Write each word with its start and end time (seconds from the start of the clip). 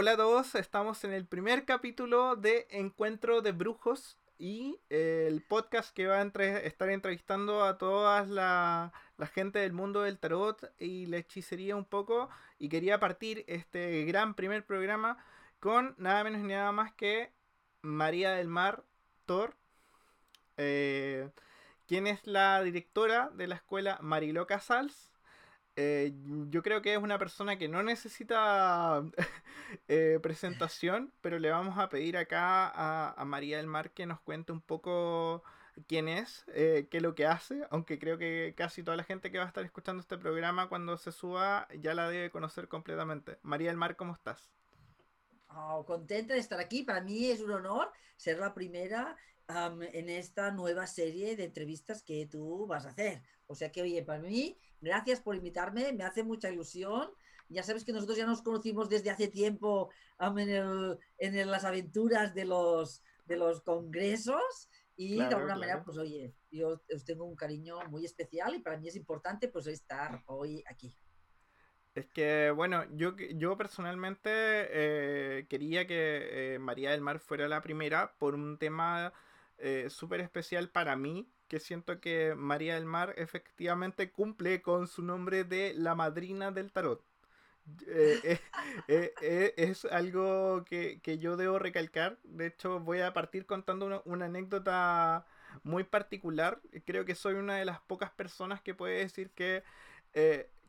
Hola 0.00 0.12
a 0.12 0.16
todos, 0.16 0.54
estamos 0.54 1.02
en 1.02 1.12
el 1.12 1.26
primer 1.26 1.64
capítulo 1.64 2.36
de 2.36 2.68
Encuentro 2.70 3.42
de 3.42 3.50
Brujos 3.50 4.16
y 4.38 4.78
eh, 4.90 5.24
el 5.26 5.42
podcast 5.42 5.92
que 5.92 6.06
va 6.06 6.20
a 6.20 6.22
estar 6.22 6.88
entrevistando 6.90 7.64
a 7.64 7.78
toda 7.78 8.24
la, 8.24 8.92
gente 9.34 9.58
del 9.58 9.72
mundo 9.72 10.02
del 10.02 10.20
tarot 10.20 10.72
y 10.78 11.06
la 11.06 11.16
hechicería 11.16 11.74
un 11.74 11.84
poco. 11.84 12.28
Y 12.60 12.68
quería 12.68 13.00
partir 13.00 13.44
este 13.48 14.04
gran 14.04 14.34
primer 14.34 14.64
programa 14.64 15.18
con 15.58 15.96
nada 15.98 16.22
menos 16.22 16.42
ni 16.42 16.52
nada 16.52 16.70
más 16.70 16.92
que 16.92 17.32
María 17.82 18.30
del 18.34 18.46
Mar 18.46 18.84
Thor, 19.26 19.56
eh, 20.58 21.28
quien 21.88 22.06
es 22.06 22.24
la 22.24 22.62
directora 22.62 23.30
de 23.34 23.48
la 23.48 23.56
escuela 23.56 23.98
Mariló 24.00 24.46
Casals 24.46 25.10
eh, 25.80 26.12
yo 26.50 26.60
creo 26.64 26.82
que 26.82 26.94
es 26.94 26.98
una 26.98 27.20
persona 27.20 27.56
que 27.56 27.68
no 27.68 27.84
necesita 27.84 29.00
eh, 29.86 30.18
presentación, 30.20 31.12
pero 31.20 31.38
le 31.38 31.50
vamos 31.50 31.78
a 31.78 31.88
pedir 31.88 32.16
acá 32.16 32.68
a, 33.12 33.24
María 33.24 33.58
del 33.58 33.68
Mar 33.68 33.92
que 33.92 34.04
nos 34.04 34.18
cuente 34.20 34.50
un 34.50 34.60
poco 34.60 35.44
quién 35.86 36.08
es, 36.08 36.44
eh, 36.48 36.88
qué 36.90 36.96
es 36.96 37.02
lo 37.04 37.14
que 37.14 37.26
hace, 37.26 37.64
aunque 37.70 38.00
creo 38.00 38.18
que 38.18 38.54
casi 38.56 38.82
toda 38.82 38.96
la 38.96 39.04
gente 39.04 39.30
que 39.30 39.38
va 39.38 39.44
a 39.44 39.46
estar 39.46 39.64
escuchando 39.64 40.00
este 40.00 40.18
programa 40.18 40.68
cuando 40.68 40.98
se 40.98 41.12
suba 41.12 41.68
ya 41.78 41.94
la 41.94 42.10
debe 42.10 42.32
conocer 42.32 42.66
completamente. 42.66 43.38
María 43.42 43.68
del 43.68 43.76
Mar, 43.76 43.94
¿cómo 43.94 44.14
estás? 44.14 44.50
Oh, 45.50 45.84
contenta 45.86 46.34
de 46.34 46.40
estar 46.40 46.58
aquí. 46.58 46.82
Para 46.82 47.02
mí 47.02 47.30
es 47.30 47.40
un 47.40 47.52
honor 47.52 47.92
ser 48.16 48.40
la 48.40 48.52
primera 48.52 49.16
en 49.48 50.10
esta 50.10 50.50
nueva 50.50 50.86
serie 50.86 51.34
de 51.34 51.44
entrevistas 51.44 52.02
que 52.02 52.26
tú 52.26 52.66
vas 52.66 52.84
a 52.84 52.90
hacer. 52.90 53.22
O 53.46 53.54
sea 53.54 53.72
que, 53.72 53.80
oye, 53.80 54.02
para 54.02 54.20
mí, 54.20 54.58
gracias 54.80 55.20
por 55.20 55.34
invitarme, 55.34 55.92
me 55.92 56.04
hace 56.04 56.22
mucha 56.22 56.50
ilusión. 56.50 57.10
Ya 57.48 57.62
sabes 57.62 57.84
que 57.84 57.92
nosotros 57.92 58.18
ya 58.18 58.26
nos 58.26 58.42
conocimos 58.42 58.90
desde 58.90 59.10
hace 59.10 59.28
tiempo 59.28 59.90
en, 60.20 61.50
las 61.50 61.64
aventuras 61.64 62.34
de 62.34 62.44
los, 62.44 63.02
de 63.24 63.36
los 63.36 63.62
congresos 63.62 64.68
y 64.96 65.16
de 65.16 65.34
alguna 65.34 65.54
manera, 65.56 65.82
pues 65.82 65.96
oye, 65.96 66.34
yo 66.50 66.82
os 66.94 67.04
tengo 67.06 67.24
un 67.24 67.36
cariño 67.36 67.78
muy 67.88 68.04
especial 68.04 68.54
y 68.54 68.58
para 68.58 68.76
mí 68.76 68.88
es 68.88 68.96
importante 68.96 69.48
pues 69.48 69.66
estar 69.66 70.22
hoy 70.26 70.62
aquí. 70.66 70.94
Es 71.94 72.06
que, 72.08 72.50
bueno, 72.54 72.84
yo, 72.92 73.16
yo 73.16 73.56
personalmente 73.56 74.30
eh, 74.30 75.46
quería 75.48 75.86
que 75.86 76.54
eh, 76.54 76.58
María 76.58 76.90
del 76.90 77.00
Mar 77.00 77.18
fuera 77.18 77.48
la 77.48 77.62
primera 77.62 78.14
por 78.18 78.34
un 78.34 78.58
tema 78.58 79.12
eh, 79.58 79.88
súper 79.90 80.20
especial 80.20 80.70
para 80.70 80.94
mí, 80.94 81.28
que 81.48 81.58
siento 81.58 82.00
que 82.00 82.34
María 82.36 82.74
del 82.74 82.84
Mar 82.84 83.14
efectivamente 83.16 84.12
cumple 84.12 84.62
con 84.62 84.86
su 84.86 85.02
nombre 85.02 85.44
de 85.44 85.74
la 85.74 85.94
madrina 85.96 86.52
del 86.52 86.72
tarot. 86.72 87.04
Eh, 87.86 88.38
eh, 88.86 89.12
es 89.56 89.84
algo 89.86 90.64
que, 90.64 91.00
yo 91.18 91.36
debo 91.36 91.58
recalcar. 91.58 92.18
De 92.22 92.46
hecho, 92.46 92.80
voy 92.80 93.00
a 93.00 93.12
partir 93.12 93.46
contando 93.46 94.02
una, 94.04 94.26
anécdota 94.26 95.26
muy 95.64 95.82
particular. 95.84 96.60
Creo 96.84 97.04
que 97.04 97.16
soy 97.16 97.34
una 97.34 97.56
de 97.56 97.64
las 97.64 97.80
pocas 97.80 98.10
personas 98.12 98.62
que 98.62 98.74
puede 98.74 98.98
decir 98.98 99.30
que 99.30 99.64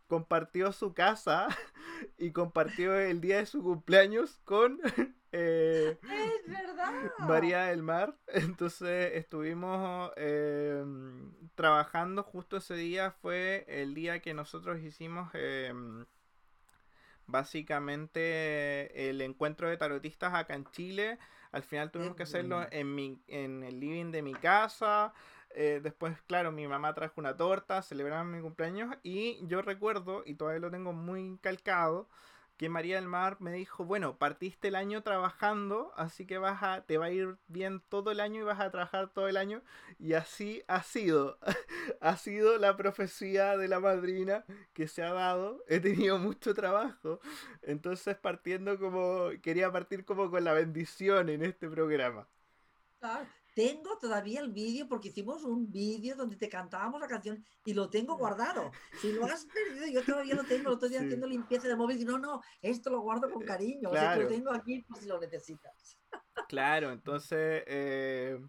compartió 0.08 0.72
su 0.74 0.94
casa 0.96 1.48
y 2.18 2.32
compartió 2.32 2.96
el 2.96 3.22
día 3.22 3.38
de 3.38 3.46
su 3.46 3.62
cumpleaños 3.62 4.40
con 4.46 4.80
eh, 5.32 5.98
es 6.04 6.52
verdad. 6.52 7.12
María 7.20 7.66
del 7.66 7.84
Mar. 7.84 8.16
Entonces 8.28 9.12
estuvimos 9.16 10.12
em, 10.16 11.32
trabajando 11.56 12.24
justo 12.24 12.58
ese 12.58 12.76
día. 12.76 13.12
Fue 13.12 13.66
el 13.68 13.94
día 13.94 14.20
que 14.20 14.34
nosotros 14.34 14.80
hicimos 14.80 15.30
em, 15.34 16.06
básicamente 17.28 19.10
el 19.10 19.22
encuentro 19.22 19.70
de 19.70 19.78
tarotistas 19.78 20.34
acá 20.34 20.56
en 20.56 20.66
Chile. 20.72 21.20
Al 21.52 21.64
final 21.64 21.92
tuvimos 21.92 22.16
que 22.16 22.24
hacerlo 22.24 22.66
en, 22.72 22.94
mi, 22.94 23.20
en 23.28 23.64
el 23.64 23.80
living 23.80 24.12
de 24.12 24.22
mi 24.22 24.34
casa. 24.34 25.14
Eh, 25.52 25.80
después, 25.82 26.22
claro, 26.28 26.52
mi 26.52 26.68
mamá 26.68 26.94
trajo 26.94 27.16
una 27.18 27.36
torta, 27.36 27.82
celebraron 27.82 28.32
mi 28.32 28.42
cumpleaños 28.42 28.96
y 29.02 29.40
yo 29.48 29.62
recuerdo, 29.62 30.22
y 30.26 30.36
todavía 30.36 30.60
lo 30.60 30.70
tengo 30.70 30.94
muy 30.94 31.40
calcado, 31.42 32.08
que 32.60 32.68
María 32.68 32.98
del 32.98 33.08
Mar 33.08 33.38
me 33.40 33.54
dijo, 33.54 33.86
bueno, 33.86 34.18
partiste 34.18 34.68
el 34.68 34.76
año 34.76 35.02
trabajando, 35.02 35.94
así 35.96 36.28
que 36.28 36.40
vas 36.40 36.62
a, 36.62 36.82
te 36.86 36.98
va 36.98 37.06
a 37.06 37.12
ir 37.12 37.38
bien 37.48 37.82
todo 37.88 38.12
el 38.12 38.20
año 38.20 38.42
y 38.42 38.44
vas 38.44 38.60
a 38.60 38.70
trabajar 38.70 39.08
todo 39.14 39.30
el 39.30 39.38
año. 39.38 39.62
Y 39.98 40.12
así 40.12 40.62
ha 40.68 40.84
sido. 40.84 41.40
ha 42.02 42.18
sido 42.18 42.58
la 42.58 42.76
profecía 42.76 43.56
de 43.56 43.70
la 43.70 43.80
madrina 43.80 44.44
que 44.74 44.90
se 44.90 45.02
ha 45.04 45.14
dado. 45.14 45.64
He 45.70 45.80
tenido 45.80 46.20
mucho 46.20 46.54
trabajo. 46.54 47.22
Entonces 47.62 48.18
partiendo 48.18 48.78
como, 48.78 49.30
quería 49.42 49.72
partir 49.72 50.04
como 50.04 50.30
con 50.30 50.44
la 50.44 50.52
bendición 50.52 51.30
en 51.30 51.46
este 51.46 51.70
programa. 51.70 52.28
Tengo 53.60 53.98
todavía 53.98 54.40
el 54.40 54.54
vídeo 54.54 54.88
porque 54.88 55.10
hicimos 55.10 55.44
un 55.44 55.70
vídeo 55.70 56.16
donde 56.16 56.38
te 56.38 56.48
cantábamos 56.48 57.02
la 57.02 57.10
canción 57.10 57.44
y 57.66 57.74
lo 57.74 57.90
tengo 57.90 58.16
guardado. 58.16 58.72
Si 59.02 59.12
lo 59.12 59.26
has 59.26 59.46
perdido, 59.48 59.86
yo 59.88 60.02
todavía 60.02 60.34
lo 60.34 60.46
tengo. 60.46 60.70
Lo 60.70 60.76
estoy 60.76 60.96
haciendo 60.96 61.28
limpieza 61.28 61.68
de 61.68 61.76
móvil 61.76 62.00
y 62.00 62.06
no, 62.06 62.18
no, 62.18 62.42
esto 62.62 62.90
lo 62.90 63.02
guardo 63.02 63.30
con 63.30 63.44
cariño. 63.44 63.90
O 63.90 63.94
sea, 63.94 64.16
que 64.16 64.24
lo 64.24 64.30
tengo 64.30 64.54
aquí 64.54 64.82
por 64.84 64.98
si 64.98 65.08
lo 65.08 65.20
necesitas. 65.20 66.00
Claro, 66.48 66.92
entonces, 66.92 67.66
eh, 67.68 68.40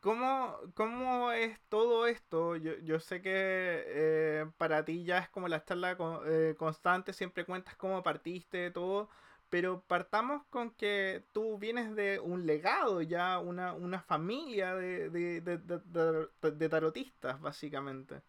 ¿cómo, 0.00 0.58
¿cómo, 0.74 1.30
es 1.30 1.56
todo 1.68 2.08
esto? 2.08 2.56
Yo, 2.56 2.76
yo 2.80 2.98
sé 2.98 3.22
que 3.22 3.84
eh, 3.86 4.46
para 4.58 4.84
ti 4.84 5.04
ya 5.04 5.18
es 5.18 5.28
como 5.28 5.46
la 5.46 5.64
charla 5.64 5.96
eh, 6.26 6.56
constante, 6.58 7.12
siempre 7.12 7.44
cuentas 7.44 7.76
cómo 7.76 8.02
partiste, 8.02 8.72
todo. 8.72 9.10
Pero 9.48 9.84
partamos 9.86 10.42
con 10.50 10.70
que 10.74 11.26
tú 11.32 11.58
vienes 11.58 11.94
de 11.94 12.18
un 12.18 12.46
legado, 12.46 13.02
ya 13.02 13.38
una, 13.38 14.00
familia 14.00 14.74
de, 14.74 16.68
tarotistas, 16.70 17.40
básicamente. 17.40 18.22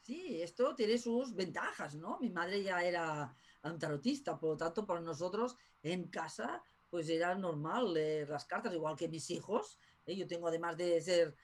Sí, 0.00 0.40
esto 0.42 0.74
tiene 0.74 0.96
sus 0.98 1.34
ventajas, 1.34 1.94
¿no? 1.94 2.18
Mi 2.20 2.30
madre 2.30 2.62
ya 2.62 2.82
era 2.82 3.34
un 3.62 3.78
tarotista, 3.78 4.38
por 4.38 4.50
lo 4.50 4.56
tanto, 4.56 4.86
para 4.86 5.00
nosotros 5.00 5.56
en 5.82 6.08
casa, 6.08 6.62
pues 6.88 7.08
era 7.08 7.34
normal 7.34 7.92
leer 7.92 8.28
las 8.28 8.44
cartas, 8.44 8.72
igual 8.72 8.96
que 8.96 9.08
mis 9.08 9.30
hijos. 9.30 9.78
¿Eh? 10.10 10.16
Yo 10.16 10.26
tengo, 10.26 10.48
además 10.48 10.76
de 10.76 11.00
ser 11.00 11.34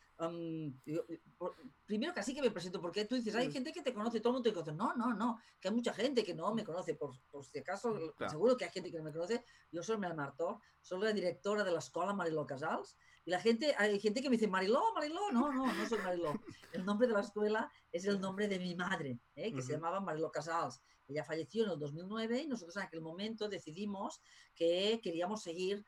primero 1.84 2.14
casi 2.14 2.34
que 2.34 2.40
me 2.40 2.50
presento, 2.50 2.80
porque 2.80 3.04
tú 3.04 3.16
dices, 3.16 3.34
hay 3.34 3.52
gente 3.52 3.72
que 3.72 3.82
te 3.82 3.92
conoce, 3.92 4.20
todo 4.20 4.30
el 4.30 4.34
mundo 4.34 4.48
te 4.48 4.54
conoce. 4.54 4.72
No, 4.72 4.94
no, 4.94 5.14
no, 5.14 5.38
que 5.60 5.68
hay 5.68 5.74
mucha 5.74 5.92
gente 5.92 6.24
que 6.24 6.34
no 6.34 6.54
me 6.54 6.64
conoce, 6.64 6.94
por, 6.94 7.14
si 7.44 7.58
acaso, 7.58 8.14
seguro 8.28 8.56
que 8.56 8.64
hay 8.64 8.70
gente 8.70 8.90
que 8.90 8.98
no 8.98 9.04
me 9.04 9.12
conoce. 9.12 9.44
Yo 9.70 9.82
soy 9.82 9.98
Mel 9.98 10.14
Martor, 10.14 10.58
soy 10.80 11.02
la 11.02 11.12
directora 11.12 11.64
de 11.64 11.72
la 11.72 11.78
escuela 11.78 12.14
Mariló 12.14 12.46
Casals, 12.46 12.96
y 13.24 13.30
la 13.30 13.40
gente, 13.40 13.74
hay 13.76 13.98
gente 14.00 14.22
que 14.22 14.30
me 14.30 14.36
dice, 14.36 14.48
Mariló, 14.48 14.80
Mariló, 14.94 15.32
no, 15.32 15.52
no, 15.52 15.72
no 15.72 15.88
soy 15.88 15.98
Mariló. 15.98 16.40
El 16.72 16.84
nombre 16.84 17.08
de 17.08 17.14
la 17.14 17.20
escuela 17.20 17.70
es 17.92 18.04
el 18.06 18.20
nombre 18.20 18.48
de 18.48 18.58
mi 18.58 18.74
madre, 18.74 19.18
¿eh? 19.34 19.52
que 19.52 19.62
se 19.62 19.72
llamaba 19.72 20.00
Mariló 20.00 20.30
Casals. 20.30 20.80
Ella 21.08 21.24
falleció 21.24 21.64
en 21.64 21.70
el 21.70 21.78
2009 21.78 22.42
y 22.42 22.46
nosotros 22.48 22.76
en 22.76 22.82
aquel 22.82 23.00
momento 23.00 23.48
decidimos 23.48 24.20
que 24.54 25.00
queríamos 25.02 25.42
seguir 25.42 25.84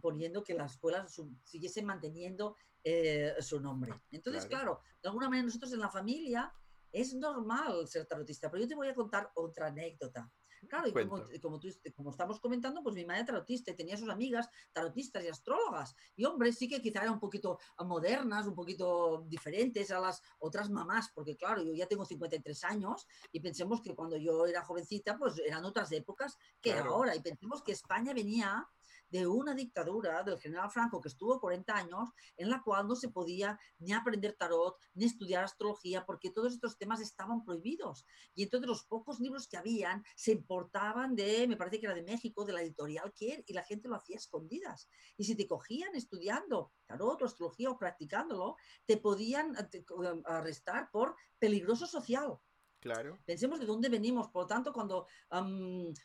poniendo 0.00 0.42
que 0.42 0.54
las 0.54 0.72
escuelas 0.72 1.20
siguiesen 1.44 1.86
manteniendo 1.86 2.56
eh, 2.84 3.34
su 3.40 3.60
nombre. 3.60 3.92
Entonces, 4.10 4.46
claro. 4.46 4.80
de 5.02 5.08
alguna 5.08 5.28
manera 5.28 5.46
nosotros 5.46 5.72
en 5.72 5.80
la 5.80 5.90
familia 5.90 6.52
es 6.92 7.14
normal 7.14 7.86
ser 7.86 8.06
tarotista, 8.06 8.50
pero 8.50 8.62
yo 8.62 8.68
te 8.68 8.74
voy 8.74 8.88
a 8.88 8.94
contar 8.94 9.30
otra 9.34 9.66
anécdota. 9.66 10.30
Claro, 10.66 10.88
y 10.88 10.92
como, 10.92 11.22
como, 11.40 11.60
tú, 11.60 11.68
como, 11.94 12.10
estamos 12.10 12.40
comentando, 12.40 12.82
pues 12.82 12.94
mi 12.94 13.04
madre 13.04 13.24
tarotista 13.24 13.70
y 13.70 13.76
tenía 13.76 13.96
sus 13.96 14.08
amigas 14.08 14.48
tarotistas 14.72 15.22
y 15.24 15.28
astrólogas. 15.28 15.94
Y 16.16 16.24
hombre, 16.24 16.52
sí 16.52 16.68
que 16.68 16.82
quizá 16.82 17.00
eran 17.00 17.14
un 17.14 17.20
poquito 17.20 17.58
modernas, 17.84 18.46
un 18.46 18.54
poquito 18.54 19.24
diferentes 19.28 19.90
a 19.90 20.00
las 20.00 20.20
otras 20.38 20.68
mamás, 20.70 21.10
porque 21.14 21.36
claro, 21.36 21.62
yo 21.62 21.72
ya 21.74 21.86
tengo 21.86 22.04
53 22.04 22.64
años 22.64 23.06
y 23.30 23.40
pensemos 23.40 23.80
que 23.80 23.94
cuando 23.94 24.16
yo 24.16 24.46
era 24.46 24.64
jovencita, 24.64 25.16
pues 25.16 25.38
eran 25.38 25.64
otras 25.64 25.92
épocas 25.92 26.36
que 26.60 26.72
ahora. 26.72 27.14
Y 27.14 27.20
pensemos 27.20 27.62
que 27.62 27.72
España 27.72 28.12
venía 28.12 28.68
de 29.10 29.26
una 29.26 29.54
dictadura 29.54 30.22
del 30.22 30.38
general 30.38 30.70
Franco 30.70 31.00
que 31.00 31.08
estuvo 31.08 31.40
40 31.40 31.74
años, 31.74 32.10
en 32.36 32.50
la 32.50 32.62
cual 32.62 32.86
no 32.86 32.96
se 32.96 33.08
podía 33.08 33.58
ni 33.78 33.92
aprender 33.92 34.36
tarot, 34.38 34.76
ni 34.94 35.04
estudiar 35.04 35.44
astrología, 35.44 36.04
porque 36.04 36.30
todos 36.30 36.52
estos 36.52 36.76
temas 36.78 37.00
estaban 37.00 37.44
prohibidos. 37.44 38.06
Y 38.34 38.44
entonces 38.44 38.68
los 38.68 38.84
pocos 38.84 39.20
libros 39.20 39.48
que 39.48 39.56
habían 39.56 40.04
se 40.16 40.32
importaban 40.32 41.14
de, 41.14 41.46
me 41.48 41.56
parece 41.56 41.80
que 41.80 41.86
era 41.86 41.94
de 41.94 42.02
México, 42.02 42.44
de 42.44 42.52
la 42.52 42.62
editorial 42.62 43.12
Kier, 43.12 43.44
y 43.46 43.52
la 43.52 43.62
gente 43.62 43.88
lo 43.88 43.96
hacía 43.96 44.16
escondidas. 44.16 44.88
Y 45.16 45.24
si 45.24 45.34
te 45.34 45.46
cogían 45.46 45.94
estudiando 45.94 46.72
tarot 46.86 47.22
o 47.22 47.24
astrología 47.24 47.70
o 47.70 47.78
practicándolo, 47.78 48.56
te 48.86 48.96
podían 48.96 49.54
eh, 49.56 49.84
arrestar 50.24 50.90
por 50.90 51.16
peligroso 51.38 51.86
social. 51.86 52.38
Claro. 52.80 53.18
Pensemos 53.24 53.58
de 53.58 53.66
dónde 53.66 53.88
venimos. 53.88 54.28
Por 54.28 54.42
lo 54.42 54.46
tanto, 54.46 54.72
cuando 54.72 55.06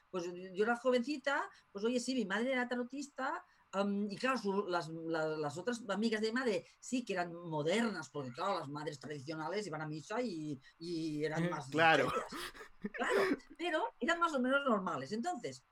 pues 0.10 0.26
yo 0.54 0.64
era 0.64 0.76
jovencita, 0.78 1.50
pues 1.72 1.86
oye, 1.86 2.00
sí, 2.00 2.16
mi 2.16 2.26
madre 2.26 2.54
era 2.54 2.68
tarotista. 2.68 3.46
y 4.10 4.16
claro, 4.18 4.68
las, 4.68 5.58
otras 5.58 5.84
amigas 5.90 6.22
de 6.22 6.32
madre 6.32 6.66
sí 6.80 7.04
que 7.06 7.14
eran 7.14 7.34
modernas, 7.34 8.10
porque 8.10 8.32
claro, 8.32 8.60
las 8.60 8.70
madres 8.70 9.00
tradicionales 9.00 9.68
iban 9.68 9.82
a 9.82 9.88
misa 9.88 10.22
y, 10.22 10.60
eran 11.24 11.50
más. 11.50 11.68
claro. 11.70 12.12
Claro, 12.92 13.22
pero 13.58 13.94
eran 14.00 14.20
más 14.20 14.34
o 14.34 14.42
menos 14.42 14.66
normales. 14.66 15.14
Entonces, 15.14 15.64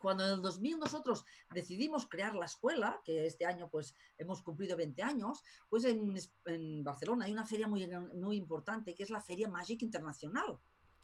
Cuando 0.00 0.26
en 0.26 0.32
el 0.32 0.42
2000 0.42 0.78
nosotros 0.78 1.26
decidimos 1.50 2.08
crear 2.08 2.34
la 2.34 2.46
escuela, 2.46 3.00
que 3.04 3.26
este 3.26 3.44
año 3.44 3.68
pues 3.68 3.94
hemos 4.16 4.42
cumplido 4.42 4.76
20 4.76 5.02
años, 5.02 5.42
pues 5.68 5.84
en, 5.84 6.14
en 6.46 6.82
Barcelona 6.82 7.26
hay 7.26 7.32
una 7.32 7.44
feria 7.44 7.68
muy, 7.68 7.86
muy 8.14 8.36
importante 8.36 8.94
que 8.94 9.02
es 9.02 9.10
la 9.10 9.20
Feria 9.20 9.48
Magic 9.48 9.82
Internacional. 9.82 10.58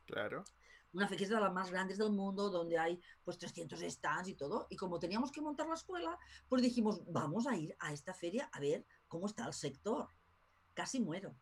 Claro. 0.07 0.45
Una 0.95 1.07
feria 1.09 1.19
que 1.19 1.25
es 1.25 1.31
de 1.31 1.41
las 1.41 1.53
más 1.53 1.71
grandes 1.71 1.99
del 1.99 2.11
mundo, 2.11 2.49
donde 2.49 2.79
hay 2.79 2.99
pues 3.23 3.37
300 3.37 3.81
stands 3.81 4.29
y 4.29 4.35
todo. 4.35 4.67
Y 4.71 4.77
como 4.77 4.99
teníamos 4.99 5.31
que 5.31 5.43
montar 5.43 5.69
la 5.69 5.75
escuela, 5.75 6.19
pues 6.49 6.63
dijimos, 6.63 7.03
vamos 7.07 7.47
a 7.47 7.55
ir 7.55 7.77
a 7.79 7.93
esta 7.93 8.15
feria 8.15 8.49
a 8.51 8.61
ver 8.61 8.87
cómo 9.09 9.27
está 9.27 9.47
el 9.47 9.53
sector. 9.53 10.09
Casi 10.73 11.01
muero. 11.01 11.37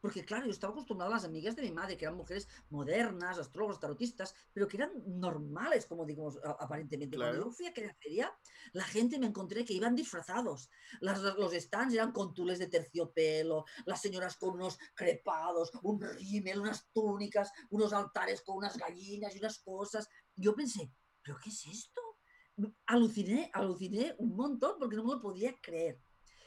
Porque 0.00 0.24
claro, 0.24 0.46
yo 0.46 0.52
estaba 0.52 0.72
acostumbrada 0.72 1.10
a 1.10 1.16
las 1.16 1.24
amigas 1.24 1.56
de 1.56 1.62
mi 1.62 1.72
madre, 1.72 1.96
que 1.96 2.04
eran 2.04 2.16
mujeres 2.16 2.48
modernas, 2.70 3.38
astrólogos, 3.38 3.80
tarotistas, 3.80 4.34
pero 4.52 4.68
que 4.68 4.76
eran 4.76 4.92
normales, 5.06 5.86
como 5.86 6.04
digo, 6.04 6.32
aparentemente. 6.44 7.16
Cuando 7.16 7.44
yo 7.44 7.50
fui 7.50 7.66
a 7.66 7.70
aquella 7.70 7.94
feria, 7.94 8.32
la 8.72 8.84
gente 8.84 9.18
me 9.18 9.26
encontré 9.26 9.64
que 9.64 9.72
iban 9.72 9.96
disfrazados. 9.96 10.70
los 11.00 11.52
stands 11.52 11.94
eran 11.94 12.12
con 12.12 12.32
tules 12.32 12.60
de 12.60 12.68
terciopelo, 12.68 13.64
las 13.86 14.00
señoras 14.00 14.36
con 14.36 14.54
unos 14.54 14.78
crepados, 14.94 15.72
un 15.82 16.00
rímel, 16.00 16.60
unas 16.60 16.88
túnicas, 16.92 17.50
unos 17.70 17.92
altares 17.92 18.42
con 18.42 18.58
unas 18.58 18.76
gallinas 18.76 19.34
y 19.34 19.38
unas 19.38 19.58
cosas. 19.58 20.08
Yo 20.36 20.54
pensé, 20.54 20.92
¿pero 21.22 21.38
qué 21.42 21.50
es 21.50 21.66
esto? 21.66 22.00
Aluciné, 22.86 23.50
aluciné 23.52 24.14
un 24.18 24.36
montón 24.36 24.76
porque 24.78 24.96
no 24.96 25.04
me 25.04 25.14
lo 25.14 25.20
podía 25.20 25.56
creer. 25.60 26.00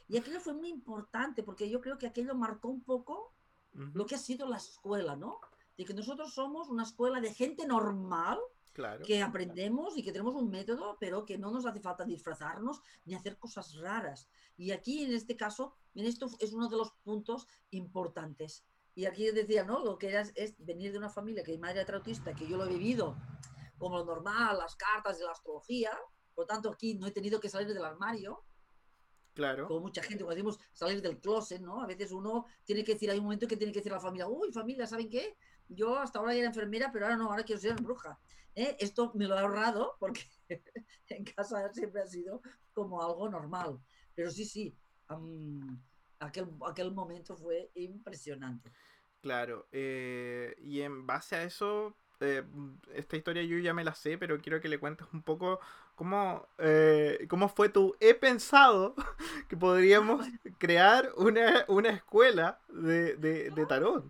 Y 0.07 0.17
aquello 0.17 0.41
fue 0.41 0.53
muy 0.53 0.69
importante 0.69 1.43
porque 1.43 1.69
yo 1.69 1.79
creo 1.79 1.97
que 1.97 2.07
aquello 2.07 2.35
marcó 2.35 2.67
un 2.67 2.83
poco 2.83 3.33
lo 3.73 4.05
que 4.05 4.15
ha 4.15 4.19
sido 4.19 4.47
la 4.47 4.57
escuela, 4.57 5.15
¿no? 5.15 5.39
De 5.77 5.85
que 5.85 5.93
nosotros 5.93 6.33
somos 6.33 6.69
una 6.69 6.83
escuela 6.83 7.21
de 7.21 7.33
gente 7.33 7.65
normal, 7.65 8.39
que 9.05 9.21
aprendemos 9.21 9.97
y 9.97 10.03
que 10.03 10.11
tenemos 10.11 10.35
un 10.35 10.49
método, 10.49 10.97
pero 10.99 11.25
que 11.25 11.37
no 11.37 11.51
nos 11.51 11.65
hace 11.65 11.81
falta 11.81 12.05
disfrazarnos 12.05 12.81
ni 13.05 13.15
hacer 13.15 13.37
cosas 13.37 13.75
raras. 13.75 14.29
Y 14.57 14.71
aquí, 14.71 15.03
en 15.03 15.13
este 15.13 15.35
caso, 15.35 15.75
en 15.93 16.05
esto 16.05 16.27
es 16.39 16.53
uno 16.53 16.69
de 16.69 16.77
los 16.77 16.91
puntos 17.03 17.47
importantes. 17.71 18.65
Y 18.95 19.05
aquí 19.05 19.29
decía, 19.31 19.63
¿no? 19.63 19.83
Lo 19.83 19.97
que 19.97 20.09
era 20.09 20.21
es 20.35 20.55
venir 20.57 20.91
de 20.91 20.97
una 20.97 21.09
familia 21.09 21.43
que 21.43 21.51
mi 21.51 21.57
madre 21.57 21.81
era 21.81 21.97
autista, 21.97 22.33
que 22.33 22.47
yo 22.47 22.57
lo 22.57 22.65
he 22.65 22.69
vivido 22.69 23.17
como 23.77 23.97
lo 23.97 24.05
normal, 24.05 24.59
las 24.59 24.75
cartas 24.75 25.17
de 25.17 25.25
la 25.25 25.31
astrología, 25.31 25.91
por 26.35 26.43
lo 26.43 26.47
tanto 26.47 26.69
aquí 26.69 26.93
no 26.93 27.07
he 27.07 27.11
tenido 27.11 27.39
que 27.39 27.49
salir 27.49 27.73
del 27.73 27.83
armario, 27.83 28.43
Claro. 29.33 29.67
Como 29.67 29.81
mucha 29.81 30.03
gente, 30.03 30.23
cuando 30.23 30.35
decimos 30.35 30.59
salir 30.73 31.01
del 31.01 31.19
closet, 31.19 31.61
¿no? 31.61 31.81
A 31.81 31.87
veces 31.87 32.11
uno 32.11 32.45
tiene 32.65 32.83
que 32.83 32.93
decir, 32.93 33.09
hay 33.09 33.17
un 33.17 33.23
momento 33.23 33.47
que 33.47 33.57
tiene 33.57 33.71
que 33.71 33.79
decir 33.79 33.91
a 33.93 33.95
la 33.95 34.01
familia, 34.01 34.27
uy, 34.27 34.51
familia, 34.51 34.85
¿saben 34.85 35.09
qué? 35.09 35.37
Yo 35.67 35.97
hasta 35.97 36.19
ahora 36.19 36.35
era 36.35 36.47
enfermera, 36.47 36.91
pero 36.91 37.05
ahora 37.05 37.17
no, 37.17 37.29
ahora 37.29 37.43
quiero 37.43 37.61
ser 37.61 37.75
bruja. 37.75 38.19
¿eh? 38.55 38.75
Esto 38.79 39.11
me 39.15 39.25
lo 39.25 39.35
he 39.35 39.39
ahorrado 39.39 39.95
porque 39.99 40.21
en 41.07 41.23
casa 41.23 41.71
siempre 41.73 42.01
ha 42.01 42.07
sido 42.07 42.41
como 42.73 43.01
algo 43.01 43.29
normal. 43.29 43.79
Pero 44.13 44.29
sí, 44.29 44.45
sí, 44.45 44.75
aquel, 46.19 46.47
aquel 46.67 46.91
momento 46.91 47.37
fue 47.37 47.71
impresionante. 47.75 48.71
Claro, 49.21 49.67
eh, 49.71 50.55
y 50.59 50.81
en 50.81 51.05
base 51.05 51.35
a 51.35 51.43
eso, 51.43 51.95
eh, 52.21 52.43
esta 52.93 53.17
historia 53.17 53.43
yo 53.43 53.57
ya 53.57 53.73
me 53.73 53.83
la 53.83 53.93
sé, 53.93 54.17
pero 54.17 54.39
quiero 54.39 54.61
que 54.61 54.69
le 54.69 54.79
cuentes 54.79 55.07
un 55.13 55.21
poco 55.21 55.59
cómo, 55.95 56.47
eh, 56.57 57.25
cómo 57.29 57.49
fue 57.49 57.69
tu... 57.69 57.95
He 57.99 58.13
pensado 58.13 58.95
que 59.49 59.57
podríamos 59.57 60.25
crear 60.57 61.11
una, 61.17 61.65
una 61.67 61.89
escuela 61.89 62.59
de, 62.69 63.15
de, 63.15 63.49
de 63.49 63.65
tarot. 63.65 64.05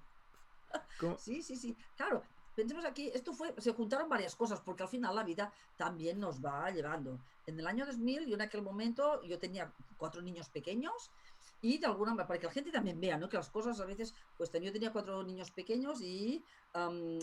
Sí, 1.18 1.42
sí, 1.42 1.56
sí. 1.56 1.76
Claro, 1.96 2.24
pensemos 2.56 2.86
aquí, 2.86 3.10
esto 3.14 3.34
fue, 3.34 3.54
se 3.58 3.74
juntaron 3.74 4.10
varias 4.10 4.36
cosas, 4.36 4.60
porque 4.60 4.84
al 4.84 4.90
final 4.90 5.16
la 5.16 5.24
vida 5.24 5.52
también 5.78 6.20
nos 6.20 6.44
va 6.44 6.70
llevando. 6.70 7.20
En 7.48 7.60
el 7.60 7.68
año 7.68 7.86
2000, 7.86 8.28
yo 8.28 8.36
en 8.36 8.42
aquel 8.42 8.62
momento, 8.62 9.22
yo 9.24 9.40
tenía 9.40 9.72
cuatro 9.98 10.22
niños 10.22 10.50
pequeños 10.50 11.12
y 11.62 11.78
de 11.78 11.86
alguna 11.86 12.12
manera, 12.12 12.28
para 12.28 12.40
que 12.40 12.48
la 12.48 12.54
gente 12.54 12.72
también 12.72 13.00
vea, 13.00 13.18
¿no? 13.18 13.30
Que 13.30 13.38
las 13.38 13.50
cosas 13.50 13.80
a 13.80 13.86
veces, 13.86 14.16
pues 14.38 14.52
yo 14.52 14.72
tenía 14.72 14.92
cuatro 14.92 15.22
niños 15.24 15.52
pequeños 15.52 16.02
y 16.02 16.44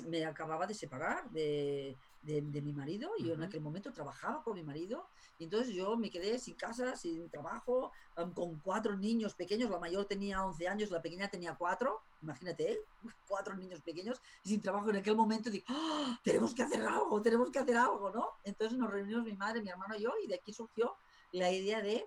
me 0.06 0.24
acababa 0.26 0.66
de 0.66 0.74
separar 0.74 1.28
de, 1.30 1.96
de, 2.22 2.62
mi 2.62 2.72
marido 2.72 3.10
y 3.18 3.24
yo 3.24 3.34
en 3.34 3.42
aquel 3.42 3.60
momento 3.60 3.92
trabajaba 3.92 4.42
con 4.42 4.54
mi 4.54 4.62
marido 4.62 5.08
y 5.38 5.44
entonces 5.44 5.74
yo 5.74 5.96
me 5.96 6.10
quedé 6.10 6.38
sin 6.38 6.54
casa, 6.54 6.94
sin 6.96 7.28
trabajo, 7.30 7.90
con 8.34 8.58
cuatro 8.60 8.96
niños 8.96 9.34
pequeños, 9.34 9.70
la 9.70 9.78
mayor 9.78 10.04
tenía 10.04 10.44
11 10.44 10.68
años, 10.68 10.90
la 10.90 11.00
pequeña 11.00 11.28
tenía 11.28 11.54
cuatro, 11.54 12.02
imagínate, 12.22 12.72
¿eh? 12.72 12.80
cuatro 13.28 13.56
niños 13.56 13.80
pequeños 13.80 14.20
y 14.44 14.50
sin 14.50 14.60
trabajo 14.60 14.90
en 14.90 14.96
aquel 14.96 15.16
momento 15.16 15.50
digo, 15.50 15.64
¡Ah! 15.68 16.20
tenemos 16.22 16.54
que 16.54 16.62
hacer 16.62 16.82
algo, 16.82 17.20
tenemos 17.22 17.50
que 17.50 17.58
hacer 17.58 17.76
algo, 17.76 18.10
¿no? 18.10 18.30
Entonces 18.44 18.78
nos 18.78 18.90
reunimos 18.90 19.24
mi 19.24 19.34
madre, 19.34 19.62
mi 19.62 19.70
hermano 19.70 19.96
y 19.96 20.02
yo 20.02 20.12
y 20.22 20.28
de 20.28 20.36
aquí 20.36 20.52
surgió 20.52 20.94
la 21.32 21.50
idea 21.50 21.80
de 21.82 22.06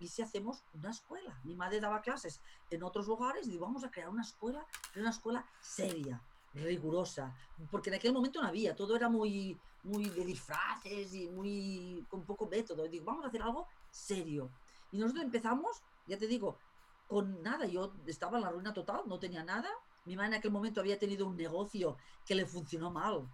¿y 0.00 0.08
si 0.08 0.22
hacemos 0.22 0.64
una 0.74 0.90
escuela? 0.90 1.38
Mi 1.44 1.54
madre 1.54 1.80
daba 1.80 2.00
clases 2.00 2.40
en 2.70 2.82
otros 2.82 3.06
lugares 3.06 3.46
y 3.46 3.50
digo, 3.50 3.66
vamos 3.66 3.84
a 3.84 3.90
crear 3.90 4.08
una 4.08 4.22
escuela, 4.22 4.64
una 4.96 5.10
escuela 5.10 5.46
seria, 5.60 6.22
rigurosa, 6.54 7.36
porque 7.70 7.90
en 7.90 7.96
aquel 7.96 8.12
momento 8.12 8.40
no 8.40 8.48
había, 8.48 8.74
todo 8.74 8.96
era 8.96 9.08
muy, 9.08 9.58
muy 9.82 10.08
de 10.08 10.24
disfraces 10.24 11.14
y 11.14 11.28
muy 11.28 12.06
con 12.08 12.24
poco 12.24 12.46
método. 12.46 12.86
Y 12.86 12.88
digo, 12.88 13.04
vamos 13.04 13.24
a 13.24 13.28
hacer 13.28 13.42
algo 13.42 13.66
serio. 13.90 14.50
Y 14.90 14.98
nosotros 14.98 15.24
empezamos, 15.24 15.82
ya 16.06 16.18
te 16.18 16.26
digo, 16.26 16.58
con 17.06 17.42
nada. 17.42 17.66
Yo 17.66 17.92
estaba 18.06 18.38
en 18.38 18.44
la 18.44 18.50
ruina 18.50 18.72
total, 18.72 19.02
no 19.06 19.18
tenía 19.18 19.44
nada. 19.44 19.68
Mi 20.04 20.16
madre 20.16 20.28
en 20.28 20.34
aquel 20.34 20.50
momento 20.50 20.80
había 20.80 20.98
tenido 20.98 21.26
un 21.26 21.36
negocio 21.36 21.96
que 22.24 22.34
le 22.34 22.46
funcionó 22.46 22.90
mal. 22.90 23.28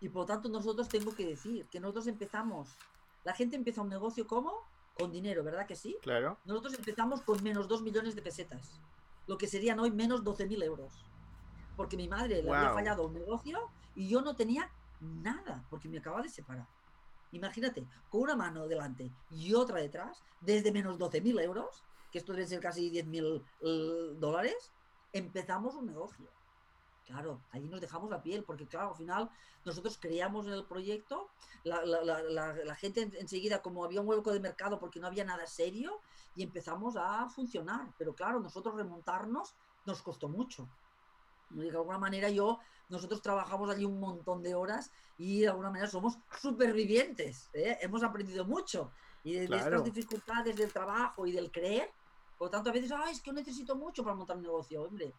Y 0.00 0.08
por 0.08 0.22
lo 0.22 0.26
tanto 0.26 0.48
nosotros 0.48 0.88
tengo 0.88 1.14
que 1.14 1.26
decir 1.26 1.66
que 1.66 1.80
nosotros 1.80 2.06
empezamos, 2.06 2.68
la 3.24 3.32
gente 3.32 3.56
empieza 3.56 3.82
un 3.82 3.88
negocio 3.88 4.26
como 4.26 4.52
con 4.96 5.12
dinero, 5.12 5.44
¿verdad 5.44 5.66
que 5.66 5.76
sí? 5.76 5.96
Claro. 6.02 6.38
Nosotros 6.44 6.74
empezamos 6.74 7.20
con 7.22 7.42
menos 7.42 7.68
2 7.68 7.82
millones 7.82 8.14
de 8.14 8.22
pesetas, 8.22 8.80
lo 9.26 9.36
que 9.36 9.46
serían 9.46 9.78
hoy 9.78 9.90
menos 9.90 10.24
12.000 10.24 10.62
euros. 10.64 11.04
Porque 11.76 11.96
mi 11.96 12.08
madre 12.08 12.42
le 12.42 12.50
había 12.50 12.72
fallado 12.72 13.06
un 13.06 13.14
negocio 13.14 13.70
y 13.94 14.08
yo 14.08 14.22
no 14.22 14.34
tenía 14.34 14.70
nada, 15.00 15.64
porque 15.68 15.88
me 15.88 15.98
acababa 15.98 16.22
de 16.22 16.30
separar. 16.30 16.66
Imagínate, 17.32 17.86
con 18.08 18.22
una 18.22 18.36
mano 18.36 18.66
delante 18.66 19.10
y 19.30 19.52
otra 19.52 19.80
detrás, 19.80 20.22
desde 20.40 20.72
menos 20.72 20.98
12.000 20.98 21.42
euros, 21.42 21.82
que 22.10 22.18
esto 22.18 22.32
debe 22.32 22.46
ser 22.46 22.60
casi 22.60 22.90
10.000 22.90 23.42
uh, 23.60 24.14
dólares, 24.18 24.72
empezamos 25.12 25.74
un 25.74 25.86
negocio. 25.86 26.26
Claro, 27.06 27.40
ahí 27.52 27.68
nos 27.68 27.80
dejamos 27.80 28.10
la 28.10 28.20
piel, 28.20 28.42
porque 28.42 28.66
claro, 28.66 28.88
al 28.90 28.96
final 28.96 29.30
nosotros 29.64 29.96
creíamos 29.96 30.46
en 30.46 30.54
el 30.54 30.64
proyecto, 30.64 31.30
la, 31.62 32.74
gente 32.74 33.08
enseguida, 33.20 33.62
como 33.62 33.84
había 33.84 34.00
un 34.00 34.08
hueco 34.08 34.32
de 34.32 34.40
mercado 34.40 34.80
porque 34.80 34.98
no 34.98 35.06
había 35.06 35.24
nada 35.24 35.46
serio, 35.46 36.00
y 36.34 36.42
empezamos 36.42 36.96
a 36.96 37.28
funcionar. 37.28 37.94
Pero 37.96 38.12
claro, 38.12 38.40
nosotros 38.40 38.74
remontarnos 38.74 39.54
nos 39.84 40.02
costó 40.02 40.28
mucho. 40.28 40.68
De 41.50 41.70
alguna 41.70 41.98
manera 41.98 42.28
yo, 42.28 42.58
nosotros 42.88 43.22
trabajamos 43.22 43.70
allí 43.70 43.84
un 43.84 44.00
montón 44.00 44.42
de 44.42 44.56
horas 44.56 44.90
y 45.16 45.42
de 45.42 45.48
alguna 45.48 45.70
manera 45.70 45.88
somos 45.88 46.18
supervivientes. 46.40 47.50
¿eh? 47.52 47.78
Hemos 47.82 48.02
aprendido 48.02 48.44
mucho. 48.44 48.90
Y 49.22 49.34
de, 49.34 49.44
estas 49.44 49.84
dificultades 49.84 50.56
del 50.56 50.72
trabajo 50.72 51.24
y 51.24 51.32
del 51.32 51.52
creer, 51.52 51.88
por 52.36 52.48
lo 52.48 52.50
tanto 52.50 52.70
a 52.70 52.72
veces, 52.72 52.90
Ay, 52.90 53.12
es 53.12 53.20
que 53.20 53.32
necesito 53.32 53.76
mucho 53.76 54.02
para 54.02 54.16
montar 54.16 54.36
un 54.36 54.42
negocio, 54.42 54.82
hombre 54.82 55.14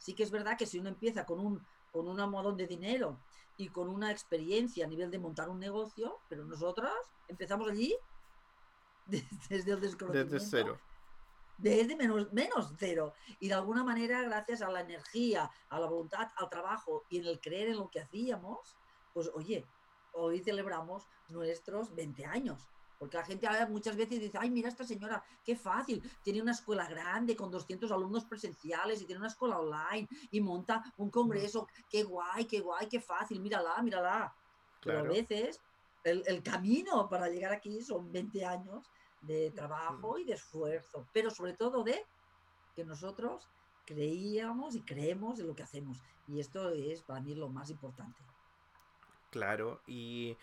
sí 0.00 0.14
que 0.14 0.24
es 0.24 0.30
verdad 0.30 0.56
que 0.58 0.66
si 0.66 0.78
uno 0.78 0.88
empieza 0.88 1.24
con 1.24 1.38
un, 1.38 1.64
con 1.92 2.08
un 2.08 2.16
modón 2.30 2.56
de 2.56 2.66
dinero 2.66 3.20
y 3.56 3.68
con 3.68 3.88
una 3.88 4.10
experiencia 4.10 4.86
a 4.86 4.88
nivel 4.88 5.10
de 5.10 5.18
montar 5.18 5.48
un 5.50 5.60
negocio, 5.60 6.18
pero 6.28 6.44
nosotras 6.44 6.92
empezamos 7.28 7.68
allí 7.68 7.94
desde 9.48 9.72
el 9.72 9.80
desconocimiento. 9.80 10.34
Desde 10.34 10.46
cero. 10.48 10.80
Desde 11.58 11.94
menos, 11.94 12.32
menos 12.32 12.72
cero. 12.78 13.12
Y 13.38 13.48
de 13.48 13.54
alguna 13.54 13.84
manera, 13.84 14.22
gracias 14.22 14.62
a 14.62 14.70
la 14.70 14.80
energía, 14.80 15.50
a 15.68 15.78
la 15.78 15.86
voluntad, 15.86 16.28
al 16.36 16.48
trabajo 16.48 17.04
y 17.10 17.18
en 17.18 17.26
el 17.26 17.38
creer 17.38 17.68
en 17.68 17.76
lo 17.76 17.90
que 17.90 18.00
hacíamos, 18.00 18.78
pues 19.12 19.30
oye, 19.34 19.66
hoy 20.12 20.40
celebramos 20.40 21.06
nuestros 21.28 21.94
20 21.94 22.24
años. 22.24 22.70
Porque 23.00 23.16
la 23.16 23.24
gente 23.24 23.48
muchas 23.70 23.96
veces 23.96 24.20
dice, 24.20 24.36
ay, 24.38 24.50
mira 24.50 24.68
esta 24.68 24.84
señora, 24.84 25.24
qué 25.42 25.56
fácil, 25.56 26.02
tiene 26.22 26.42
una 26.42 26.52
escuela 26.52 26.86
grande 26.86 27.34
con 27.34 27.50
200 27.50 27.90
alumnos 27.90 28.26
presenciales 28.26 29.00
y 29.00 29.06
tiene 29.06 29.20
una 29.20 29.28
escuela 29.28 29.58
online 29.58 30.06
y 30.30 30.38
monta 30.42 30.84
un 30.98 31.08
congreso, 31.08 31.66
qué 31.88 32.02
guay, 32.02 32.44
qué 32.44 32.60
guay, 32.60 32.88
qué 32.90 33.00
fácil, 33.00 33.40
mírala, 33.40 33.80
mírala. 33.82 34.36
Pero 34.82 34.98
a 34.98 35.02
veces 35.04 35.62
el, 36.04 36.42
camino 36.42 37.08
para 37.08 37.30
llegar 37.30 37.52
aquí 37.52 37.80
son 37.80 38.12
20 38.12 38.44
años 38.44 38.90
de 39.22 39.50
trabajo 39.52 40.18
y 40.18 40.24
de 40.24 40.34
esfuerzo, 40.34 41.08
pero 41.14 41.30
sobre 41.30 41.54
todo 41.54 41.82
de 41.82 42.04
que 42.76 42.84
nosotros 42.84 43.48
creíamos 43.86 44.74
y 44.74 44.82
creemos 44.82 45.40
en 45.40 45.46
lo 45.46 45.54
que 45.54 45.62
hacemos. 45.62 46.02
Y 46.28 46.38
esto 46.38 46.68
es 46.68 47.00
para 47.00 47.22
mí 47.22 47.34
lo 47.34 47.48
más 47.48 47.70
importante. 47.70 48.20
Claro, 49.30 49.80
y 49.86 50.36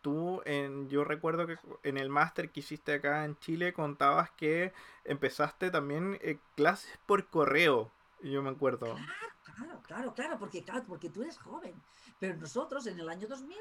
tú, 0.00 0.42
en, 0.44 0.88
yo 0.88 1.04
recuerdo 1.04 1.46
que 1.46 1.56
en 1.82 1.98
el 1.98 2.08
máster 2.08 2.50
que 2.50 2.60
hiciste 2.60 2.94
acá 2.94 3.24
en 3.24 3.36
Chile 3.38 3.72
contabas 3.72 4.30
que 4.30 4.72
empezaste 5.04 5.70
también 5.70 6.18
eh, 6.22 6.38
clases 6.56 6.98
por 7.06 7.26
correo, 7.26 7.90
yo 8.22 8.42
me 8.42 8.50
acuerdo. 8.50 8.96
Claro, 9.44 9.80
claro, 9.82 10.14
claro, 10.14 10.38
porque, 10.38 10.62
claro, 10.62 10.84
porque 10.86 11.10
tú 11.10 11.22
eres 11.22 11.38
joven, 11.38 11.74
pero 12.18 12.36
nosotros 12.36 12.86
en 12.86 12.98
el 12.98 13.08
año 13.08 13.26
2000 13.28 13.56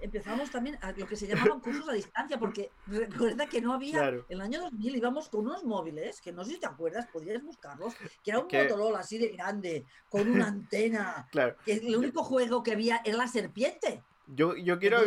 empezamos 0.00 0.50
también 0.50 0.76
a 0.82 0.92
lo 0.92 1.06
que 1.06 1.16
se 1.16 1.26
llamaban 1.26 1.60
cursos 1.60 1.88
a 1.88 1.92
distancia, 1.92 2.38
porque 2.38 2.70
recuerda 2.86 3.46
que 3.46 3.60
no 3.60 3.72
había, 3.72 4.08
en 4.08 4.24
el 4.28 4.40
año 4.40 4.60
2000 4.62 4.96
íbamos 4.96 5.28
con 5.28 5.42
unos 5.42 5.64
móviles, 5.64 6.20
que 6.20 6.32
no 6.32 6.44
sé 6.44 6.52
si 6.52 6.60
te 6.60 6.66
acuerdas, 6.66 7.06
podrías 7.12 7.42
buscarlos, 7.42 7.94
que 8.22 8.30
era 8.30 8.40
un 8.40 8.48
Motorola 8.52 9.00
así 9.00 9.18
de 9.18 9.28
grande, 9.28 9.86
con 10.08 10.28
una 10.28 10.48
antena, 10.48 11.28
claro. 11.32 11.56
que 11.64 11.74
el 11.74 11.96
único 11.96 12.22
juego 12.22 12.62
que 12.62 12.72
había 12.72 13.00
era 13.04 13.16
la 13.16 13.28
serpiente. 13.28 14.02
Yo, 14.26 14.56
yo 14.56 14.78
quiero, 14.78 15.04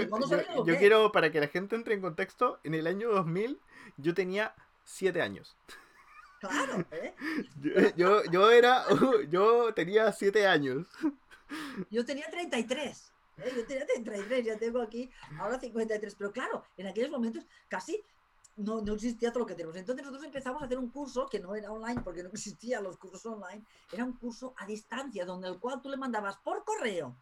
yo, 0.65 0.77
quiero, 0.77 1.11
para 1.11 1.31
que 1.31 1.39
la 1.39 1.47
gente 1.47 1.75
entre 1.75 1.95
en 1.95 2.01
contexto, 2.01 2.59
en 2.63 2.75
el 2.75 2.85
año 2.85 3.09
2000 3.09 3.59
yo 3.97 4.13
tenía 4.13 4.53
7 4.85 5.21
años. 5.21 5.57
Claro, 6.39 6.85
¿eh? 6.91 7.13
yo, 7.95 8.23
yo, 8.25 8.51
era, 8.51 8.85
yo 9.29 9.73
tenía 9.73 10.11
7 10.11 10.45
años. 10.45 10.87
Yo 11.89 12.05
tenía 12.05 12.29
33. 12.29 13.11
¿eh? 13.37 13.53
Yo 13.55 13.65
tenía 13.65 13.85
33, 13.87 14.45
ya 14.45 14.57
tengo 14.57 14.81
aquí 14.81 15.09
ahora 15.39 15.59
53. 15.59 16.15
Pero 16.15 16.31
claro, 16.31 16.63
en 16.77 16.87
aquellos 16.87 17.09
momentos 17.09 17.43
casi 17.67 18.03
no, 18.57 18.81
no 18.81 18.93
existía 18.93 19.31
todo 19.31 19.41
lo 19.41 19.45
que 19.47 19.55
tenemos. 19.55 19.75
Entonces 19.77 20.03
nosotros 20.03 20.25
empezamos 20.25 20.61
a 20.61 20.65
hacer 20.65 20.77
un 20.77 20.89
curso 20.89 21.27
que 21.27 21.39
no 21.39 21.55
era 21.55 21.71
online 21.71 22.01
porque 22.01 22.21
no 22.21 22.29
existían 22.29 22.83
los 22.83 22.97
cursos 22.97 23.25
online. 23.25 23.63
Era 23.91 24.03
un 24.03 24.13
curso 24.13 24.53
a 24.57 24.67
distancia 24.67 25.25
donde 25.25 25.47
el 25.47 25.57
cual 25.59 25.81
tú 25.81 25.89
le 25.89 25.97
mandabas 25.97 26.37
por 26.37 26.63
correo 26.63 27.15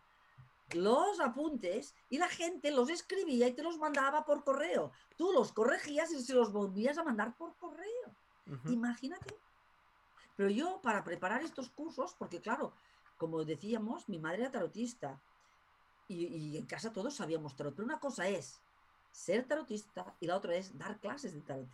los 0.74 1.20
apuntes 1.20 1.96
y 2.10 2.18
la 2.18 2.28
gente 2.28 2.72
los 2.72 2.90
escribía 2.90 3.48
y 3.48 3.54
te 3.54 3.64
los 3.64 3.78
mandaba 3.78 4.26
por 4.26 4.44
correo. 4.44 4.92
Tú 5.18 5.32
los 5.32 5.52
corregías 5.52 6.12
y 6.12 6.22
se 6.22 6.34
los 6.34 6.52
volvías 6.52 6.98
a 6.98 7.04
mandar 7.04 7.36
por 7.38 7.56
correo. 7.58 8.16
Imagínate. 8.66 9.36
Pero 10.36 10.50
yo 10.50 10.82
para 10.82 11.04
preparar 11.04 11.44
estos 11.44 11.70
cursos, 11.70 12.16
porque 12.18 12.42
claro, 12.42 12.74
como 13.18 13.44
decíamos, 13.46 14.10
mi 14.10 14.20
madre 14.20 14.42
era 14.42 14.52
tarotista 14.52 15.20
y, 16.08 16.58
en 16.58 16.66
casa 16.66 16.94
todos 16.94 17.16
sabíamos 17.16 17.56
tarot. 17.56 17.76
Pero 17.76 17.86
una 17.86 18.00
cosa 18.00 18.28
es 18.28 18.62
ser 19.12 19.48
tarotista 19.48 20.14
y 20.20 20.28
la 20.28 20.36
otra 20.36 20.56
es 20.56 20.78
dar 20.78 21.00
clases 21.00 21.34
de 21.34 21.42
tarot. 21.42 21.70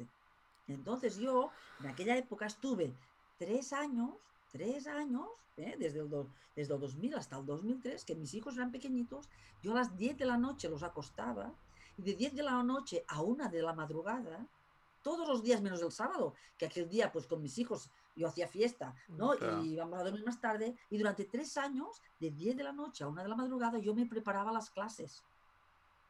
Entonces 0.67 1.17
yo 1.17 1.51
en 1.79 1.87
aquella 1.87 2.15
época 2.15 2.45
estuve 2.45 2.93
tres 3.37 3.73
años, 3.73 4.11
tres 4.51 4.87
años, 4.87 5.27
¿eh? 5.57 5.75
desde, 5.79 5.99
el 5.99 6.09
desde 6.55 6.73
el 6.73 6.79
2000 6.79 7.15
hasta 7.15 7.37
el 7.37 7.45
2003, 7.45 8.05
que 8.05 8.15
mis 8.15 8.33
hijos 8.33 8.55
eran 8.55 8.71
pequeñitos, 8.71 9.29
yo 9.61 9.71
a 9.71 9.75
las 9.75 9.97
10 9.97 10.17
de 10.17 10.25
la 10.25 10.37
noche 10.37 10.69
los 10.69 10.83
acostaba 10.83 11.53
y 11.97 12.03
de 12.03 12.15
10 12.15 12.35
de 12.35 12.43
la 12.43 12.61
noche 12.63 13.03
a 13.07 13.21
una 13.21 13.47
de 13.47 13.61
la 13.61 13.73
madrugada, 13.73 14.47
todos 15.01 15.27
los 15.27 15.41
días 15.41 15.61
menos 15.61 15.81
el 15.81 15.91
sábado, 15.91 16.35
que 16.57 16.65
aquel 16.65 16.87
día 16.87 17.11
pues 17.11 17.25
con 17.25 17.41
mis 17.41 17.57
hijos 17.57 17.89
yo 18.15 18.27
hacía 18.27 18.47
fiesta, 18.47 18.93
¿no? 19.09 19.33
Y 19.35 19.73
íbamos 19.73 19.99
a 19.99 20.03
dormir 20.03 20.23
más 20.25 20.39
tarde. 20.39 20.75
Y 20.89 20.97
durante 20.97 21.25
tres 21.25 21.57
años, 21.57 22.01
de 22.19 22.29
10 22.29 22.57
de 22.57 22.63
la 22.63 22.71
noche 22.71 23.03
a 23.03 23.07
1 23.07 23.23
de 23.23 23.29
la 23.29 23.35
madrugada, 23.35 23.79
yo 23.79 23.95
me 23.95 24.05
preparaba 24.05 24.51
las 24.51 24.69
clases. 24.69 25.23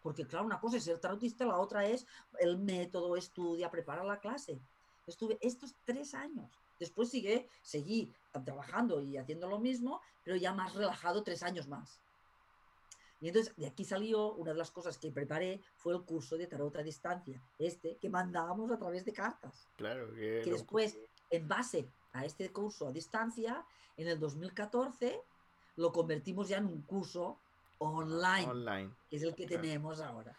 Porque, 0.01 0.25
claro, 0.25 0.45
una 0.45 0.59
cosa 0.59 0.77
es 0.77 0.83
ser 0.83 0.99
tarotista, 0.99 1.45
la 1.45 1.59
otra 1.59 1.85
es 1.85 2.07
el 2.39 2.57
método, 2.57 3.15
estudia, 3.15 3.69
prepara 3.69 4.03
la 4.03 4.19
clase. 4.19 4.59
Estuve 5.05 5.37
estos 5.41 5.75
tres 5.85 6.13
años. 6.13 6.59
Después 6.79 7.09
sigue, 7.09 7.47
seguí 7.61 8.11
trabajando 8.31 9.01
y 9.01 9.17
haciendo 9.17 9.47
lo 9.47 9.59
mismo, 9.59 10.01
pero 10.23 10.37
ya 10.37 10.53
más 10.53 10.73
relajado 10.75 11.23
tres 11.23 11.43
años 11.43 11.67
más. 11.67 12.01
Y 13.19 13.27
entonces 13.27 13.55
de 13.55 13.67
aquí 13.67 13.85
salió 13.85 14.33
una 14.33 14.51
de 14.51 14.57
las 14.57 14.71
cosas 14.71 14.97
que 14.97 15.11
preparé 15.11 15.61
fue 15.75 15.93
el 15.93 16.01
curso 16.01 16.37
de 16.37 16.47
tarot 16.47 16.75
a 16.77 16.83
distancia, 16.83 17.41
este 17.59 17.97
que 17.97 18.09
mandábamos 18.09 18.71
a 18.71 18.79
través 18.79 19.05
de 19.05 19.13
cartas. 19.13 19.69
Claro, 19.75 20.11
que, 20.13 20.41
que 20.43 20.51
después 20.51 20.97
en 21.29 21.47
base 21.47 21.87
a 22.13 22.25
este 22.25 22.51
curso 22.51 22.87
a 22.87 22.91
distancia, 22.91 23.63
en 23.97 24.07
el 24.07 24.19
2014 24.19 25.21
lo 25.75 25.91
convertimos 25.91 26.49
ya 26.49 26.57
en 26.57 26.65
un 26.65 26.81
curso 26.81 27.39
online, 27.77 28.91
que 29.09 29.17
es 29.17 29.23
el 29.23 29.35
que 29.35 29.47
tenemos 29.47 30.01
ahora. 30.01 30.35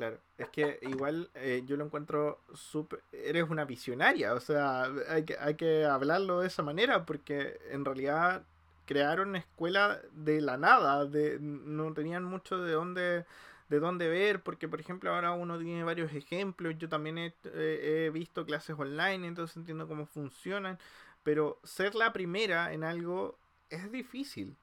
Claro, 0.00 0.18
es 0.38 0.48
que 0.48 0.78
igual 0.80 1.28
eh, 1.34 1.62
yo 1.66 1.76
lo 1.76 1.84
encuentro 1.84 2.40
súper... 2.54 3.02
Eres 3.12 3.50
una 3.50 3.66
visionaria, 3.66 4.32
o 4.32 4.40
sea, 4.40 4.84
hay 5.10 5.26
que, 5.26 5.36
hay 5.38 5.56
que 5.56 5.84
hablarlo 5.84 6.40
de 6.40 6.46
esa 6.46 6.62
manera, 6.62 7.04
porque 7.04 7.60
en 7.70 7.84
realidad 7.84 8.42
crearon 8.86 9.36
escuela 9.36 10.00
de 10.12 10.40
la 10.40 10.56
nada, 10.56 11.04
de, 11.04 11.36
no 11.38 11.92
tenían 11.92 12.24
mucho 12.24 12.56
de 12.62 12.72
dónde 12.72 13.26
de 13.68 13.78
dónde 13.78 14.08
ver, 14.08 14.42
porque 14.42 14.68
por 14.68 14.80
ejemplo 14.80 15.14
ahora 15.14 15.32
uno 15.32 15.58
tiene 15.58 15.84
varios 15.84 16.14
ejemplos, 16.14 16.78
yo 16.78 16.88
también 16.88 17.18
he, 17.44 18.10
visto 18.10 18.46
clases 18.46 18.76
online, 18.78 19.26
entonces 19.26 19.58
entiendo 19.58 19.86
cómo 19.86 20.06
funcionan, 20.06 20.78
pero 21.22 21.60
ser 21.62 21.94
la 21.94 22.14
primera 22.14 22.72
en 22.72 22.84
algo 22.84 23.38
es 23.68 23.92
difícil. 23.92 24.56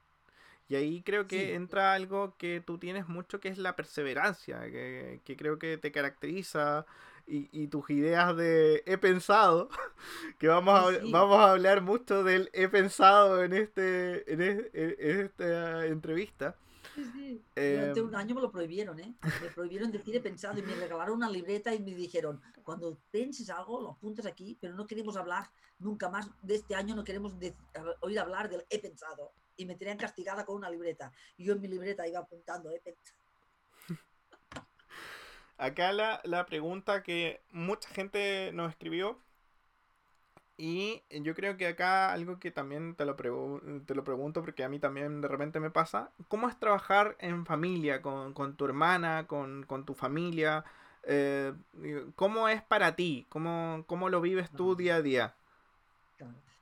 Y 0.69 0.75
ahí 0.75 1.01
creo 1.01 1.27
que 1.27 1.55
entra 1.55 1.93
algo 1.93 2.35
que 2.37 2.61
tú 2.65 2.77
tienes 2.77 3.07
mucho, 3.07 3.39
que 3.39 3.47
es 3.47 3.57
la 3.57 3.75
perseverancia, 3.75 4.61
que, 4.61 5.35
creo 5.37 5.57
que 5.59 5.77
te 5.77 5.91
caracteriza 5.91 6.85
y, 7.25 7.67
tus 7.67 7.89
ideas 7.89 8.35
de 8.35 8.83
he 8.85 8.97
pensado, 8.97 9.69
que 10.39 10.47
vamos 10.47 10.73
a, 10.79 10.99
vamos 11.09 11.39
a 11.39 11.51
hablar 11.51 11.81
mucho 11.81 12.23
del 12.23 12.49
he 12.53 12.67
pensado 12.67 13.43
en, 13.43 13.53
este, 13.53 14.31
en 14.31 15.25
esta 15.25 15.85
entrevista. 15.85 16.55
Durante 17.55 18.01
un 18.01 18.09
em, 18.09 18.15
año 18.15 18.35
me 18.35 18.41
lo 18.41 18.51
prohibieron, 18.51 18.99
¿eh? 18.99 19.13
Me 19.41 19.49
prohibieron 19.49 19.91
decir 19.91 20.15
he 20.15 20.19
pensado 20.19 20.57
y 20.59 20.63
me 20.63 20.73
regalaron 20.75 21.17
una 21.17 21.29
libreta 21.29 21.73
y 21.73 21.79
me 21.79 21.93
dijeron, 21.93 22.41
cuando 22.63 22.97
penses 23.11 23.49
algo, 23.49 23.81
lo 23.81 23.91
apuntas 23.91 24.25
aquí, 24.25 24.57
pero 24.59 24.73
no 24.73 24.87
queremos 24.87 25.15
hablar 25.15 25.49
nunca 25.79 26.09
más 26.09 26.29
de 26.41 26.55
este 26.55 26.75
año, 26.75 26.95
no 26.95 27.03
queremos 27.03 27.33
oír 28.01 28.19
hablar 28.19 28.49
del 28.49 28.65
he 28.69 28.79
pensado. 28.79 29.31
Y 29.57 29.65
me 29.65 29.75
tenían 29.75 29.97
castigada 29.97 30.45
con 30.45 30.55
una 30.55 30.69
libreta. 30.69 31.11
Y 31.35 31.45
yo 31.45 31.53
en 31.53 31.61
mi 31.61 31.67
libreta 31.67 32.07
iba 32.07 32.19
apuntando 32.19 32.69
pensado. 32.83 33.17
Acá 35.57 35.91
la, 35.91 36.21
la 36.23 36.45
pregunta 36.45 37.03
que 37.03 37.41
mucha 37.51 37.89
gente 37.89 38.51
nos 38.53 38.69
escribió 38.69 39.19
y 40.59 41.03
yo 41.11 41.35
creo 41.35 41.55
que 41.55 41.67
acá 41.67 42.11
algo 42.11 42.39
que 42.39 42.49
también 42.49 42.95
te 42.95 43.05
lo, 43.05 43.15
te 43.15 43.93
lo 43.93 44.03
pregunto 44.03 44.41
porque 44.41 44.63
a 44.63 44.69
mí 44.69 44.79
también 44.79 45.21
de 45.21 45.27
repente 45.27 45.59
me 45.59 45.69
pasa, 45.69 46.09
¿cómo 46.27 46.49
es 46.49 46.59
trabajar 46.59 47.15
en 47.19 47.45
familia, 47.45 48.01
con, 48.01 48.33
tu 48.57 48.65
hermana, 48.65 49.27
con, 49.27 49.67
tu 49.85 49.93
familia? 49.93 50.65
Eh, 51.03 51.53
¿Cómo 52.15 52.49
es 52.49 52.63
para 52.63 52.95
ti? 52.95 53.27
¿Cómo, 53.29 53.83
¿Cómo 53.85 54.09
lo 54.09 54.19
vives 54.19 54.49
tú 54.49 54.75
día 54.75 54.95
a 54.95 55.01
día? 55.03 55.35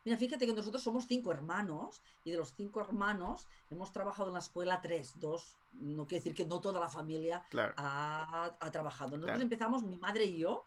Mira, 0.05 0.17
fíjate 0.17 0.45
que 0.45 0.53
nosotros 0.53 0.83
somos 0.83 1.07
cinco 1.07 1.31
hermanos 1.31 1.99
y 2.23 2.31
de 2.31 2.37
los 2.37 2.53
cinco 2.53 2.79
hermanos 2.79 3.47
hemos 3.71 3.91
trabajado 3.91 4.29
en 4.29 4.35
la 4.35 4.39
escuela 4.39 4.79
tres, 4.79 5.19
dos, 5.19 5.57
no 5.73 6.05
quiere 6.05 6.23
decir 6.23 6.35
que 6.35 6.45
no 6.45 6.61
toda 6.61 6.79
la 6.79 6.89
familia 6.89 7.43
ha, 7.75 8.69
trabajado. 8.71 9.17
Nosotros 9.17 9.41
empezamos, 9.41 9.81
mi 9.81 9.97
madre 9.97 10.25
y 10.25 10.37
yo, 10.37 10.63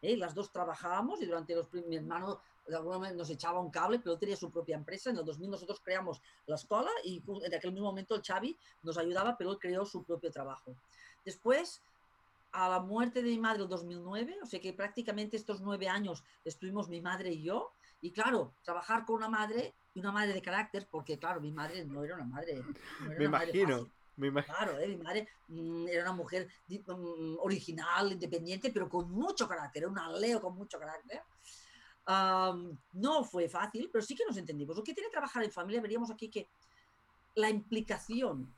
¿eh? 0.00 0.16
las 0.16 0.34
dos 0.34 0.50
trabajábamos 0.50 1.20
y 1.20 1.26
durante 1.26 1.54
los 1.54 1.70
mi 1.72 1.96
hermano 1.96 2.40
de 2.66 2.76
alguna 2.76 2.98
manera 2.98 3.18
nos 3.18 3.28
echaba 3.28 3.60
un 3.60 3.70
cable, 3.70 3.98
pero 3.98 4.14
él 4.14 4.18
tenía 4.18 4.36
su 4.36 4.50
propia 4.50 4.76
empresa. 4.76 5.10
En 5.10 5.18
el 5.18 5.26
2000 5.26 5.50
nosotros 5.50 5.80
creamos 5.80 6.22
la 6.46 6.54
escuela 6.54 6.90
y 7.04 7.22
en 7.44 7.54
aquel 7.54 7.72
mismo 7.72 7.88
momento 7.88 8.14
el 8.14 8.22
Xavi 8.22 8.56
nos 8.82 8.96
ayudaba, 8.96 9.36
pero 9.36 9.50
él 9.52 9.58
creó 9.58 9.84
su 9.84 10.04
propio 10.04 10.30
trabajo. 10.30 10.74
Después, 11.22 11.82
a 12.52 12.68
la 12.70 12.80
muerte 12.80 13.22
de 13.22 13.28
mi 13.28 13.38
madre 13.38 13.58
en 13.58 13.62
el 13.64 13.68
2009, 13.68 14.38
o 14.42 14.46
sea 14.46 14.58
que 14.58 14.72
prácticamente 14.72 15.36
estos 15.36 15.60
nueve 15.60 15.88
años 15.88 16.24
estuvimos 16.44 16.88
mi 16.88 17.02
madre 17.02 17.32
y 17.32 17.42
yo, 17.42 17.72
y 18.00 18.12
claro, 18.12 18.54
trabajar 18.62 19.04
con 19.04 19.16
una 19.16 19.28
madre 19.28 19.74
y 19.94 20.00
una 20.00 20.12
madre 20.12 20.32
de 20.32 20.42
carácter, 20.42 20.88
porque 20.90 21.18
claro, 21.18 21.40
mi 21.40 21.52
madre 21.52 21.84
no 21.84 22.04
era 22.04 22.14
una 22.14 22.24
madre. 22.24 22.62
Me 23.18 23.24
imagino. 23.24 23.90
Me 24.16 24.26
imagino. 24.26 24.54
Claro, 24.54 24.78
¿eh? 24.78 24.88
mi 24.88 24.98
madre 24.98 25.28
mm, 25.48 25.88
era 25.88 26.02
una 26.02 26.12
mujer 26.12 26.48
mm, 26.68 27.36
original, 27.38 28.12
independiente, 28.12 28.70
pero 28.70 28.88
con 28.88 29.10
mucho 29.10 29.48
carácter, 29.48 29.84
era 29.84 29.90
una 29.90 30.10
Leo 30.10 30.40
con 30.40 30.54
mucho 30.54 30.78
carácter 30.78 31.22
no 32.92 33.24
fue 33.24 33.48
fácil, 33.48 33.88
pero 33.92 34.02
sí 34.02 34.14
que 34.14 34.24
nos 34.26 34.36
entendimos. 34.36 34.76
Lo 34.76 34.82
que 34.82 34.94
tiene 34.94 35.10
trabajar 35.10 35.44
en 35.44 35.52
familia, 35.52 35.80
veríamos 35.80 36.10
aquí 36.10 36.28
que 36.28 36.48
la 37.36 37.48
implicación 37.48 38.52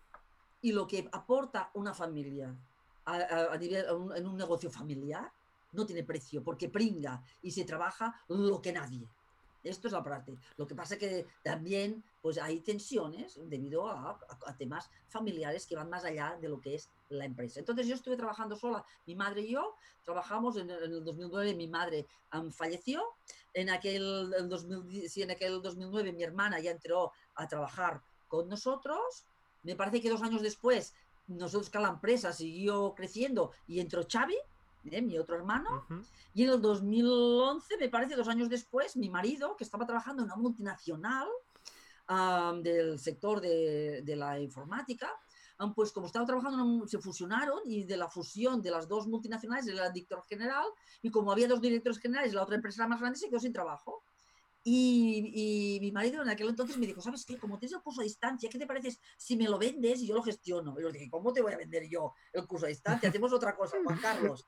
y 0.61 0.73
lo 0.73 0.87
que 0.87 1.09
aporta 1.13 1.71
una 1.75 1.93
familia 1.93 2.57
a, 3.05 3.57
nivel, 3.59 3.85
en 4.17 4.27
un 4.27 4.37
negocio 4.37 4.71
familiar 4.71 5.31
no 5.73 5.85
tiene 5.85 6.05
precio, 6.05 6.43
porque 6.43 6.69
pringa 6.69 7.23
y 7.43 7.51
se 7.51 7.65
trabaja 7.65 8.15
lo 8.29 8.61
que 8.61 8.73
nadie. 8.73 9.09
Esto 9.63 9.87
es 9.87 9.93
la 9.93 10.03
parte. 10.03 10.37
Lo 10.57 10.67
que 10.67 10.75
pasa 10.75 10.99
que 10.99 11.27
también 11.43 12.03
pues, 12.21 12.39
hay 12.39 12.61
tensiones 12.61 13.39
debido 13.49 13.89
a, 13.89 14.19
temas 14.59 14.91
familiares 15.09 15.67
que 15.67 15.77
van 15.77 15.89
más 15.89 16.05
allá 16.05 16.37
de 16.41 16.49
lo 16.49 16.61
que 16.61 16.75
es 16.75 16.91
la 17.09 17.25
empresa. 17.25 17.61
Entonces 17.61 17.87
yo 17.87 17.95
estuve 17.95 18.17
trabajando 18.17 18.57
sola, 18.57 18.85
mi 19.07 19.15
madre 19.15 19.43
y 19.43 19.53
yo, 19.53 19.77
trabajamos 20.03 20.57
en, 20.57 20.71
el 20.71 21.05
2009, 21.05 21.55
mi 21.55 21.69
madre 21.69 22.07
falleció, 22.51 23.03
en 23.55 23.71
aquel, 23.71 24.35
en 24.35 25.31
aquel 25.31 25.63
2009 25.63 26.13
mi 26.13 26.23
hermana 26.23 26.59
ya 26.61 26.71
entró 26.71 27.13
a 27.35 27.47
trabajar 27.47 28.03
con 28.29 28.49
nosotros, 28.49 29.27
me 29.63 29.77
parece 29.77 30.01
que 30.01 30.11
dos 30.11 30.23
años 30.23 30.43
después 30.43 30.95
nosotros 31.27 31.71
que 31.71 31.79
la 31.79 31.89
empresa 31.89 32.33
siguió 32.33 32.95
creciendo 32.95 33.53
y 33.67 33.81
entró 33.81 34.07
Xavi, 34.11 34.37
¿eh? 34.91 35.03
mi 35.03 35.19
otro 35.19 35.37
hermano. 35.37 35.87
Y 36.35 36.45
en 36.45 36.51
el 36.51 36.61
2011, 36.61 37.77
me 37.79 37.89
parece, 37.89 38.17
dos 38.17 38.29
años 38.29 38.49
después, 38.49 38.97
mi 38.97 39.11
marido, 39.11 39.57
que 39.57 39.65
estaba 39.65 39.87
trabajando 39.87 40.23
en 40.23 40.27
una 40.27 40.37
multinacional, 40.37 41.29
del 42.63 42.99
sector 42.99 43.41
de, 43.41 44.03
de 44.03 44.17
la 44.17 44.39
informática, 44.39 45.09
pues 45.71 45.93
como 45.93 46.07
estaba 46.07 46.27
trabajando, 46.27 46.87
se 46.89 46.99
fusionaron 46.99 47.61
y 47.65 47.85
de 47.85 47.97
la 47.97 48.09
fusión 48.09 48.61
de 48.61 48.71
las 48.71 48.89
dos 48.89 49.07
multinacionales, 49.07 49.67
era 49.69 49.87
el 49.87 49.93
director 49.93 50.23
general, 50.25 50.67
y 51.01 51.11
como 51.11 51.31
había 51.31 51.47
dos 51.47 51.61
directores 51.61 51.99
generales, 51.99 52.35
la 52.35 52.43
otra 52.43 52.57
empresa 52.57 52.83
era 52.83 52.89
más 52.89 53.01
grande, 53.01 53.19
se 53.19 53.29
quedó 53.29 53.39
sin 53.39 53.53
trabajo. 53.53 54.03
Y, 54.65 55.79
mi 55.81 55.91
marido 55.91 56.23
en 56.23 56.29
aquel 56.29 56.49
entonces 56.49 56.77
me 56.79 56.87
dijo, 56.87 57.01
¿sabes 57.01 57.25
qué? 57.27 57.37
Como 57.37 57.59
tienes 57.59 57.75
el 57.75 57.83
curso 57.83 58.01
a 58.01 58.05
distancia, 58.05 58.49
¿qué 58.49 58.59
te 58.59 58.67
parece 58.67 58.97
si 59.17 59.37
me 59.37 59.49
lo 59.49 59.59
vendes 59.59 60.01
y 60.01 60.07
yo 60.07 60.15
lo 60.15 60.23
gestiono? 60.23 60.79
Y 60.79 60.83
yo 60.83 60.89
le 60.89 60.99
dije, 60.99 61.11
¿cómo 61.11 61.33
te 61.33 61.43
voy 61.43 61.53
a 61.53 61.57
vender 61.57 61.89
yo 61.89 62.15
el 62.33 62.47
curso 62.47 62.67
a 62.67 62.69
distancia? 62.69 63.09
Hacemos 63.09 63.33
otra 63.33 63.57
cosa, 63.57 63.77
Juan 63.83 63.99
Carlos. 63.99 64.47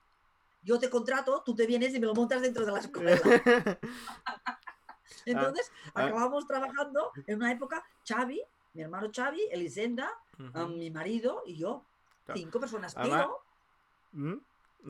Yo 0.65 0.79
te 0.79 0.91
contrato, 0.91 1.43
tú 1.45 1.55
te 1.55 1.67
vienes 1.67 1.95
y 1.95 2.01
me 2.01 2.07
lo 2.07 2.15
montas 2.15 2.43
dentro 2.43 2.65
de 2.65 2.73
la 2.73 2.79
escuela. 2.79 3.21
Entonces, 5.27 5.71
ah, 5.95 6.07
acabamos 6.07 6.47
trabajando 6.47 7.13
en 7.27 7.37
una 7.37 7.53
época, 7.53 7.85
Xavi, 8.07 8.43
mi 8.73 8.83
hermano 8.83 9.11
Xavi, 9.15 9.43
Elisenda, 9.51 10.11
mi 10.69 10.91
marido 10.91 11.43
y 11.47 11.57
yo. 11.57 11.85
Cinco 12.35 12.59
personas. 12.59 12.95
Pero 12.95 13.45
¿Mm? 14.13 14.37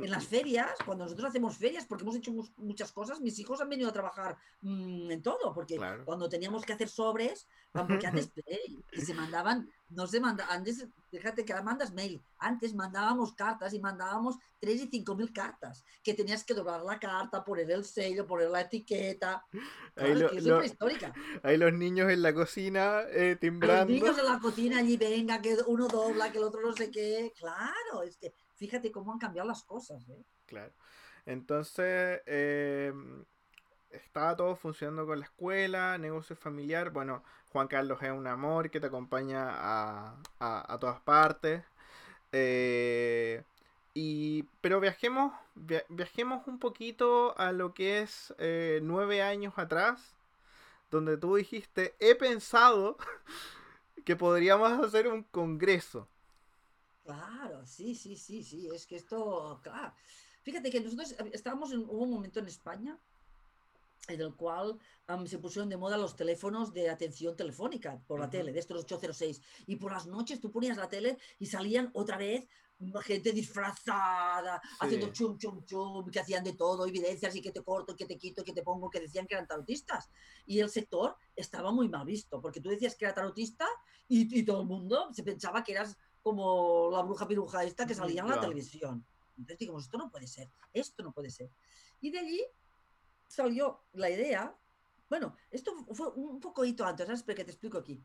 En 0.03 0.11
las 0.11 0.27
ferias, 0.27 0.73
cuando 0.85 1.05
nosotros 1.05 1.29
hacemos 1.29 1.57
ferias, 1.57 1.87
porque 1.87 2.03
hemos 2.03 2.17
hecho 2.17 2.33
muchas 2.57 2.93
cosas, 2.93 3.21
mis 3.21 3.39
hijos 3.39 3.61
han 3.61 3.69
venido 3.69 3.89
a 3.89 3.93
trabajar 3.93 4.37
mm, 4.61 5.11
en 5.11 5.23
todo, 5.23 5.53
porque 5.55 5.79
cuando 6.05 6.29
teníamos 6.29 6.65
que 6.65 6.73
hacer 6.73 6.89
sobres, 6.89 7.47
porque 7.73 8.07
antes 8.07 8.33
y 8.93 9.01
se 9.01 9.15
mandaban, 9.15 9.69
no 9.89 10.07
se 10.07 10.21
manda, 10.21 10.47
antes, 10.51 10.87
fíjate 11.11 11.45
que 11.45 11.53
ahora 11.53 11.65
mandas 11.65 11.93
mail, 11.93 12.23
antes 12.39 12.75
mandábamos 12.75 13.35
cartas 13.35 13.73
y 13.75 13.81
mandábamos 13.81 14.37
tres 14.59 14.83
y 14.83 14.89
cinco 14.89 15.15
mil 15.15 15.33
cartas, 15.33 15.85
que 16.03 16.15
tenías 16.15 16.45
que 16.45 16.55
doblar 16.55 16.83
la 16.83 16.99
carta, 16.99 17.45
poner 17.45 17.71
el 17.71 17.85
sello, 17.85 18.27
poner 18.27 18.51
la 18.51 18.63
etiqueta. 18.63 19.45
ahí, 19.97 20.15
ahí 21.43 21.57
los 21.57 21.73
niños 21.73 22.11
en 22.11 22.23
la 22.23 22.35
cocina 22.35 23.03
eh, 23.11 23.37
timbrando. 23.41 23.93
Los 23.93 24.03
niños 24.03 24.19
en 24.19 24.25
la 24.25 24.39
cocina 24.41 24.79
allí, 24.79 24.97
venga, 24.97 25.41
que 25.41 25.57
uno 25.67 25.87
dobla, 25.87 26.33
que 26.33 26.39
el 26.39 26.45
otro 26.45 26.63
no 26.63 26.73
sé 26.73 26.91
qué, 26.91 27.33
claro, 27.37 28.03
es 28.05 28.17
que 28.17 28.35
fíjate 28.65 28.91
cómo 28.91 29.13
han 29.13 29.19
cambiado 29.19 29.47
las 29.49 29.63
cosas. 29.63 30.09
¿eh? 30.09 30.25
Claro. 30.47 30.73
Entonces, 31.27 32.23
em, 32.27 33.25
estaba 33.91 34.35
todo 34.37 34.57
funcionando 34.57 35.07
con 35.07 35.19
la 35.21 35.27
escuela, 35.27 35.99
negocio 35.99 36.35
familiar. 36.35 36.91
Bueno, 36.91 37.23
Juan 37.53 37.69
Carlos 37.69 38.03
es 38.03 38.11
un 38.11 38.27
amor 38.27 38.71
que 38.71 38.81
te 38.81 38.87
acompaña 38.87 39.49
a, 39.51 40.79
todas 40.81 41.01
partes. 41.01 41.63
Eh, 42.33 43.43
y, 43.93 44.45
pero 44.61 44.81
viajemos, 44.81 45.33
viajemos 45.89 46.47
un 46.49 46.59
poquito 46.59 47.39
a 47.39 47.53
lo 47.53 47.75
que 47.75 48.01
es 48.01 48.35
eh, 48.39 48.81
nueve 48.83 49.23
años 49.23 49.55
atrás, 49.57 50.17
donde 50.91 51.17
tú 51.17 51.37
dijiste, 51.37 51.95
he 52.01 52.15
pensado 52.15 52.97
que 54.05 54.17
podríamos 54.17 54.73
hacer 54.85 55.07
un 55.09 55.23
congreso. 55.25 56.09
Claro, 57.05 57.67
sí, 57.67 57.95
sí, 57.95 58.17
sí, 58.17 58.43
sí, 58.43 58.69
es 58.73 58.87
que 58.87 58.97
esto, 58.97 59.61
claro. 59.63 59.93
Fíjate 60.43 60.71
que 60.71 60.81
nosotros 60.81 61.13
eh, 61.13 61.31
estábamos 61.33 61.73
en 61.73 61.81
hubo 61.81 62.03
un 62.03 62.11
momento 62.11 62.41
en 62.41 62.49
España 62.49 62.99
en 64.09 64.21
el 64.21 64.35
cual 64.35 64.79
se 65.27 65.39
pusieron 65.39 65.71
de 65.71 65.79
moda 65.79 65.97
los 65.97 66.15
teléfonos 66.15 66.75
de 66.75 66.91
atención 66.91 67.37
telefónica 67.37 68.03
por 68.07 68.21
la 68.21 68.29
tele, 68.29 68.53
de 68.53 68.61
estos 68.61 68.85
806. 68.85 69.41
Y 69.67 69.77
por 69.77 69.93
las 69.93 70.07
noches 70.07 70.41
tú 70.41 70.51
ponías 70.51 70.77
la 70.77 70.91
tele 70.91 71.17
y 71.39 71.47
salían 71.47 71.91
otra 71.95 72.19
vez 72.19 72.47
gente 73.03 73.33
disfrazada, 73.33 74.61
haciendo 74.81 75.11
chum, 75.11 75.39
chum, 75.39 75.65
chum, 75.65 76.11
que 76.11 76.21
hacían 76.21 76.45
de 76.45 76.55
todo, 76.55 76.87
evidencias 76.87 77.35
y 77.37 77.41
que 77.41 77.51
te 77.51 77.63
corto, 77.63 77.97
que 77.97 78.05
te 78.05 78.19
quito, 78.19 78.45
que 78.45 78.53
te 78.53 78.63
pongo, 78.63 78.91
que 78.91 79.01
decían 79.01 79.27
que 79.27 79.35
eran 79.35 79.47
tarotistas. 79.47 80.11
Y 80.45 80.61
el 80.61 80.69
sector 80.69 81.17
estaba 81.35 81.73
muy 81.73 81.89
mal 81.89 82.05
visto, 82.05 82.41
porque 82.41 82.61
tú 82.61 82.69
decías 82.69 82.97
que 82.97 83.05
era 83.05 83.15
tarotista 83.15 83.67
y, 84.09 84.39
y 84.39 84.45
todo 84.45 84.61
el 84.63 84.67
mundo 84.67 85.09
se 85.13 85.23
pensaba 85.23 85.63
que 85.63 85.73
eras 85.73 85.97
como 86.25 86.89
la 86.91 87.03
bruja 87.03 87.29
piruja 87.29 87.63
esta 87.65 87.87
que 87.87 87.95
salía 87.95 88.23
en 88.23 88.31
la 88.31 88.41
televisión. 88.41 89.07
Entonces 89.37 89.59
digamos, 89.59 89.85
esto 89.85 89.99
no 89.99 90.11
puede 90.11 90.27
ser, 90.27 90.51
esto 90.73 91.03
no 91.03 91.13
puede 91.13 91.29
ser. 91.29 91.51
Y 92.01 92.11
de 92.11 92.19
allí 92.19 92.43
salió 93.29 93.85
la 93.93 94.09
idea, 94.09 94.57
bueno, 95.11 95.37
esto 95.51 95.75
fue 95.93 96.09
un 96.09 96.41
poco 96.41 96.65
hito 96.65 96.83
antes, 96.87 97.07
¿sabes? 97.07 97.23
Pero 97.23 97.37
que 97.37 97.45
te 97.45 97.51
explico 97.51 97.77
aquí. 97.77 98.03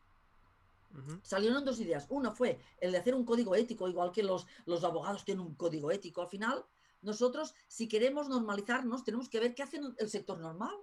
Salieron 1.21 1.63
dos 1.63 1.79
ideas. 1.79 2.07
Una 2.09 2.31
fue 2.31 2.59
el 2.81 2.91
de 2.91 2.97
hacer 2.97 3.15
un 3.15 3.23
código 3.23 3.55
ético, 3.55 3.87
igual 3.87 4.11
que 4.11 4.23
los, 4.23 4.47
los 4.65 4.83
abogados 4.83 5.23
tienen 5.23 5.45
un 5.45 5.55
código 5.55 5.89
ético. 5.89 6.21
Al 6.21 6.27
final, 6.27 6.65
nosotros, 7.01 7.53
si 7.67 7.87
queremos 7.87 8.27
normalizarnos, 8.27 9.05
tenemos 9.05 9.29
que 9.29 9.39
ver 9.39 9.55
qué 9.55 9.63
hace 9.63 9.79
el 9.97 10.09
sector 10.09 10.39
normal. 10.39 10.75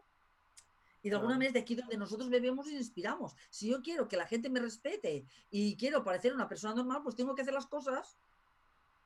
Y 1.07 1.09
de 1.09 1.15
alguna 1.15 1.35
manera 1.35 1.53
de 1.53 1.61
aquí 1.61 1.77
donde 1.77 1.97
nosotros 1.97 2.29
bebemos 2.29 2.67
y 2.67 2.75
inspiramos. 2.75 3.37
Si 3.49 3.69
yo 3.69 3.81
quiero 3.81 4.09
que 4.09 4.17
la 4.17 4.27
gente 4.27 4.51
me 4.51 4.59
respete 4.59 5.25
y 5.51 5.77
quiero 5.77 6.03
parecer 6.03 6.35
una 6.35 6.49
persona 6.49 6.75
normal, 6.75 7.01
pues 7.05 7.15
tengo 7.15 7.33
que 7.33 7.43
hacer 7.43 7.55
las 7.55 7.67
cosas 7.67 8.19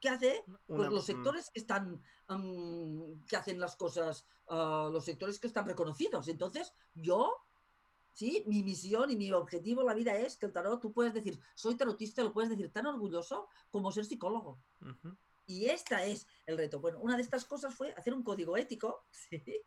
que 0.00 0.08
hace 0.08 0.42
pues, 0.66 0.90
los 0.90 1.04
mm. 1.04 1.06
sectores 1.06 1.50
que 1.50 1.60
están 1.60 2.02
que 3.28 3.36
hacen 3.36 3.60
las 3.60 3.76
cosas, 3.76 4.24
ah, 4.48 4.88
los 4.90 5.04
sectores 5.04 5.38
que 5.38 5.46
están 5.46 5.66
reconocidos. 5.66 6.26
Entonces, 6.28 6.72
yo, 6.94 7.36
sí, 8.14 8.44
mi 8.46 8.62
misión 8.62 9.10
y 9.10 9.16
mi 9.16 9.30
objetivo 9.32 9.82
en 9.82 9.88
la 9.88 9.94
vida 9.94 10.16
es 10.16 10.38
que 10.38 10.46
el 10.46 10.52
tarot, 10.54 10.80
tú 10.80 10.94
puedes 10.94 11.12
decir, 11.12 11.38
soy 11.54 11.76
tarotista, 11.76 12.22
lo 12.22 12.32
puedes 12.32 12.48
decir 12.48 12.72
tan 12.72 12.86
orgulloso 12.86 13.50
como 13.70 13.92
ser 13.92 14.06
psicólogo. 14.06 14.58
Y 15.44 15.66
esta 15.66 16.02
es 16.06 16.26
el 16.46 16.56
reto. 16.56 16.80
Bueno, 16.80 16.98
una 17.00 17.16
de 17.16 17.22
estas 17.22 17.44
cosas 17.44 17.74
fue 17.74 17.92
hacer 17.92 18.14
un 18.14 18.22
código 18.22 18.56
ético, 18.56 19.04
¿sí? 19.10 19.62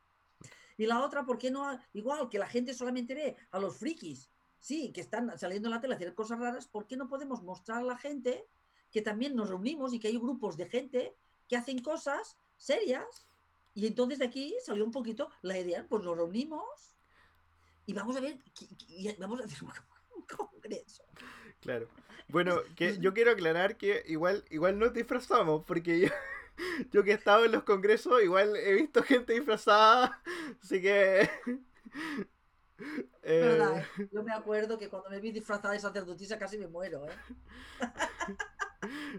Y 0.78 0.86
la 0.86 1.04
otra, 1.04 1.26
¿por 1.26 1.38
qué 1.38 1.52
no? 1.52 1.80
Igual 1.94 2.30
que 2.30 2.40
la 2.40 2.48
gente 2.48 2.74
solamente 2.74 3.14
ve 3.14 3.36
a 3.52 3.60
los 3.60 3.78
frikis, 3.78 4.30
sí, 4.60 4.92
que 4.92 5.02
están 5.02 5.38
saliendo 5.38 5.68
en 5.68 5.74
la 5.74 5.82
tele 5.82 5.94
a 5.94 5.98
hacer 5.98 6.14
cosas 6.14 6.40
raras, 6.40 6.68
¿por 6.68 6.88
qué 6.88 6.96
no 6.96 7.08
podemos 7.08 7.44
mostrar 7.44 7.80
a 7.80 7.84
la 7.84 7.98
gente 7.98 8.48
que 8.92 9.02
también 9.02 9.36
nos 9.36 9.50
reunimos 9.50 9.94
y 9.94 10.00
que 10.00 10.08
hay 10.08 10.18
grupos 10.18 10.58
de 10.58 10.68
gente 10.68 11.16
que 11.48 11.58
hacen 11.58 11.80
cosas 11.82 12.38
serias? 12.58 13.28
Y 13.76 13.88
entonces 13.88 14.20
de 14.20 14.26
aquí 14.26 14.56
salió 14.64 14.86
un 14.86 14.92
poquito 14.92 15.30
la 15.42 15.58
idea, 15.58 15.86
pues 15.90 16.04
nos 16.04 16.16
reunimos 16.16 16.96
y 17.86 17.94
vamos 17.94 18.16
a 18.16 18.22
ver, 18.22 18.38
vamos 19.20 19.42
a 19.42 19.44
hacer 19.46 19.64
un 20.16 20.26
congreso. 20.38 21.04
Claro. 21.60 21.88
Bueno, 22.28 22.58
que 22.76 22.98
yo 23.00 23.14
quiero 23.14 23.32
aclarar 23.32 23.78
que 23.78 24.04
igual, 24.08 24.46
igual 24.50 24.80
nos 24.80 24.94
disfrazamos, 24.94 25.64
porque 25.66 26.00
yo, 26.00 26.08
yo 26.92 27.04
que 27.04 27.12
he 27.12 27.16
estado 27.16 27.46
en 27.46 27.52
los 27.52 27.64
congresos, 27.64 28.22
igual 28.24 28.56
he 28.56 28.74
visto 28.74 29.04
gente 29.04 29.34
disfrazada, 29.34 30.22
así 30.64 30.82
que... 30.82 31.30
Eh, 33.22 33.86
yo 34.12 34.24
me 34.24 34.34
acuerdo 34.34 34.78
que 34.78 34.90
cuando 34.90 35.10
me 35.10 35.22
vi 35.22 35.32
disfrazada 35.32 35.74
de 35.74 35.80
sacerdotisa 35.80 36.38
casi 36.38 36.58
me 36.58 36.68
muero, 36.68 37.06
¿eh? 37.08 37.16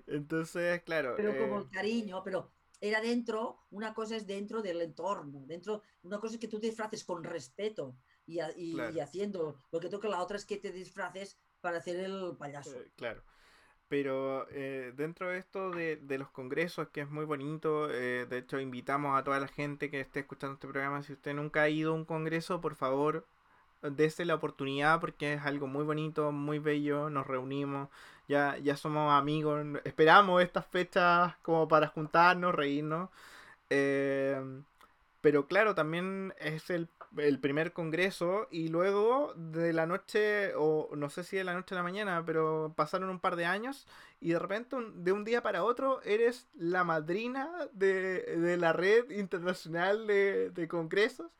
Entonces, 0.06 0.82
claro. 0.82 1.14
Pero 1.16 1.38
como 1.38 1.58
el 1.60 1.64
eh, 1.64 1.70
cariño, 1.72 2.22
pero 2.22 2.50
era 2.80 3.00
dentro, 3.00 3.64
una 3.70 3.94
cosa 3.94 4.16
es 4.16 4.26
dentro 4.26 4.60
del 4.60 4.82
entorno, 4.82 5.46
dentro, 5.46 5.80
una 6.02 6.18
cosa 6.18 6.34
es 6.34 6.40
que 6.40 6.48
tú 6.48 6.60
te 6.60 6.66
disfraces 6.66 7.04
con 7.04 7.24
respeto 7.24 7.96
y, 8.26 8.38
haciendo 9.00 9.62
lo 9.70 9.80
que 9.80 9.88
toca, 9.88 10.08
la 10.08 10.20
otra 10.20 10.36
es 10.36 10.44
que 10.44 10.58
te 10.58 10.72
disfraces 10.72 11.38
para 11.62 11.78
hacer 11.78 12.00
el 12.00 12.36
payaso. 12.36 12.76
claro. 12.96 13.22
Pero 13.88 14.46
eh, 14.50 14.92
dentro 14.96 15.28
de 15.30 15.38
esto 15.38 15.70
de, 15.70 15.98
los 16.18 16.30
congresos, 16.30 16.88
que 16.88 17.02
es 17.02 17.10
muy 17.10 17.24
bonito, 17.24 17.90
eh, 17.90 18.26
de 18.28 18.38
hecho 18.38 18.58
invitamos 18.60 19.18
a 19.18 19.24
toda 19.24 19.40
la 19.40 19.48
gente 19.48 19.90
que 19.90 20.00
esté 20.00 20.20
escuchando 20.20 20.54
este 20.54 20.66
programa, 20.68 21.02
si 21.02 21.12
usted 21.12 21.34
nunca 21.34 21.62
ha 21.62 21.68
ido 21.68 21.92
a 21.92 21.94
un 21.94 22.04
congreso, 22.04 22.60
por 22.60 22.74
favor, 22.76 23.26
dése 23.82 24.24
la 24.24 24.34
oportunidad 24.34 25.00
porque 25.00 25.34
es 25.34 25.42
algo 25.42 25.66
muy 25.66 25.84
bonito, 25.84 26.32
muy 26.32 26.58
bello, 26.58 27.10
nos 27.10 27.26
reunimos, 27.26 27.88
ya, 28.28 28.56
ya 28.58 28.76
somos 28.76 29.12
amigos, 29.12 29.64
esperamos 29.84 30.42
estas 30.42 30.66
fechas 30.66 31.34
como 31.42 31.68
para 31.68 31.88
juntarnos, 31.88 32.54
reírnos. 32.54 33.10
Eh, 33.70 34.40
pero 35.20 35.46
claro, 35.46 35.74
también 35.74 36.34
es 36.38 36.70
el 36.70 36.86
el 37.18 37.38
primer 37.38 37.72
congreso 37.72 38.48
y 38.50 38.68
luego 38.68 39.32
de 39.36 39.72
la 39.72 39.86
noche, 39.86 40.54
o 40.56 40.90
no 40.96 41.10
sé 41.10 41.24
si 41.24 41.36
de 41.36 41.44
la 41.44 41.54
noche 41.54 41.74
a 41.74 41.78
la 41.78 41.82
mañana, 41.82 42.22
pero 42.24 42.72
pasaron 42.76 43.10
un 43.10 43.20
par 43.20 43.36
de 43.36 43.46
años 43.46 43.86
y 44.20 44.30
de 44.30 44.38
repente 44.38 44.76
de 44.94 45.12
un 45.12 45.24
día 45.24 45.42
para 45.42 45.64
otro 45.64 46.02
eres 46.02 46.48
la 46.54 46.84
madrina 46.84 47.50
de, 47.72 48.56
la 48.58 48.72
red 48.72 49.10
internacional 49.10 50.06
de, 50.06 50.66
congresos. 50.68 51.30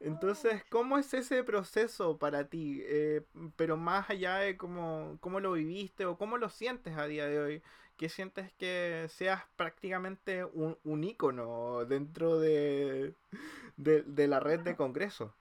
Entonces, 0.00 0.62
¿cómo 0.68 0.98
es 0.98 1.14
ese 1.14 1.42
proceso 1.42 2.18
para 2.18 2.48
ti? 2.48 2.82
Eh, 2.84 3.22
pero 3.56 3.78
más 3.78 4.10
allá 4.10 4.36
de 4.36 4.56
cómo, 4.56 5.16
cómo 5.20 5.40
lo 5.40 5.52
viviste 5.52 6.04
o 6.04 6.18
cómo 6.18 6.36
lo 6.36 6.50
sientes 6.50 6.98
a 6.98 7.06
día 7.06 7.26
de 7.26 7.40
hoy, 7.40 7.62
¿qué 7.96 8.08
sientes 8.08 8.52
que 8.52 9.06
seas 9.08 9.42
prácticamente 9.56 10.44
un, 10.44 10.78
un 10.84 11.04
ícono 11.04 11.84
dentro 11.84 12.38
de, 12.38 13.14
de, 13.76 14.26
la 14.28 14.40
red 14.40 14.60
de 14.60 14.76
congreso. 14.76 15.34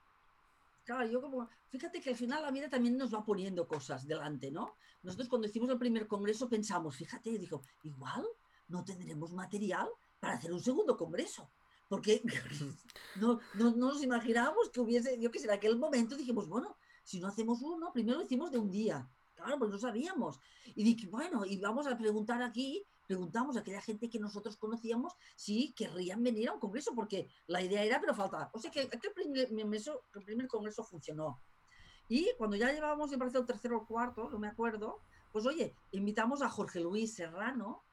Claro, 0.84 1.08
yo 1.08 1.22
como, 1.22 1.50
fíjate 1.70 2.00
que 2.00 2.12
al 2.12 2.16
final 2.16 2.44
la 2.44 2.52
vida 2.52 2.70
también 2.70 2.98
nos 2.98 3.14
va 3.14 3.24
poniendo 3.24 3.68
cosas 3.68 4.06
delante, 4.06 4.52
¿no? 4.52 4.76
Nosotros 5.02 5.30
cuando 5.30 5.48
hicimos 5.48 5.70
el 5.70 5.80
primer 5.80 6.08
congreso 6.08 6.48
pensamos, 6.48 6.96
fíjate, 6.96 7.38
dijo, 7.38 7.62
igual 7.84 8.26
no 8.68 8.84
tendremos 8.84 9.32
material 9.32 9.88
para 10.20 10.36
hacer 10.36 10.54
un 10.54 10.62
segundo 10.62 10.96
congreso. 10.96 11.52
Porque 11.88 12.22
no, 13.16 13.40
no, 13.56 13.72
nos 13.76 14.04
imaginábamos 14.04 14.70
que 14.70 14.80
hubiese, 14.80 15.20
yo 15.20 15.32
que 15.32 15.40
sé, 15.40 15.46
en 15.46 15.54
aquel 15.54 15.78
momento 15.78 16.16
dijimos, 16.16 16.48
bueno, 16.48 16.78
si 17.04 17.20
no 17.20 17.28
hacemos 17.28 17.62
uno, 17.62 17.92
primero 17.94 18.20
lo 18.20 18.24
hicimos 18.26 18.52
de 18.52 18.58
un 18.58 18.70
día. 18.70 19.08
Claro, 19.36 19.60
pues 19.60 19.70
no 19.70 19.78
sabíamos. 19.78 20.40
Y 20.76 20.84
dije, 20.84 21.08
bueno, 21.08 21.46
y 21.46 21.60
vamos 21.60 21.88
a 21.88 21.98
preguntar 21.98 22.42
aquí, 22.42 22.86
preguntamos 23.06 23.56
a 23.56 23.60
aquella 23.60 23.82
gente 23.82 24.10
que 24.10 24.20
nosotros 24.20 24.58
conocíamos 24.58 25.14
si 25.36 25.74
querrían 25.74 26.24
venir 26.24 26.50
a 26.50 26.54
un 26.54 26.60
congreso, 26.60 26.94
porque 26.96 27.30
la 27.48 27.62
idea 27.62 27.84
era, 27.84 28.00
pero 28.00 28.16
faltaba. 28.16 28.50
O 28.54 28.60
sea 28.60 28.72
que 28.72 28.82
aquel 28.82 29.12
primer, 29.14 29.50
primer 30.26 30.48
congreso 30.48 30.84
funcionó. 30.84 31.42
Y 32.08 32.32
cuando 32.38 32.56
ya 32.56 32.72
llevábamos, 32.72 33.12
me 33.12 33.18
parece, 33.18 33.38
el 33.38 33.46
tercero 33.46 33.78
o 33.78 33.86
cuarto, 33.86 34.30
no 34.30 34.40
me 34.40 34.48
acuerdo, 34.48 35.02
pues 35.32 35.46
oye, 35.46 35.76
invitamos 35.92 36.42
a 36.42 36.50
Jorge 36.50 36.80
Luis 36.80 37.14
Serrano 37.14 37.84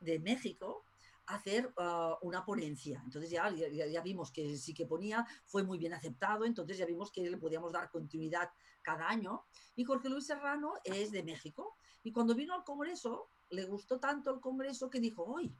de 0.00 0.18
México, 0.18 0.84
hacer 1.28 1.72
ah, 1.76 2.18
una 2.22 2.44
ponencia. 2.44 3.00
Entonces 3.04 3.30
ya, 3.30 3.50
ya, 3.50 4.00
vimos 4.02 4.32
que 4.32 4.56
sí 4.56 4.74
que 4.74 4.86
ponía, 4.86 5.26
fue 5.44 5.62
muy 5.62 5.78
bien 5.78 5.94
aceptado, 5.94 6.44
entonces 6.44 6.78
ya 6.78 6.86
vimos 6.86 7.12
que 7.12 7.28
le 7.28 7.36
podíamos 7.36 7.72
dar 7.72 7.90
continuidad 7.90 8.50
cada 8.82 9.08
año. 9.08 9.44
Y 9.76 9.84
Jorge 9.84 10.08
Luis 10.08 10.26
Serrano 10.26 10.74
es 10.84 11.10
de 11.10 11.22
México. 11.22 11.76
Y 12.02 12.12
cuando 12.12 12.34
vino 12.34 12.54
al 12.54 12.64
Congreso, 12.64 13.30
le 13.50 13.64
gustó 13.64 14.00
tanto 14.00 14.34
el 14.34 14.40
Congreso 14.40 14.88
que 14.88 15.00
dijo, 15.00 15.24
hoy, 15.24 15.54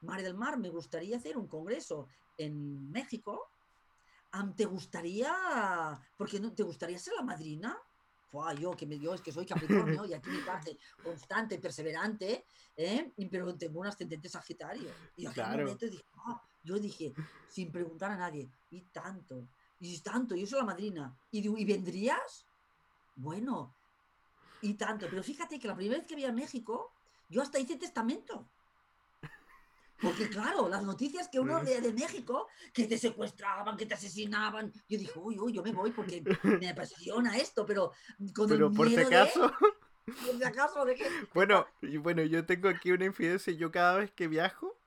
Mar 0.00 0.22
del 0.22 0.34
Mar, 0.34 0.58
me 0.58 0.70
gustaría 0.70 1.16
hacer 1.16 1.36
un 1.36 1.48
Congreso 1.48 2.08
en 2.36 2.90
México. 2.90 3.50
¿Te 4.54 4.66
gustaría, 4.66 5.32
porque 6.18 6.38
no, 6.40 6.52
te 6.52 6.62
gustaría 6.62 6.98
ser 6.98 7.14
la 7.14 7.22
madrina? 7.22 7.78
Yo 8.58 8.72
que 8.72 8.86
me 8.86 8.98
dio 8.98 9.14
es 9.14 9.20
que 9.20 9.32
soy 9.32 9.46
Capricornio 9.46 10.04
y 10.06 10.14
aquí 10.14 10.30
mi 10.30 10.38
parte 10.38 10.78
constante, 11.02 11.58
perseverante, 11.58 12.46
¿eh? 12.76 13.12
pero 13.30 13.56
tengo 13.56 13.80
un 13.80 13.86
ascendente 13.86 14.28
Sagitario. 14.28 14.90
Y 15.16 15.26
en 15.26 15.32
momento 15.36 15.86
dije, 15.86 16.04
ah", 16.26 16.42
yo 16.62 16.78
dije, 16.78 17.14
sin 17.48 17.70
preguntar 17.72 18.10
a 18.10 18.16
nadie, 18.16 18.50
y 18.70 18.82
tanto, 18.92 19.48
y 19.78 19.98
tanto, 20.00 20.34
yo 20.34 20.46
soy 20.46 20.60
la 20.60 20.66
madrina, 20.66 21.18
¿y, 21.30 21.48
¿y 21.48 21.64
vendrías? 21.64 22.46
Bueno, 23.14 23.74
y 24.60 24.74
tanto, 24.74 25.06
pero 25.08 25.22
fíjate 25.22 25.58
que 25.58 25.68
la 25.68 25.76
primera 25.76 25.98
vez 25.98 26.06
que 26.06 26.16
vi 26.16 26.24
a 26.24 26.32
México, 26.32 26.92
yo 27.28 27.42
hasta 27.42 27.58
hice 27.58 27.76
testamento. 27.76 28.48
Porque 30.00 30.28
claro, 30.28 30.68
las 30.68 30.82
noticias 30.82 31.28
que 31.28 31.40
uno 31.40 31.62
de 31.62 31.92
México, 31.92 32.48
que 32.72 32.84
te 32.84 32.98
secuestraban, 32.98 33.76
que 33.76 33.86
te 33.86 33.94
asesinaban, 33.94 34.72
yo 34.88 34.98
dije, 34.98 35.18
uy, 35.18 35.38
uy, 35.38 35.52
yo 35.52 35.62
me 35.62 35.72
voy 35.72 35.90
porque 35.90 36.22
me 36.60 36.70
apasiona 36.70 37.36
esto, 37.36 37.64
pero 37.64 37.92
con 38.34 38.48
pero 38.48 38.72
por 38.72 38.88
si 38.88 38.96
acaso... 38.96 39.52
Por 40.06 40.38
si 40.38 40.44
acaso, 40.44 40.84
¿de 40.84 40.94
qué? 40.94 41.04
Bueno, 41.34 41.66
bueno, 42.00 42.22
yo 42.22 42.46
tengo 42.46 42.68
aquí 42.68 42.92
una 42.92 43.06
infidencia, 43.06 43.52
yo 43.52 43.72
cada 43.72 43.98
vez 43.98 44.12
que 44.12 44.28
viajo, 44.28 44.78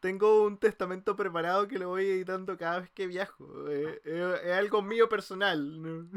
tengo 0.00 0.42
un 0.42 0.58
testamento 0.58 1.14
preparado 1.14 1.68
que 1.68 1.78
lo 1.78 1.90
voy 1.90 2.06
editando 2.06 2.58
cada 2.58 2.80
vez 2.80 2.90
que 2.90 3.06
viajo. 3.06 3.70
Eh, 3.70 4.00
eh, 4.04 4.40
es 4.42 4.52
algo 4.54 4.82
mío 4.82 5.08
personal. 5.08 5.78
Bueno, 5.80 6.10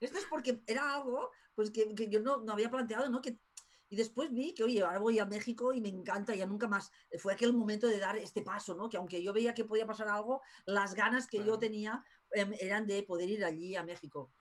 esto 0.00 0.18
es 0.18 0.24
porque 0.24 0.60
era 0.66 0.94
algo 0.94 1.30
pues 1.54 1.70
que, 1.70 1.94
que 1.94 2.08
yo 2.08 2.20
no, 2.20 2.42
no, 2.42 2.52
había 2.52 2.70
planteado, 2.70 3.08
¿no? 3.08 3.22
Que 3.22 3.38
y 3.88 3.96
después 3.96 4.32
vi 4.32 4.52
que, 4.54 4.64
oye, 4.64 4.82
ahora 4.82 4.98
voy 4.98 5.18
a 5.18 5.26
México 5.26 5.72
y 5.72 5.80
me 5.80 5.88
encanta, 5.88 6.34
ya 6.34 6.46
nunca 6.46 6.66
más. 6.66 6.90
Fue 7.18 7.32
aquel 7.32 7.52
momento 7.52 7.86
de 7.86 7.98
dar 7.98 8.16
este 8.16 8.42
paso, 8.42 8.74
¿no? 8.74 8.88
Que 8.88 8.96
aunque 8.96 9.22
yo 9.22 9.32
veía 9.32 9.54
que 9.54 9.64
podía 9.64 9.86
pasar 9.86 10.08
algo, 10.08 10.42
las 10.64 10.94
ganas 10.94 11.26
que 11.26 11.44
yo 11.44 11.58
tenía 11.58 12.04
em, 12.32 12.52
eran 12.58 12.86
de 12.86 13.02
poder 13.04 13.30
ir 13.30 13.44
allí 13.44 13.76
a 13.76 13.84
México. 13.84 14.32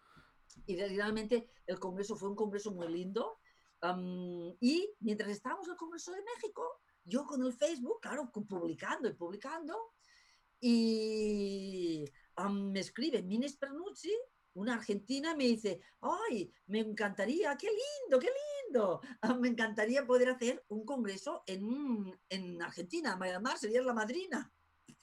Y 0.65 0.77
realmente 0.77 1.47
el 1.67 1.79
congreso 1.79 2.15
fue 2.15 2.29
un 2.29 2.35
congreso 2.35 2.71
muy 2.71 2.87
lindo. 2.87 3.39
y 4.59 4.95
mientras 4.99 5.29
estábamos 5.29 5.67
en 5.67 5.73
el 5.73 5.77
Congreso 5.77 6.11
de 6.11 6.23
México, 6.23 6.63
yo 7.03 7.23
con 7.27 7.45
el 7.45 7.53
Facebook, 7.53 7.99
claro, 8.01 8.31
publicando 8.31 9.07
y 9.07 9.13
publicando, 9.13 9.93
y 10.59 12.05
me 12.49 12.79
escribe 12.79 13.21
Minis 13.21 13.57
Pernucci 13.57 14.11
una 14.55 14.75
argentina 14.75 15.35
me 15.35 15.45
dice, 15.45 15.81
¡ay, 16.01 16.51
me 16.67 16.79
encantaría, 16.79 17.55
qué 17.57 17.67
lindo, 17.67 18.19
qué 18.19 18.27
lindo! 18.27 19.01
Me 19.39 19.47
encantaría 19.47 20.05
poder 20.05 20.29
hacer 20.29 20.65
un 20.69 20.85
congreso 20.85 21.43
en, 21.45 22.19
en 22.29 22.61
Argentina, 22.61 23.15
Mar 23.15 23.57
serías 23.57 23.85
la 23.85 23.93
madrina. 23.93 24.51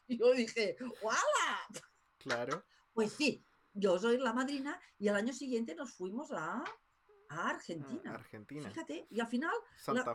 Y 0.08 0.18
yo 0.18 0.32
dije, 0.32 0.76
¡wala! 1.02 1.84
Claro. 2.18 2.64
Pues 2.92 3.12
sí, 3.12 3.44
yo 3.72 3.98
soy 3.98 4.18
la 4.18 4.32
madrina 4.32 4.78
y 4.98 5.08
al 5.08 5.16
año 5.16 5.32
siguiente 5.32 5.74
nos 5.74 5.92
fuimos 5.92 6.32
a, 6.32 6.64
a 7.28 7.48
Argentina. 7.48 8.14
Argentina. 8.14 8.68
Fíjate, 8.68 9.06
y 9.10 9.20
al 9.20 9.28
final, 9.28 9.54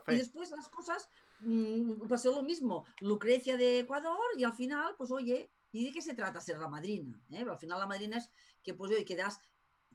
y 0.07 0.15
después 0.15 0.51
las 0.51 0.69
cosas 0.69 1.09
mm, 1.39 2.07
pasó 2.07 2.31
lo 2.31 2.43
mismo. 2.43 2.85
Lucrecia 3.01 3.57
de 3.57 3.79
Ecuador 3.79 4.19
y 4.37 4.43
al 4.43 4.53
final, 4.53 4.95
pues 4.97 5.11
oye, 5.11 5.51
¿y 5.71 5.85
de 5.85 5.91
qué 5.91 6.01
se 6.01 6.13
trata 6.13 6.41
ser 6.41 6.59
la 6.59 6.67
madrina? 6.67 7.19
¿Eh? 7.31 7.45
al 7.47 7.57
final 7.57 7.79
la 7.79 7.87
madrina 7.87 8.17
es 8.17 8.29
que 8.67 8.73
pues 8.73 8.91
que 9.05 9.15
das 9.15 9.39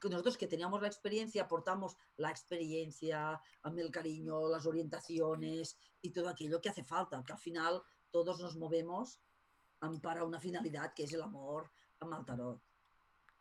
nosotros 0.02 0.38
que 0.38 0.48
teníamos 0.48 0.80
la 0.80 0.88
experiencia 0.88 1.42
aportamos 1.42 1.96
la 2.16 2.30
experiencia, 2.30 3.38
el 3.76 3.90
cariño, 3.90 4.48
las 4.48 4.64
orientaciones 4.64 5.76
y 6.00 6.10
todo 6.10 6.30
aquello 6.30 6.60
que 6.60 6.70
hace 6.70 6.82
falta, 6.82 7.22
que 7.22 7.32
al 7.32 7.38
final 7.38 7.82
todos 8.10 8.40
nos 8.40 8.56
movemos 8.56 9.20
para 10.00 10.24
una 10.24 10.40
finalidad 10.40 10.94
que 10.94 11.04
es 11.04 11.12
el 11.12 11.22
amor 11.22 11.70
al 12.00 12.24
tarot. 12.24 12.62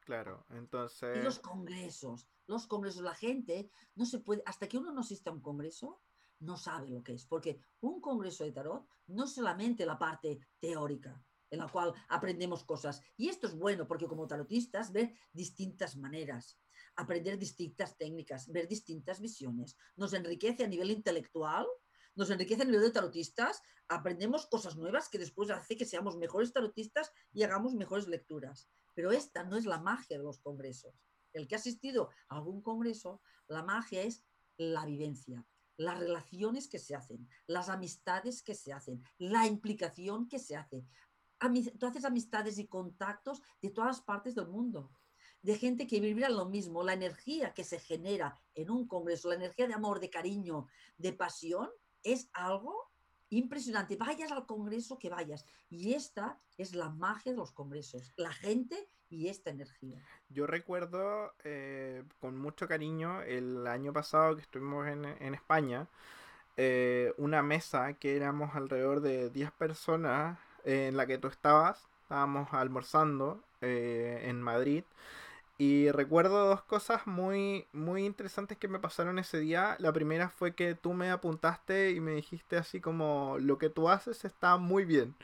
Claro, 0.01 0.45
entonces... 0.49 1.17
Y 1.17 1.21
los 1.21 1.39
congresos, 1.39 2.27
los 2.45 2.67
congresos, 2.67 3.01
la 3.01 3.15
gente 3.15 3.71
no 3.95 4.05
se 4.05 4.19
puede, 4.19 4.43
hasta 4.45 4.67
que 4.67 4.77
uno 4.77 4.91
no 4.91 4.99
asiste 5.01 5.29
a 5.29 5.33
un 5.33 5.41
congreso, 5.41 6.01
no 6.39 6.57
sabe 6.57 6.89
lo 6.89 7.01
que 7.01 7.13
es, 7.13 7.25
porque 7.25 7.61
un 7.79 8.01
congreso 8.01 8.43
de 8.43 8.51
tarot 8.51 8.85
no 9.07 9.23
es 9.23 9.33
solamente 9.33 9.85
la 9.85 9.97
parte 9.97 10.39
teórica, 10.59 11.23
en 11.51 11.59
la 11.59 11.67
cual 11.67 11.93
aprendemos 12.09 12.63
cosas. 12.63 13.01
Y 13.17 13.29
esto 13.29 13.45
es 13.45 13.55
bueno 13.55 13.87
porque 13.87 14.07
como 14.07 14.25
tarotistas 14.25 14.91
ver 14.91 15.13
distintas 15.31 15.95
maneras, 15.95 16.57
aprender 16.95 17.37
distintas 17.37 17.97
técnicas, 17.97 18.51
ver 18.51 18.67
distintas 18.67 19.19
visiones. 19.19 19.77
Nos 19.95 20.13
enriquece 20.13 20.63
a 20.63 20.67
nivel 20.67 20.89
intelectual, 20.91 21.67
nos 22.15 22.29
enriquece 22.29 22.63
a 22.63 22.65
nivel 22.65 22.81
de 22.81 22.91
tarotistas, 22.91 23.61
aprendemos 23.87 24.47
cosas 24.47 24.77
nuevas 24.77 25.09
que 25.09 25.19
después 25.19 25.49
hace 25.49 25.77
que 25.77 25.85
seamos 25.85 26.17
mejores 26.17 26.51
tarotistas 26.53 27.11
y 27.33 27.43
hagamos 27.43 27.75
mejores 27.75 28.07
lecturas. 28.07 28.69
Pero 28.95 29.11
esta 29.11 29.43
no 29.43 29.57
es 29.57 29.65
la 29.65 29.79
magia 29.79 30.17
de 30.17 30.23
los 30.23 30.39
congresos. 30.39 31.03
El 31.33 31.47
que 31.47 31.55
ha 31.55 31.59
asistido 31.59 32.09
a 32.29 32.35
algún 32.35 32.61
congreso, 32.61 33.21
la 33.47 33.63
magia 33.63 34.01
es 34.03 34.25
la 34.57 34.85
vivencia, 34.85 35.45
las 35.77 35.97
relaciones 35.97 36.67
que 36.67 36.77
se 36.77 36.93
hacen, 36.93 37.27
las 37.47 37.69
amistades 37.69 38.43
que 38.43 38.53
se 38.53 38.73
hacen, 38.73 39.01
la 39.17 39.47
implicación 39.47 40.27
que 40.27 40.39
se 40.39 40.55
hace 40.55 40.85
tú 41.79 41.85
haces 41.85 42.05
amistades 42.05 42.57
y 42.59 42.67
contactos 42.67 43.41
de 43.61 43.69
todas 43.69 44.01
partes 44.01 44.35
del 44.35 44.47
mundo, 44.47 44.91
de 45.41 45.55
gente 45.55 45.87
que 45.87 45.99
vibra 45.99 46.29
lo 46.29 46.45
mismo, 46.45 46.83
la 46.83 46.93
energía 46.93 47.53
que 47.53 47.63
se 47.63 47.79
genera 47.79 48.39
en 48.53 48.69
un 48.69 48.87
congreso, 48.87 49.29
la 49.29 49.35
energía 49.35 49.67
de 49.67 49.73
amor, 49.73 49.99
de 49.99 50.09
cariño, 50.09 50.67
de 50.97 51.13
pasión, 51.13 51.69
es 52.03 52.29
algo 52.33 52.91
impresionante. 53.29 53.95
Vayas 53.95 54.31
al 54.31 54.45
congreso 54.45 54.99
que 54.99 55.09
vayas. 55.09 55.45
Y 55.69 55.93
esta 55.93 56.39
es 56.57 56.75
la 56.75 56.89
magia 56.89 57.31
de 57.31 57.37
los 57.37 57.51
congresos, 57.51 58.13
la 58.17 58.31
gente 58.31 58.89
y 59.09 59.27
esta 59.27 59.49
energía. 59.49 60.03
Yo 60.29 60.45
recuerdo 60.47 61.33
eh, 61.43 62.03
con 62.19 62.37
mucho 62.37 62.67
cariño 62.67 63.21
el 63.23 63.65
año 63.67 63.91
pasado 63.93 64.35
que 64.35 64.41
estuvimos 64.41 64.87
en, 64.87 65.33
España, 65.33 65.87
eh, 66.55 67.13
una 67.17 67.41
mesa 67.41 67.93
que 67.93 68.15
éramos 68.15 68.55
alrededor 68.55 69.01
de 69.01 69.29
10 69.29 69.51
personas 69.51 70.37
en 70.65 70.97
la 70.97 71.07
que 71.07 71.17
tú 71.17 71.27
estabas. 71.27 71.87
Estábamos 72.03 72.49
almorzando 72.53 73.43
eh, 73.61 74.23
en 74.25 74.41
Madrid. 74.41 74.83
Y 75.57 75.91
recuerdo 75.91 76.47
dos 76.47 76.63
cosas 76.63 77.05
muy, 77.05 77.67
muy 77.71 78.05
interesantes 78.05 78.57
que 78.57 78.67
me 78.67 78.79
pasaron 78.79 79.19
ese 79.19 79.39
día. 79.39 79.75
La 79.79 79.93
primera 79.93 80.29
fue 80.29 80.55
que 80.55 80.73
tú 80.73 80.93
me 80.93 81.11
apuntaste 81.11 81.91
y 81.91 81.99
me 81.99 82.13
dijiste 82.13 82.57
así 82.57 82.81
como, 82.81 83.37
lo 83.39 83.57
que 83.59 83.69
tú 83.69 83.87
haces 83.89 84.25
está 84.25 84.57
muy 84.57 84.85
bien. 84.85 85.15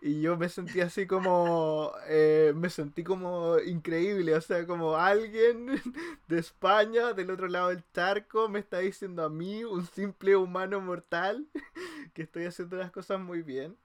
Y 0.00 0.20
yo 0.20 0.36
me 0.36 0.48
sentí 0.48 0.80
así 0.80 1.06
como, 1.06 1.92
eh, 2.08 2.52
me 2.56 2.70
sentí 2.70 3.02
como 3.04 3.58
increíble, 3.58 4.34
o 4.34 4.40
sea, 4.40 4.66
como 4.66 4.96
alguien 4.96 5.66
de 6.28 6.38
España, 6.38 7.12
del 7.12 7.30
otro 7.30 7.48
lado 7.48 7.68
del 7.68 7.84
charco, 7.92 8.48
me 8.48 8.60
está 8.60 8.78
diciendo 8.78 9.24
a 9.24 9.28
mí, 9.30 9.64
un 9.64 9.86
simple 9.86 10.36
humano 10.36 10.80
mortal, 10.80 11.46
que 12.14 12.22
estoy 12.22 12.44
haciendo 12.44 12.76
las 12.76 12.90
cosas 12.92 13.20
muy 13.20 13.42
bien. 13.42 13.76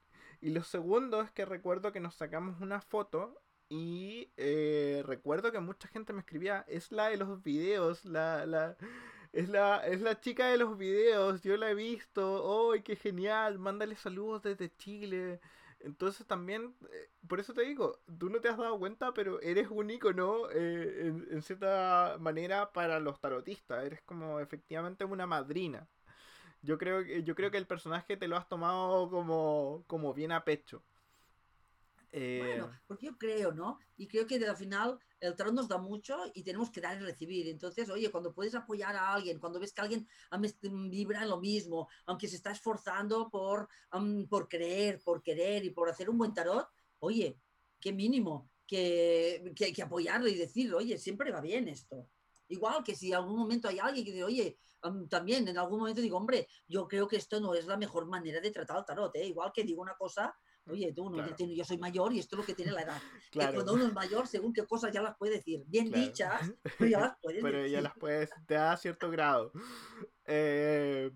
Y 0.41 0.49
lo 0.49 0.63
segundo 0.63 1.21
es 1.21 1.31
que 1.31 1.45
recuerdo 1.45 1.91
que 1.91 1.99
nos 1.99 2.15
sacamos 2.15 2.59
una 2.61 2.81
foto 2.81 3.41
y 3.69 4.31
eh, 4.37 5.03
recuerdo 5.05 5.51
que 5.51 5.59
mucha 5.59 5.87
gente 5.87 6.13
me 6.13 6.19
escribía, 6.19 6.65
es 6.67 6.91
la 6.91 7.09
de 7.09 7.17
los 7.17 7.41
videos, 7.43 8.03
la, 8.05 8.45
la, 8.45 8.75
es, 9.31 9.49
la, 9.49 9.85
es 9.87 10.01
la 10.01 10.19
chica 10.19 10.47
de 10.47 10.57
los 10.57 10.77
videos, 10.77 11.41
yo 11.41 11.55
la 11.57 11.71
he 11.71 11.75
visto, 11.75 12.71
¡ay, 12.73 12.81
qué 12.81 12.95
genial! 12.95 13.59
Mándale 13.59 13.95
saludos 13.95 14.41
desde 14.43 14.75
Chile. 14.75 15.39
Entonces 15.79 16.27
también, 16.27 16.75
eh, 16.91 17.09
por 17.27 17.39
eso 17.39 17.53
te 17.53 17.61
digo, 17.63 17.99
tú 18.19 18.29
no 18.29 18.39
te 18.41 18.49
has 18.49 18.57
dado 18.57 18.77
cuenta, 18.79 19.13
pero 19.13 19.39
eres 19.41 19.69
un 19.69 19.89
icono 19.89 20.49
eh, 20.51 21.07
en, 21.31 21.41
cierta 21.41 22.17
manera 22.19 22.71
para 22.73 22.99
los 22.99 23.19
tarotistas. 23.19 23.85
Eres 23.85 24.01
como 24.01 24.39
efectivamente 24.39 25.05
una 25.05 25.25
madrina. 25.27 25.87
Yo 26.63 26.77
creo, 26.77 27.01
yo 27.01 27.35
creo 27.35 27.49
que 27.49 27.57
el 27.57 27.67
personaje 27.67 28.17
te 28.17 28.27
lo 28.27 28.37
has 28.37 28.47
tomado 28.47 29.09
como, 29.09 29.83
como 29.87 30.13
bien 30.13 30.31
a 30.31 30.43
pecho. 30.43 30.83
Bueno, 32.13 32.65
eh, 32.65 32.79
porque 32.87 33.05
yo 33.05 33.17
creo, 33.17 33.51
¿no? 33.51 33.79
Y 33.97 34.07
creo 34.07 34.27
que 34.27 34.35
al 34.35 34.57
final 34.57 34.99
el 35.19 35.35
tarot 35.35 35.53
nos 35.53 35.67
da 35.67 35.77
mucho 35.77 36.17
y 36.33 36.43
tenemos 36.43 36.69
que 36.69 36.81
dar 36.81 36.97
y 36.97 37.05
recibir. 37.05 37.47
Entonces, 37.47 37.89
oye, 37.89 38.11
cuando 38.11 38.33
puedes 38.33 38.53
apoyar 38.53 38.95
a 38.95 39.13
alguien, 39.13 39.39
cuando 39.39 39.59
ves 39.59 39.73
que 39.73 39.81
alguien 39.81 40.07
vibra 40.89 41.23
en 41.23 41.29
lo 41.29 41.39
mismo, 41.39 41.87
aunque 42.05 42.27
se 42.27 42.35
está 42.35 42.51
esforzando 42.51 43.29
por, 43.29 43.69
por 44.29 44.49
creer, 44.49 45.01
por 45.03 45.23
querer 45.23 45.63
y 45.63 45.69
por 45.69 45.89
hacer 45.89 46.09
un 46.09 46.17
buen 46.17 46.33
tarot, 46.33 46.67
oye, 46.99 47.37
qué 47.79 47.93
mínimo 47.93 48.49
que, 48.67 49.53
que, 49.55 49.73
que 49.73 49.81
apoyarlo 49.81 50.27
y 50.27 50.35
decir, 50.35 50.73
oye, 50.73 50.97
siempre 50.97 51.31
va 51.31 51.41
bien 51.41 51.67
esto. 51.67 52.07
Igual 52.51 52.83
que 52.83 52.95
si 52.95 53.09
en 53.09 53.15
algún 53.15 53.39
momento 53.39 53.67
hay 53.67 53.79
alguien 53.79 54.05
que 54.05 54.11
dice, 54.11 54.23
oye, 54.23 54.57
también 55.09 55.47
en 55.47 55.57
algún 55.57 55.79
momento 55.79 56.01
digo, 56.01 56.17
hombre, 56.17 56.47
yo 56.67 56.87
creo 56.87 57.07
que 57.07 57.15
esto 57.15 57.39
no 57.39 57.53
es 57.53 57.65
la 57.65 57.77
mejor 57.77 58.07
manera 58.07 58.41
de 58.41 58.51
tratar 58.51 58.77
al 58.77 58.85
tarot, 58.85 59.15
¿eh? 59.15 59.25
igual 59.25 59.51
que 59.53 59.63
digo 59.63 59.81
una 59.81 59.95
cosa, 59.95 60.35
oye, 60.67 60.91
tú, 60.93 61.09
no, 61.09 61.25
yo 61.37 61.63
soy 61.63 61.77
mayor 61.77 62.13
y 62.13 62.19
esto 62.19 62.35
es 62.35 62.39
lo 62.39 62.45
que 62.45 62.55
tiene 62.55 62.71
la 62.71 62.81
edad. 62.81 63.01
Claro. 63.31 63.53
cuando 63.53 63.73
uno 63.75 63.85
es 63.85 63.93
mayor, 63.93 64.27
según 64.27 64.51
qué 64.51 64.65
cosas 64.65 64.91
ya 64.91 65.01
las 65.01 65.15
puede 65.15 65.35
decir, 65.35 65.63
bien 65.65 65.89
dichas, 65.89 66.51
pero 66.77 66.89
ya 66.89 66.99
las 66.99 67.17
puedes 67.21 67.41
Pero 67.41 67.65
ya 67.65 67.81
las 67.81 67.93
puedes, 67.97 68.29
te 68.45 68.55
da 68.55 68.75
cierto 68.75 69.09
grado. 69.09 69.53
Eh, 70.25 71.11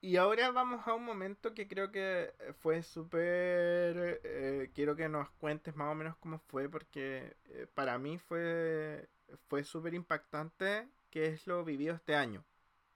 y 0.00 0.16
ahora 0.16 0.50
vamos 0.52 0.86
a 0.86 0.94
un 0.94 1.04
momento 1.04 1.52
que 1.52 1.66
creo 1.66 1.90
que 1.90 2.32
fue 2.60 2.82
súper... 2.82 4.20
Eh, 4.24 4.70
quiero 4.72 4.94
que 4.94 5.08
nos 5.08 5.30
cuentes 5.32 5.74
más 5.74 5.90
o 5.90 5.94
menos 5.94 6.16
cómo 6.18 6.38
fue, 6.38 6.68
porque 6.68 7.36
eh, 7.46 7.66
para 7.74 7.98
mí 7.98 8.16
fue, 8.16 9.08
fue 9.48 9.64
súper 9.64 9.94
impactante 9.94 10.88
que 11.10 11.26
es 11.26 11.46
lo 11.46 11.64
vivido 11.64 11.94
este 11.94 12.14
año. 12.14 12.44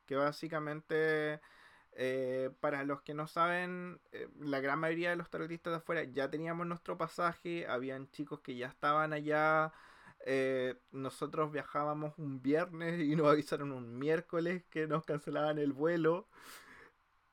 Que 0.06 0.16
básicamente, 0.16 1.40
eh, 1.92 2.50
para 2.60 2.84
los 2.84 3.02
que 3.02 3.14
no 3.14 3.26
saben, 3.26 4.00
eh, 4.12 4.28
la 4.38 4.60
gran 4.60 4.78
mayoría 4.78 5.10
de 5.10 5.16
los 5.16 5.30
tarotistas 5.30 5.72
de 5.72 5.76
afuera 5.78 6.04
ya 6.04 6.30
teníamos 6.30 6.66
nuestro 6.66 6.98
pasaje, 6.98 7.66
habían 7.66 8.10
chicos 8.10 8.40
que 8.40 8.56
ya 8.56 8.66
estaban 8.68 9.12
allá. 9.12 9.72
Eh, 10.26 10.76
nosotros 10.90 11.50
viajábamos 11.52 12.18
un 12.18 12.42
viernes 12.42 13.00
y 13.00 13.16
nos 13.16 13.28
avisaron 13.28 13.72
un 13.72 13.98
miércoles 13.98 14.64
que 14.70 14.86
nos 14.86 15.04
cancelaban 15.04 15.58
el 15.58 15.72
vuelo. 15.72 16.28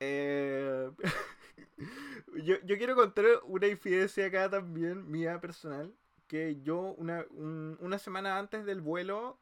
yo, 2.44 2.54
yo, 2.64 2.78
quiero 2.78 2.94
contar 2.94 3.26
una 3.44 3.66
infidencia 3.66 4.26
acá 4.26 4.48
también, 4.48 5.10
mía 5.10 5.40
personal, 5.40 5.92
que 6.28 6.60
yo 6.62 6.94
una, 6.98 7.26
una 7.30 7.98
semana 7.98 8.38
antes 8.38 8.64
del 8.64 8.80
vuelo 8.80 9.38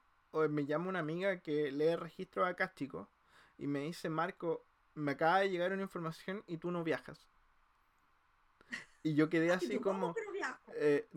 me 0.51 0.67
llama 0.67 0.89
una 0.89 0.99
amiga 0.99 1.41
que 1.41 1.71
lee 1.73 1.97
registro 1.97 2.45
acá, 2.45 2.73
chicos, 2.75 3.09
y 3.59 3.67
me 3.67 3.81
dice, 3.81 4.09
Marco, 4.09 4.65
me 4.95 5.13
acaba 5.13 5.41
de 5.41 5.51
llegar 5.51 5.73
una 5.73 5.83
información 5.83 6.43
y 6.47 6.59
tú 6.59 6.71
no 6.71 6.85
viajas. 6.85 7.27
Y 9.03 9.15
yo 9.15 9.29
quedé 9.29 9.53
así 9.53 9.79
como... 9.79 10.15
Eh, 10.75 11.09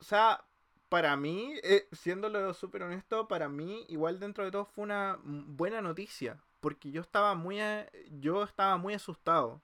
o 0.00 0.04
sea, 0.04 0.44
para 0.88 1.16
mí, 1.16 1.54
eh, 1.62 1.88
siéndolo 1.92 2.52
súper 2.52 2.82
honesto, 2.82 3.28
para 3.28 3.48
mí 3.48 3.86
igual 3.88 4.18
dentro 4.18 4.44
de 4.44 4.50
todo 4.50 4.66
fue 4.66 4.84
una 4.84 5.18
buena 5.22 5.80
noticia, 5.80 6.42
porque 6.60 6.90
yo 6.90 7.00
estaba 7.00 7.34
muy, 7.34 7.60
eh, 7.60 7.88
yo 8.20 8.42
estaba 8.42 8.76
muy 8.76 8.94
asustado, 8.94 9.62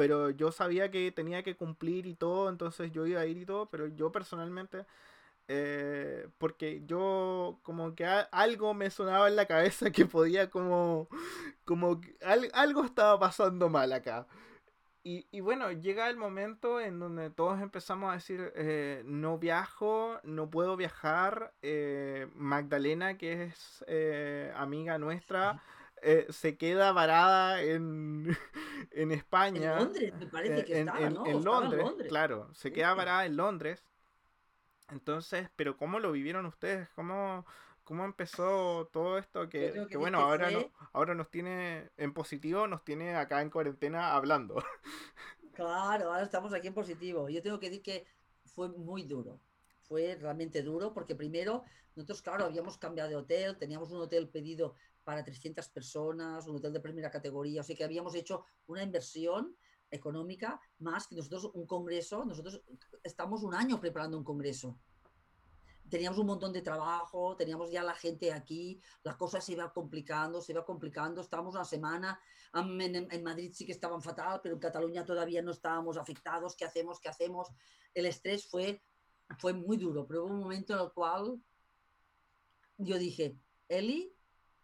pero 0.00 0.30
yo 0.30 0.50
sabía 0.50 0.90
que 0.90 1.12
tenía 1.12 1.42
que 1.42 1.56
cumplir 1.56 2.06
y 2.06 2.14
todo, 2.14 2.48
entonces 2.48 2.90
yo 2.90 3.06
iba 3.06 3.20
a 3.20 3.26
ir 3.26 3.36
y 3.36 3.44
todo, 3.44 3.66
pero 3.66 3.86
yo 3.86 4.10
personalmente 4.10 4.86
eh, 5.46 6.26
porque 6.38 6.80
yo 6.86 7.58
como 7.62 7.94
que 7.94 8.06
algo 8.06 8.72
me 8.72 8.88
sonaba 8.88 9.28
en 9.28 9.36
la 9.36 9.44
cabeza 9.44 9.90
que 9.90 10.06
podía 10.06 10.48
como, 10.48 11.06
como 11.66 12.00
algo 12.54 12.82
estaba 12.82 13.20
pasando 13.20 13.68
mal 13.68 13.92
acá. 13.92 14.26
Y, 15.02 15.40
bueno, 15.40 15.70
llega 15.70 16.08
el 16.08 16.16
momento 16.16 16.80
en 16.80 16.98
donde 16.98 17.28
todos 17.28 17.60
empezamos 17.60 18.10
a 18.10 18.14
decir, 18.14 18.52
eh, 18.54 19.02
no 19.04 19.36
viajo, 19.36 20.18
no 20.22 20.48
puedo 20.48 20.78
viajar. 20.78 21.52
Eh, 21.60 22.26
Magdalena, 22.34 23.18
que 23.18 23.44
es 23.44 23.84
amiga 24.56 24.96
nuestra, 24.96 25.62
se 26.30 26.56
queda 26.56 26.92
varada 26.92 27.62
en, 27.62 28.36
en 28.90 29.12
España. 29.12 29.72
En 29.72 29.84
Londres, 29.84 30.14
me 30.18 30.26
parece 30.26 30.64
que 30.64 30.80
estaba, 30.80 31.00
en, 31.00 31.16
en 31.26 31.44
Londres, 31.44 31.84
claro, 32.08 32.48
se 32.54 32.72
queda 32.72 32.94
varada 32.94 33.26
en 33.26 33.36
Londres. 33.36 33.84
Entonces, 34.90 35.48
pero 35.56 35.76
¿cómo 35.76 36.00
lo 36.00 36.12
vivieron 36.12 36.46
ustedes? 36.46 36.88
¿Cómo, 36.90 37.46
cómo 37.84 38.04
empezó 38.04 38.88
todo 38.92 39.18
esto? 39.18 39.48
Que, 39.48 39.86
bueno, 39.96 40.18
ahora, 40.18 40.50
no, 40.50 40.70
ahora 40.92 41.14
nos 41.14 41.30
tiene 41.30 41.90
en 41.96 42.12
positivo, 42.12 42.66
nos 42.66 42.84
tiene 42.84 43.14
acá 43.14 43.40
en 43.42 43.50
cuarentena 43.50 44.14
hablando. 44.14 44.56
Claro, 45.52 46.10
ahora 46.10 46.22
estamos 46.22 46.54
aquí 46.54 46.68
en 46.68 46.74
positivo. 46.74 47.28
Yo 47.28 47.42
tengo 47.42 47.60
que 47.60 47.68
decir 47.68 47.82
que 47.82 48.06
fue 48.46 48.68
muy 48.68 49.02
duro. 49.02 49.38
Fue 49.82 50.16
realmente 50.18 50.62
duro 50.62 50.94
porque 50.94 51.14
primero, 51.14 51.64
nosotros, 51.96 52.22
claro, 52.22 52.44
habíamos 52.46 52.78
cambiado 52.78 53.10
de 53.10 53.16
hotel, 53.16 53.58
teníamos 53.58 53.90
un 53.90 54.00
hotel 54.00 54.28
pedido 54.28 54.74
para 55.04 55.24
300 55.24 55.68
personas, 55.68 56.46
un 56.46 56.56
hotel 56.56 56.72
de 56.72 56.80
primera 56.80 57.10
categoría, 57.10 57.60
o 57.60 57.64
sea 57.64 57.76
que 57.76 57.84
habíamos 57.84 58.14
hecho 58.14 58.44
una 58.66 58.82
inversión 58.82 59.56
económica, 59.90 60.60
más 60.78 61.06
que 61.06 61.16
nosotros 61.16 61.50
un 61.54 61.66
congreso, 61.66 62.24
nosotros 62.24 62.62
estamos 63.02 63.42
un 63.42 63.54
año 63.54 63.80
preparando 63.80 64.16
un 64.16 64.24
congreso. 64.24 64.78
Teníamos 65.88 66.20
un 66.20 66.26
montón 66.26 66.52
de 66.52 66.62
trabajo, 66.62 67.36
teníamos 67.36 67.72
ya 67.72 67.82
la 67.82 67.94
gente 67.94 68.32
aquí, 68.32 68.80
la 69.02 69.18
cosa 69.18 69.40
se 69.40 69.52
iba 69.52 69.72
complicando, 69.72 70.40
se 70.40 70.52
iba 70.52 70.64
complicando, 70.64 71.20
estábamos 71.20 71.54
una 71.56 71.64
semana, 71.64 72.20
en, 72.54 73.24
Madrid 73.24 73.52
sí 73.52 73.66
que 73.66 73.72
estaban 73.72 74.00
fatal, 74.00 74.40
pero 74.40 74.54
en 74.54 74.60
Cataluña 74.60 75.04
todavía 75.04 75.42
no 75.42 75.50
estábamos 75.50 75.96
afectados, 75.96 76.54
¿qué 76.54 76.64
hacemos? 76.64 77.00
¿Qué 77.00 77.08
hacemos? 77.08 77.48
El 77.92 78.06
estrés 78.06 78.48
fue, 78.48 78.84
fue 79.38 79.52
muy 79.52 79.76
duro, 79.76 80.06
pero 80.06 80.24
hubo 80.24 80.32
un 80.32 80.40
momento 80.40 80.74
en 80.74 80.80
el 80.80 80.92
cual 80.92 81.42
yo 82.78 82.96
dije, 82.96 83.36
Eli, 83.68 84.14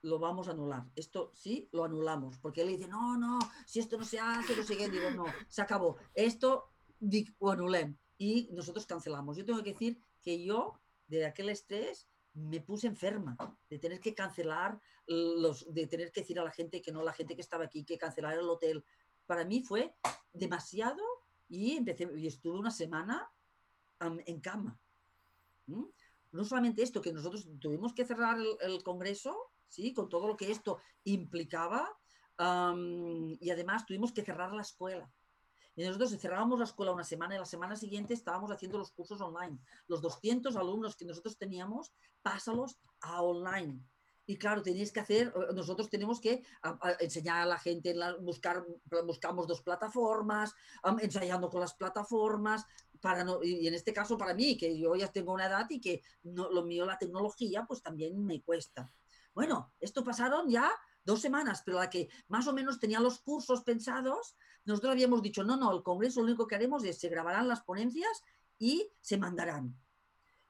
lo 0.07 0.19
vamos 0.19 0.49
a 0.49 0.53
anular. 0.53 0.85
Esto 0.95 1.33
sí, 1.35 1.69
lo 1.73 1.85
anulamos. 1.85 2.38
Porque 2.38 2.62
él 2.62 2.69
dice, 2.69 2.87
no, 2.87 3.19
no, 3.19 3.38
si 3.66 3.81
esto 3.81 3.99
no 3.99 4.05
se 4.05 4.21
hace, 4.21 4.57
no 4.57 4.62
sé 4.62 4.77
qué. 4.77 4.88
Digo, 4.88 5.11
no, 5.11 5.25
se 5.49 5.62
acabó. 5.62 5.97
Esto 6.14 6.71
lo 7.40 7.51
anulem. 7.51 7.97
Y 8.16 8.49
nosotros 8.53 8.87
cancelamos. 8.87 9.37
Yo 9.37 9.45
tengo 9.45 9.62
que 9.62 9.73
decir 9.73 9.99
que 10.23 10.42
yo, 10.45 10.81
de 11.09 11.27
aquel 11.27 11.49
estrés, 11.49 12.09
me 12.35 12.61
puse 12.61 12.87
enferma 12.87 13.37
de 13.69 13.79
tener 13.79 14.01
que 14.01 14.14
cancelar 14.14 14.81
los, 15.07 15.73
de 15.73 15.87
tener 15.87 16.12
que 16.12 16.21
decir 16.21 16.38
a 16.38 16.45
la 16.45 16.51
gente 16.51 16.83
que 16.83 16.92
no, 16.92 17.03
la 17.03 17.12
gente 17.12 17.35
que 17.35 17.42
estaba 17.42 17.64
aquí, 17.64 17.85
que 17.85 17.99
cancelar 17.99 18.35
el 18.35 18.49
hotel. 18.49 18.85
Para 19.27 19.45
mí 19.45 19.62
fue 19.62 19.95
demasiado 20.33 21.03
y 21.49 21.77
empecé, 21.77 22.09
y 22.16 22.27
estuve 22.27 22.59
una 22.59 22.71
semana 22.71 23.29
en 24.01 24.40
cama. 24.40 24.79
¿Mm? 25.66 25.85
No 26.33 26.45
solamente 26.45 26.83
esto, 26.83 27.01
que 27.01 27.12
nosotros 27.12 27.49
tuvimos 27.61 27.92
que 27.92 28.05
cerrar 28.05 28.37
el 28.61 28.83
congreso, 28.83 29.51
¿sí? 29.68 29.92
con 29.92 30.09
todo 30.09 30.29
lo 30.29 30.37
que 30.37 30.50
esto 30.50 30.79
implicaba. 31.05 31.88
y 32.38 33.50
además 33.50 33.87
tuvimos 33.87 34.12
que 34.12 34.24
cerrar 34.24 34.52
la 34.52 34.62
escuela. 34.62 35.11
Y 35.74 35.85
nosotros 35.85 36.16
cerrábamos 36.18 36.59
la 36.59 36.64
escuela 36.64 36.92
una 36.92 37.05
semana 37.05 37.35
y 37.35 37.38
la 37.38 37.44
semana 37.44 37.76
siguiente 37.76 38.14
estábamos 38.14 38.50
haciendo 38.50 38.79
los 38.79 38.92
cursos 38.92 39.20
online. 39.20 39.59
Los 39.88 40.00
200 40.00 40.57
alumnos 40.57 40.96
que 40.96 41.05
nosotros 41.05 41.37
teníamos, 41.37 41.92
pásalos 42.22 42.79
a 43.00 43.20
online. 43.22 43.83
Y 44.29 44.38
claro, 44.38 44.62
tenéis 44.62 44.90
que 44.90 45.00
hacer, 45.00 45.29
eh, 45.29 45.55
nosotros 45.55 45.88
tenemos 45.88 46.20
que 46.20 46.42
enseñar 46.98 47.42
a 47.42 47.46
la 47.46 47.59
gente, 47.59 47.94
buscar, 48.20 48.64
buscamos 49.05 49.46
dos 49.46 49.62
plataformas, 49.62 50.52
ensayando 51.00 51.48
con 51.48 51.61
las 51.61 51.74
plataformas, 51.74 52.64
para 53.00 53.22
no, 53.22 53.42
y 53.42 53.68
en 53.68 53.74
este 53.74 53.92
caso 53.92 54.18
para 54.18 54.35
mí, 54.35 54.57
que 54.57 54.76
yo 54.76 54.96
ya 54.96 55.12
tengo 55.12 55.33
una 55.33 55.46
edad 55.46 55.66
y 55.70 55.81
que 55.81 56.02
no, 56.24 56.50
lo 56.50 56.64
mío, 56.64 56.85
la 56.85 56.98
tecnología, 56.98 57.64
pues 57.68 57.83
también 57.83 58.24
me 58.24 58.42
cuesta. 58.42 58.92
Bueno, 59.37 59.75
esto 59.81 60.03
pasaron 60.03 60.49
ya 60.49 60.72
dos 61.05 61.20
semanas, 61.20 61.62
pero 61.62 61.79
la 61.79 61.90
que 61.90 62.09
más 62.27 62.49
o 62.49 62.55
menos 62.55 62.81
tenía 62.81 63.01
los 63.01 63.18
cursos 63.18 63.62
pensados, 63.64 64.35
nosotros 64.64 64.92
habíamos 64.92 65.20
dicho, 65.20 65.44
no, 65.44 65.59
no, 65.59 65.77
el 65.77 65.83
Congreso 65.83 66.20
lo 66.20 66.29
único 66.29 66.46
que 66.46 66.55
haremos 66.55 66.83
es 66.85 66.99
se 66.99 67.11
grabarán 67.11 67.46
las 67.46 67.61
ponencias 67.61 68.22
y 68.59 68.90
se 69.03 69.18
mandarán. 69.18 69.79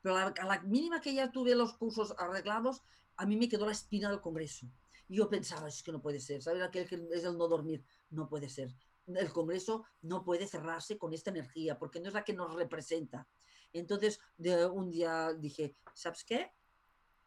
Pero 0.02 0.16
a 0.16 0.30
la, 0.30 0.60
mínima 0.60 1.00
que 1.00 1.12
ya 1.12 1.32
tuve 1.32 1.56
los 1.56 1.76
cursos 1.76 2.14
arreglados, 2.16 2.84
a 3.16 3.26
mí 3.26 3.36
me 3.36 3.48
quedó 3.48 3.66
la 3.66 3.72
espina 3.72 4.08
del 4.08 4.20
Congreso. 4.20 4.68
Y 5.08 5.16
yo 5.16 5.28
pensaba, 5.28 5.66
es 5.66 5.82
que 5.82 5.90
no 5.90 6.00
puede 6.00 6.20
ser, 6.20 6.40
¿sabes? 6.40 6.62
Aquel 6.62 6.88
que 6.88 7.08
es 7.10 7.24
el 7.24 7.36
no 7.36 7.48
dormir, 7.48 7.84
no 8.10 8.28
puede 8.28 8.48
ser. 8.48 8.72
El 9.08 9.32
Congreso 9.32 9.84
no 10.02 10.22
puede 10.22 10.46
cerrarse 10.46 10.96
con 10.96 11.12
esta 11.12 11.30
energía, 11.30 11.76
porque 11.76 11.98
no 11.98 12.06
es 12.06 12.14
la 12.14 12.22
que 12.22 12.34
nos 12.34 12.54
representa. 12.54 13.26
Entonces, 13.72 14.20
de 14.36 14.64
un 14.64 14.92
día 14.92 15.32
dije, 15.34 15.76
¿sabes 15.92 16.22
qué? 16.22 16.52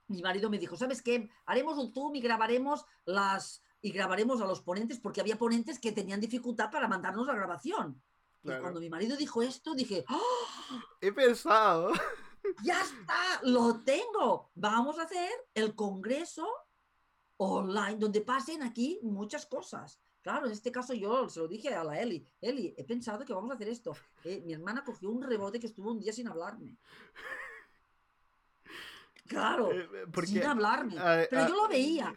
Mi 0.10 0.22
marido 0.22 0.50
me 0.50 0.58
dijo, 0.58 0.76
¿sabes 0.76 1.02
qué? 1.02 1.30
Haremos 1.46 1.78
un 1.78 1.94
Zoom 1.94 2.16
y 2.16 2.22
grabaremos 2.22 2.86
las 3.06 3.62
y 3.82 3.92
grabaremos 3.92 4.42
a 4.42 4.46
los 4.46 4.62
ponentes 4.62 5.00
porque 5.00 5.22
había 5.22 5.38
ponentes 5.38 5.80
que 5.80 5.94
tenían 5.94 6.20
dificultad 6.20 6.70
para 6.70 6.88
mandarnos 6.88 7.26
la 7.26 7.36
grabación. 7.36 8.02
Y 8.44 8.52
cuando 8.60 8.80
mi 8.80 8.90
marido 8.90 9.16
dijo 9.18 9.42
esto, 9.42 9.74
dije, 9.74 10.06
¡Oh! 10.10 10.80
he 11.02 11.12
pensado. 11.12 11.92
Ya 12.64 12.82
está, 12.82 13.42
lo 13.44 13.82
tengo. 13.82 14.50
Vamos 14.56 14.98
a 14.98 15.04
hacer 15.04 15.30
el 15.54 15.76
congreso 15.76 16.48
online 17.38 17.98
donde 17.98 18.22
pasen 18.22 18.64
aquí 18.64 19.00
muchas 19.02 19.46
cosas. 19.46 20.00
Claro, 20.22 20.48
en 20.48 20.52
este 20.52 20.72
caso 20.72 20.94
yo 20.94 21.30
se 21.30 21.40
lo 21.40 21.48
dije 21.48 21.74
a 21.74 21.84
la 21.84 22.00
Eli, 22.00 22.26
Eli, 22.42 22.74
he 22.78 22.84
pensado 22.84 23.24
que 23.26 23.34
vamos 23.34 23.52
a 23.52 23.56
hacer 23.56 23.70
esto. 23.70 23.96
Eh, 24.24 24.42
mi 24.46 24.54
hermana 24.54 24.84
cogió 24.84 25.10
un 25.10 25.22
rebote 25.22 25.60
que 25.60 25.68
estuvo 25.68 25.92
un 25.92 26.00
día 26.00 26.12
sin 26.12 26.28
hablarme. 26.28 26.78
Claro, 29.30 29.72
eh, 29.72 29.88
eh, 29.94 30.26
sin 30.26 30.44
hablarme. 30.44 30.96
Pero 31.30 31.48
yo 31.48 31.56
lo 31.56 31.68
veía. 31.68 32.14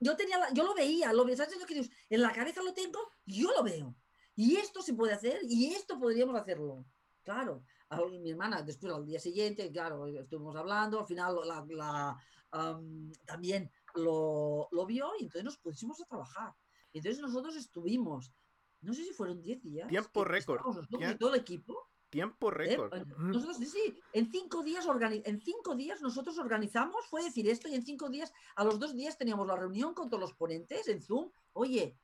Yo 0.00 0.16
tenía, 0.16 0.38
yo 0.54 0.64
lo 0.64 0.74
veía, 0.74 1.12
lo 1.12 1.24
¿sabes 1.36 1.58
lo 1.58 1.66
que 1.66 1.90
En 2.08 2.22
la 2.22 2.32
cabeza 2.32 2.62
lo 2.62 2.72
tengo, 2.72 3.00
yo 3.26 3.50
lo 3.50 3.64
veo. 3.64 3.96
Y 4.36 4.56
esto 4.56 4.80
se 4.80 4.94
puede 4.94 5.12
hacer 5.12 5.40
y 5.42 5.74
esto 5.74 5.98
podríamos 5.98 6.36
hacerlo. 6.36 6.86
Claro, 7.24 7.64
mi 8.22 8.30
hermana 8.30 8.62
después 8.62 8.94
al 8.94 9.04
día 9.04 9.18
siguiente, 9.18 9.70
claro, 9.72 10.06
estuvimos 10.06 10.54
hablando, 10.54 11.00
al 11.00 11.06
final 11.06 11.36
la, 11.44 12.16
también 13.26 13.70
lo, 13.96 14.68
lo, 14.70 14.86
vio 14.86 15.10
y 15.18 15.24
entonces 15.24 15.44
nos 15.44 15.58
pusimos 15.58 16.00
a 16.00 16.06
trabajar. 16.06 16.54
Entonces 16.92 17.20
nosotros 17.20 17.56
estuvimos, 17.56 18.32
no 18.80 18.94
sé 18.94 19.04
si 19.04 19.12
fueron 19.12 19.42
10 19.42 19.62
días. 19.62 19.88
Tiempo 19.88 20.24
récord. 20.24 20.62
Todo 21.18 21.34
el 21.34 21.40
equipo. 21.40 21.87
Tiempo 22.10 22.48
¿eh? 22.50 22.54
récord. 22.54 22.94
Nosotros, 23.18 23.58
sí, 23.58 23.66
sí, 23.66 24.00
en 24.12 24.30
cinco, 24.30 24.62
días 24.62 24.86
en 25.24 25.40
cinco 25.40 25.74
días 25.74 26.00
nosotros 26.00 26.38
organizamos, 26.38 27.06
fue 27.06 27.22
decir 27.22 27.48
esto, 27.48 27.68
y 27.68 27.74
en 27.74 27.84
cinco 27.84 28.08
días, 28.08 28.32
a 28.56 28.64
los 28.64 28.78
dos 28.78 28.94
días 28.94 29.18
teníamos 29.18 29.46
la 29.46 29.56
reunión 29.56 29.94
con 29.94 30.08
todos 30.08 30.20
los 30.20 30.34
ponentes 30.34 30.88
en 30.88 31.02
Zoom. 31.02 31.30
Oye, 31.52 31.98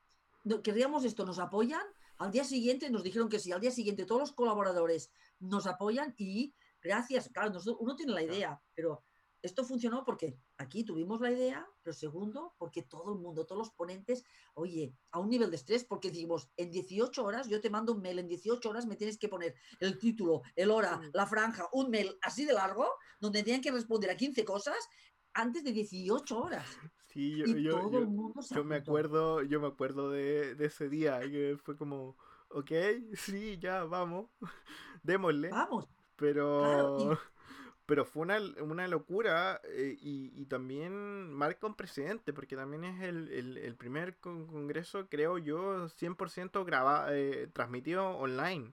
queríamos 0.62 1.04
esto, 1.04 1.24
¿nos 1.24 1.38
apoyan? 1.38 1.82
Al 2.18 2.30
día 2.30 2.44
siguiente 2.44 2.90
nos 2.90 3.02
dijeron 3.02 3.28
que 3.28 3.38
sí, 3.38 3.50
al 3.50 3.60
día 3.60 3.70
siguiente 3.70 4.04
todos 4.04 4.20
los 4.20 4.32
colaboradores 4.32 5.10
nos 5.40 5.66
apoyan 5.66 6.14
y 6.18 6.54
gracias, 6.82 7.30
claro, 7.30 7.58
uno 7.80 7.96
tiene 7.96 8.12
la 8.12 8.22
idea, 8.22 8.60
pero 8.74 9.04
esto 9.44 9.62
funcionó 9.62 10.04
porque 10.04 10.38
aquí 10.56 10.84
tuvimos 10.84 11.20
la 11.20 11.30
idea, 11.30 11.68
pero 11.82 11.92
segundo, 11.92 12.54
porque 12.56 12.82
todo 12.82 13.12
el 13.12 13.20
mundo, 13.20 13.44
todos 13.44 13.58
los 13.58 13.70
ponentes, 13.74 14.24
oye, 14.54 14.96
a 15.10 15.18
un 15.18 15.28
nivel 15.28 15.50
de 15.50 15.56
estrés, 15.56 15.84
porque 15.84 16.10
decimos, 16.10 16.48
en 16.56 16.70
18 16.70 17.22
horas, 17.22 17.46
yo 17.48 17.60
te 17.60 17.68
mando 17.68 17.92
un 17.92 18.00
mail, 18.00 18.20
en 18.20 18.26
18 18.26 18.66
horas 18.70 18.86
me 18.86 18.96
tienes 18.96 19.18
que 19.18 19.28
poner 19.28 19.54
el 19.80 19.98
título, 19.98 20.40
el 20.56 20.70
hora, 20.70 20.98
la 21.12 21.26
franja, 21.26 21.68
un 21.72 21.90
mail 21.90 22.16
así 22.22 22.46
de 22.46 22.54
largo, 22.54 22.88
donde 23.20 23.42
tenían 23.42 23.60
que 23.60 23.70
responder 23.70 24.10
a 24.10 24.16
15 24.16 24.46
cosas 24.46 24.78
antes 25.34 25.62
de 25.62 25.72
18 25.72 26.38
horas. 26.38 26.66
Sí, 27.08 27.36
yo, 27.36 27.90
yo, 28.50 28.64
me 28.64 28.76
acuerdo, 28.76 29.42
yo 29.42 29.60
me 29.60 29.66
acuerdo 29.66 30.10
de, 30.10 30.56
ese 30.58 30.88
día, 30.88 31.20
que 31.20 31.58
fue 31.62 31.76
como, 31.76 32.16
ok, 32.48 32.70
sí, 33.12 33.58
ya, 33.58 33.84
vamos, 33.84 34.30
démosle. 35.02 35.50
Vamos. 35.50 35.86
Pero... 36.16 37.18
Pero 37.86 38.06
fue 38.06 38.22
una, 38.22 38.88
locura 38.88 39.60
eh, 39.64 39.96
y, 40.00 40.46
también 40.46 41.32
marca 41.32 41.66
un 41.66 41.74
precedente, 41.74 42.32
porque 42.32 42.56
también 42.56 42.84
es 42.84 43.02
el, 43.02 43.74
primer 43.76 44.16
congreso, 44.18 45.06
creo 45.08 45.36
yo, 45.38 45.88
100% 45.88 46.64
grabado, 46.64 47.12
eh, 47.12 47.48
transmitido 47.52 48.06
online. 48.16 48.72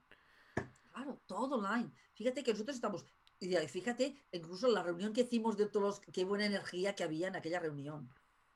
Claro, 0.93 1.19
todo 1.25 1.57
online. 1.57 1.91
Fíjate 2.13 2.43
que 2.43 2.51
nosotros 2.51 2.75
estamos, 2.75 3.05
y 3.39 3.53
fíjate, 3.67 4.15
incluso 4.31 4.69
la 4.69 4.83
reunión 4.83 5.13
que 5.13 5.21
hicimos 5.21 5.57
de 5.57 5.65
todos 5.65 5.99
los, 5.99 6.13
qué 6.13 6.23
buena 6.23 6.45
energía 6.45 6.95
que 6.95 7.03
había 7.03 7.27
en 7.27 7.35
aquella 7.35 7.59
reunión 7.59 8.09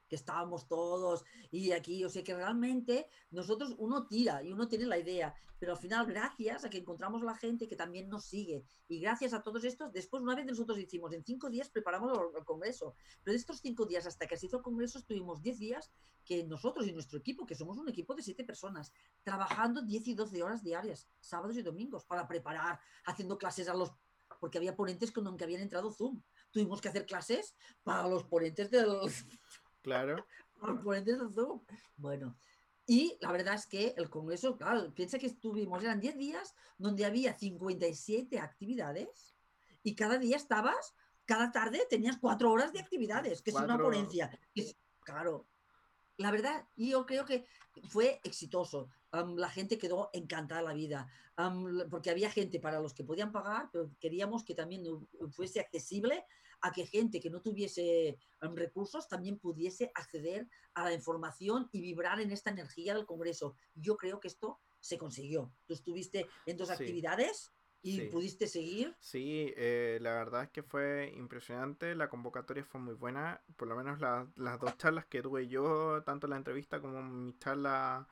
que 0.07 0.15
estábamos 0.15 0.67
todos 0.67 1.23
y 1.51 1.71
aquí, 1.71 2.03
o 2.03 2.09
sea 2.09 2.23
que 2.23 2.35
realmente 2.35 3.07
nosotros 3.31 3.75
uno 3.77 4.07
tira 4.07 4.43
y 4.43 4.51
uno 4.51 4.67
tiene 4.67 4.85
la 4.85 4.97
idea, 4.97 5.35
pero 5.59 5.73
al 5.73 5.77
final 5.77 6.05
gracias 6.05 6.65
a 6.65 6.69
que 6.69 6.77
encontramos 6.77 7.23
la 7.23 7.35
gente 7.35 7.67
que 7.67 7.75
también 7.75 8.09
nos 8.09 8.25
sigue 8.25 8.65
y 8.87 8.99
gracias 8.99 9.33
a 9.33 9.41
todos 9.41 9.63
estos, 9.63 9.91
después 9.91 10.21
una 10.21 10.35
vez 10.35 10.45
nosotros 10.45 10.77
hicimos, 10.77 11.13
en 11.13 11.23
cinco 11.23 11.49
días 11.49 11.69
preparamos 11.69 12.11
el, 12.37 12.45
congreso, 12.45 12.95
pero 13.23 13.33
de 13.33 13.39
estos 13.39 13.59
cinco 13.59 13.85
días 13.85 14.05
hasta 14.05 14.27
que 14.27 14.37
se 14.37 14.47
hizo 14.47 14.57
el 14.57 14.63
congreso 14.63 14.99
estuvimos 14.99 15.41
diez 15.41 15.57
días 15.57 15.91
que 16.25 16.43
nosotros 16.43 16.87
y 16.87 16.91
nuestro 16.91 17.19
equipo, 17.19 17.45
que 17.45 17.55
somos 17.55 17.77
un 17.77 17.87
equipo 17.87 18.15
de 18.15 18.23
siete 18.23 18.43
personas, 18.43 18.91
trabajando 19.23 19.83
10 19.83 20.07
y 20.07 20.15
12 20.15 20.41
horas 20.41 20.63
diarias, 20.63 21.07
sábados 21.19 21.55
y 21.55 21.61
domingos, 21.61 22.03
para 22.05 22.27
preparar, 22.27 22.79
haciendo 23.05 23.37
clases 23.37 23.69
a 23.69 23.75
los 23.75 23.91
porque 24.39 24.57
había 24.57 24.75
ponentes 24.75 25.11
con 25.11 25.23
los 25.23 25.35
que 25.35 25.43
habían 25.43 25.61
entrado 25.61 25.91
Zoom. 25.91 26.21
Tuvimos 26.51 26.81
que 26.81 26.89
hacer 26.89 27.05
clases 27.05 27.55
para 27.83 28.07
los 28.07 28.23
ponentes 28.25 28.69
del, 28.69 28.99
Claro. 29.85 30.25
Bueno, 31.95 32.35
y 32.87 33.17
la 33.21 33.31
verdad 33.31 33.53
es 33.53 33.67
que 33.67 33.93
el 33.97 34.09
Congreso, 34.09 34.57
claro, 34.57 34.91
piensa 34.95 35.19
que 35.19 35.27
estuvimos, 35.27 35.83
eran 35.83 35.99
10 35.99 36.17
días 36.17 36.55
donde 36.79 37.05
había 37.05 37.37
57 37.37 38.39
actividades 38.39 39.35
y 39.83 39.93
cada 39.93 40.17
día 40.17 40.37
estabas, 40.37 40.95
cada 41.25 41.51
tarde 41.51 41.85
tenías 41.87 42.17
cuatro 42.17 42.51
horas 42.51 42.73
de 42.73 42.79
actividades, 42.79 43.43
que 43.43 43.51
es 43.51 43.55
una 43.55 43.77
ponencia. 43.77 44.31
claro, 45.01 45.47
la 46.17 46.31
verdad, 46.31 46.67
yo 46.75 47.05
creo 47.05 47.25
que 47.25 47.45
fue 47.89 48.19
exitoso. 48.23 48.89
la 49.11 49.49
gente 49.49 49.77
quedó 49.77 50.09
encantada 50.13 50.63
la 50.63 50.73
vida, 50.73 51.07
porque 51.91 52.09
había 52.09 52.31
gente 52.31 52.59
para 52.59 52.79
los 52.79 52.95
que 52.95 53.03
podían 53.03 53.31
pagar, 53.31 53.69
pero 53.71 53.91
queríamos 53.99 54.43
que 54.43 54.55
también 54.55 54.83
fuese 55.29 55.59
accesible 55.59 56.25
a 56.65 56.71
que 56.71 56.87
gente 56.87 57.19
que 57.19 57.29
no 57.29 57.41
tuviese 57.41 58.17
em, 58.41 58.55
recursos 58.55 59.07
también 59.07 59.37
pudiese 59.37 59.91
acceder 59.93 60.47
a 60.73 60.85
la 60.85 60.93
información 60.93 61.69
y 61.71 61.79
vibrar 61.79 62.19
en 62.19 62.31
esta 62.31 62.49
energía 62.49 62.95
del 62.95 63.05
Congreso. 63.05 63.55
Yo 63.75 63.95
creo 63.95 64.19
que 64.19 64.27
esto 64.27 64.59
se 64.79 64.97
consiguió. 64.97 65.53
Tú 65.67 65.75
estuviste 65.75 66.27
en 66.47 66.57
dos 66.57 66.71
actividades 66.71 67.53
y 67.83 68.01
pudiste 68.09 68.47
seguir. 68.47 68.95
Sí, 68.99 69.53
eh, 69.55 69.99
la 70.01 70.15
verdad 70.15 70.45
es 70.45 70.49
que 70.49 70.63
fue 70.63 71.13
impresionante, 71.15 71.93
la 71.93 72.09
convocatoria 72.09 72.65
fue 72.65 72.81
muy 72.81 72.95
buena, 72.95 73.43
por 73.57 73.67
lo 73.67 73.75
menos 73.75 73.99
las 73.99 74.59
dos 74.59 74.75
charlas 74.79 75.05
que 75.05 75.21
tuve 75.21 75.47
yo, 75.47 76.01
tanto 76.03 76.25
la 76.25 76.37
entrevista 76.37 76.81
como 76.81 77.03
mi 77.03 77.37
charla 77.37 78.07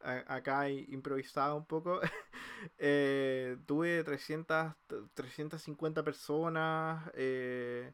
acá 0.00 0.68
improvisada 0.68 1.54
un 1.54 1.66
poco, 1.66 2.00
eh, 2.78 3.58
tuve 3.66 4.04
300, 4.04 4.74
350 5.14 6.02
personas, 6.04 7.10
eh, 7.14 7.92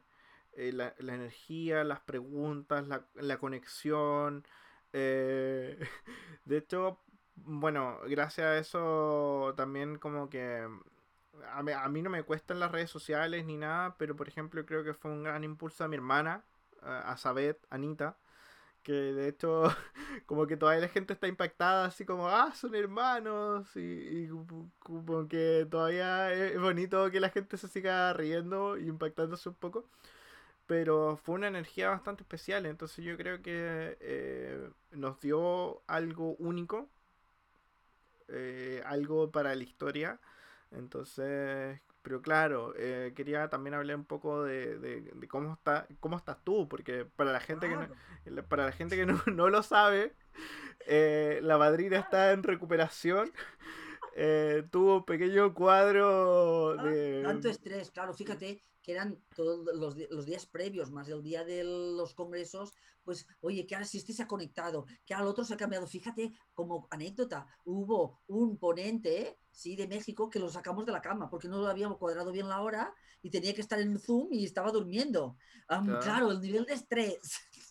eh, 0.53 0.71
la, 0.73 0.93
energía, 0.99 1.83
las 1.83 1.99
preguntas, 2.01 2.87
la, 2.87 3.05
la 3.15 3.37
conexión. 3.37 4.45
de 4.91 5.77
hecho, 6.49 6.99
bueno, 7.35 7.99
gracias 8.07 8.47
a 8.47 8.57
eso 8.57 9.53
también 9.55 9.97
como 9.97 10.29
que 10.29 10.67
a 11.53 11.89
mí, 11.89 12.01
no 12.01 12.09
me 12.09 12.23
cuestan 12.23 12.59
las 12.59 12.71
redes 12.71 12.89
sociales 12.89 13.45
ni 13.45 13.57
nada, 13.57 13.95
pero 13.97 14.15
por 14.15 14.27
ejemplo 14.27 14.65
creo 14.65 14.83
que 14.83 14.93
fue 14.93 15.11
un 15.11 15.23
gran 15.23 15.43
impulso 15.43 15.83
a 15.83 15.87
mi 15.87 15.95
hermana, 15.95 16.43
a 16.81 17.15
Sabet, 17.17 17.59
Anita, 17.69 18.17
que 18.83 18.93
de 18.93 19.27
hecho 19.29 19.63
como 20.25 20.47
que 20.47 20.57
todavía 20.57 20.81
la 20.81 20.89
gente 20.89 21.13
está 21.13 21.27
impactada 21.27 21.85
así 21.85 22.05
como 22.05 22.27
ah 22.29 22.53
son 22.55 22.75
hermanos 22.75 23.67
y, 23.75 24.27
como 24.79 25.27
que 25.27 25.67
todavía 25.69 26.33
es 26.33 26.59
bonito 26.59 27.09
que 27.11 27.19
la 27.19 27.29
gente 27.29 27.57
se 27.57 27.67
siga 27.67 28.13
riendo 28.13 28.77
y 28.77 28.87
impactándose 28.87 29.49
un 29.49 29.55
poco 29.55 29.85
pero 30.67 31.17
fue 31.17 31.35
una 31.35 31.47
energía 31.47 31.89
bastante 31.89 32.23
especial 32.23 32.65
entonces 32.65 33.03
yo 33.05 33.17
creo 33.17 33.41
que 33.41 33.97
eh, 34.01 34.69
nos 34.91 35.19
dio 35.21 35.81
algo 35.87 36.35
único 36.39 36.89
eh, 38.27 38.83
algo 38.85 39.31
para 39.31 39.55
la 39.55 39.63
historia 39.63 40.19
entonces 40.71 41.79
pero 42.01 42.21
claro, 42.21 42.73
eh, 42.77 43.13
quería 43.15 43.49
también 43.49 43.73
hablar 43.73 43.97
un 43.97 44.05
poco 44.05 44.43
de, 44.43 45.11
cómo 45.27 45.53
está 45.53 45.85
cómo 45.99 46.17
estás 46.17 46.37
tú, 46.43 46.67
porque 46.67 47.05
para 47.05 47.31
la 47.31 47.39
gente 47.39 47.67
que 47.67 47.75
no, 47.75 48.43
para 48.47 48.65
la 48.65 48.71
gente 48.71 48.95
que 48.95 49.05
no, 49.05 49.49
lo 49.49 49.63
sabe, 49.63 50.13
eh, 50.87 51.39
la 51.43 51.57
madrina 51.57 51.99
está 51.99 52.31
en 52.31 52.43
recuperación. 52.43 53.31
Eh, 54.15 54.63
tuvo 54.71 54.97
un 54.97 55.05
pequeño 55.05 55.53
cuadro 55.53 56.77
ah, 56.77 56.83
de... 56.83 57.21
Tanto 57.23 57.47
estrés, 57.47 57.91
claro, 57.91 58.13
fíjate 58.13 58.63
que 58.89 58.93
eran 58.93 59.23
todos 59.35 59.63
los, 59.75 59.95
los, 60.09 60.25
días 60.25 60.47
previos, 60.47 60.89
más 60.89 61.07
el 61.09 61.21
día 61.21 61.45
de 61.45 61.63
los 61.63 62.15
congresos, 62.15 62.73
pues, 63.03 63.27
oye, 63.39 63.67
que 63.67 63.75
ahora 63.75 63.85
si 63.85 63.99
este 63.99 64.13
se 64.13 64.23
ha 64.23 64.27
conectado, 64.27 64.87
que 65.05 65.13
al 65.13 65.27
otro 65.27 65.43
se 65.43 65.53
ha 65.53 65.57
cambiado. 65.57 65.85
Fíjate, 65.85 66.33
como 66.55 66.87
anécdota, 66.89 67.45
hubo 67.65 68.23
un 68.25 68.57
ponente, 68.57 69.37
sí, 69.51 69.75
de 69.75 69.87
México, 69.87 70.27
que 70.27 70.39
lo 70.39 70.49
sacamos 70.49 70.87
de 70.87 70.91
la 70.91 71.03
cama 71.03 71.29
porque 71.29 71.47
no 71.47 71.59
lo 71.59 71.67
habíamos 71.67 71.99
cuadrado 71.99 72.31
bien 72.31 72.49
la 72.49 72.61
hora 72.61 72.91
y 73.21 73.29
tenía 73.29 73.53
que 73.53 73.61
estar 73.61 73.79
en 73.79 73.99
Zoom 73.99 74.29
y 74.31 74.43
estaba 74.43 74.71
durmiendo. 74.71 75.37
claro. 75.67 76.31
el 76.31 76.41
nivel 76.41 76.65
de 76.65 76.73
estrés, 76.73 77.19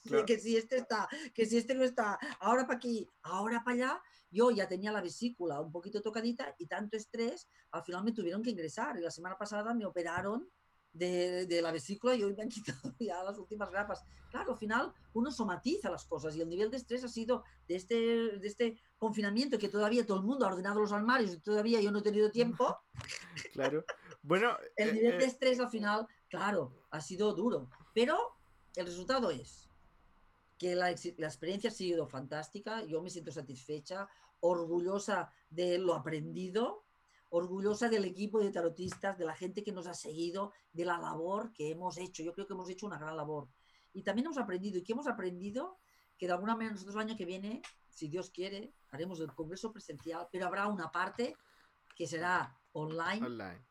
que 0.29 0.39
si 0.39 0.57
este 0.57 0.77
está, 0.77 1.09
que 1.35 1.47
si 1.47 1.57
este 1.57 1.75
no 1.75 1.83
está, 1.83 2.17
ahora 2.39 2.65
para 2.65 2.77
aquí, 2.77 3.09
ahora 3.23 3.65
para 3.65 3.75
allá, 3.75 4.03
yo 4.31 4.53
ya 4.53 4.69
tenía 4.69 4.93
la 4.93 5.03
vesícula 5.03 5.61
un 5.61 5.73
poquito 5.73 6.01
tocadita 6.01 6.55
y 6.59 6.67
tanto 6.67 6.97
estrés, 6.97 7.49
al 7.73 7.83
final 7.83 8.05
me 8.05 8.13
tuvieron 8.13 8.41
que 8.41 8.51
ingresar 8.51 8.97
y 8.97 9.01
la 9.01 9.11
semana 9.11 9.37
pasada 9.37 9.75
me 9.75 9.85
operaron 9.85 10.49
de, 10.99 11.61
la 11.63 11.73
vesícula 11.73 12.15
y 12.15 12.23
hoy 12.23 12.35
me 12.35 12.43
han 12.43 12.49
quitado 12.49 12.95
ya 12.99 13.23
las 13.23 13.39
últimas 13.39 13.71
grapas. 13.71 14.03
Claro, 14.31 14.53
al 14.53 14.59
final 14.59 14.93
uno 15.15 15.31
somatiza 15.31 15.91
las 15.91 16.05
cosas 16.05 16.37
y 16.37 16.41
el 16.41 16.49
nivel 16.49 16.71
de 16.71 16.77
estrés 16.77 17.05
ha 17.05 17.09
sido 17.09 17.45
de 17.67 17.77
este, 17.77 17.95
de 17.95 18.47
este 18.47 18.81
confinamiento 18.99 19.59
que 19.59 19.69
todavía 19.69 20.07
todo 20.07 20.19
el 20.19 20.25
mundo 20.25 20.45
ha 20.45 20.49
ordenado 20.49 20.81
los 20.81 20.93
armarios 20.93 21.33
y 21.33 21.41
todavía 21.41 21.81
yo 21.81 21.91
no 21.91 22.01
he 22.01 22.03
tenido 22.03 22.31
tiempo. 22.31 22.79
Claro. 23.53 23.85
Bueno, 24.23 24.57
el 24.77 24.95
nivel 24.95 25.19
de 25.19 25.25
eh, 25.25 25.29
estrés 25.29 25.61
al 25.61 25.71
final, 25.71 26.07
claro, 26.29 26.73
ha 26.91 27.01
sido 27.01 27.33
duro, 27.35 27.71
pero 27.95 28.37
el 28.75 28.87
resultado 28.87 29.31
es 29.31 29.69
que 30.59 30.75
la, 30.75 30.87
la, 31.17 31.27
experiencia 31.27 31.71
ha 31.71 31.73
sido 31.73 32.07
fantástica, 32.07 32.85
yo 32.85 33.01
me 33.01 33.11
siento 33.11 33.31
satisfecha, 33.31 34.09
orgullosa 34.41 35.33
de 35.51 35.79
lo 35.79 35.95
aprendido, 35.95 36.85
orgullosa 37.31 37.89
del 37.89 38.05
equipo 38.05 38.41
de 38.41 38.51
tarotistas, 38.51 39.19
de 39.19 39.25
la 39.25 39.35
gente 39.35 39.63
que 39.63 39.73
nos 39.73 39.87
ha 39.87 39.95
seguido, 39.95 40.53
de 40.73 40.85
la 40.85 40.99
labor 40.99 41.53
que 41.53 41.71
hemos 41.71 41.99
hecho. 41.99 42.23
Yo 42.23 42.33
creo 42.33 42.47
que 42.47 42.55
hemos 42.55 42.71
hecho 42.71 42.87
una 42.87 42.99
gran 42.99 43.17
labor. 43.17 43.49
Y 43.93 44.03
también 44.03 44.27
hemos 44.27 44.39
aprendido, 44.39 44.79
y 44.79 44.83
que 44.83 44.93
hemos 44.93 45.07
aprendido 45.07 45.79
que 46.17 46.27
de 46.27 46.33
alguna 46.33 46.55
manera 46.55 46.73
nosotros 46.73 46.97
el 46.97 47.03
año 47.03 47.17
que 47.17 47.25
viene, 47.25 47.63
si 47.89 48.09
Dios 48.09 48.31
quiere, 48.31 48.73
haremos 48.91 49.21
el 49.21 49.33
congreso 49.35 49.73
presencial, 49.73 50.29
pero 50.33 50.47
habrá 50.47 50.67
una 50.67 50.91
parte 50.91 51.37
que 51.95 52.07
será 52.07 52.59
online, 52.73 53.27
online. 53.27 53.65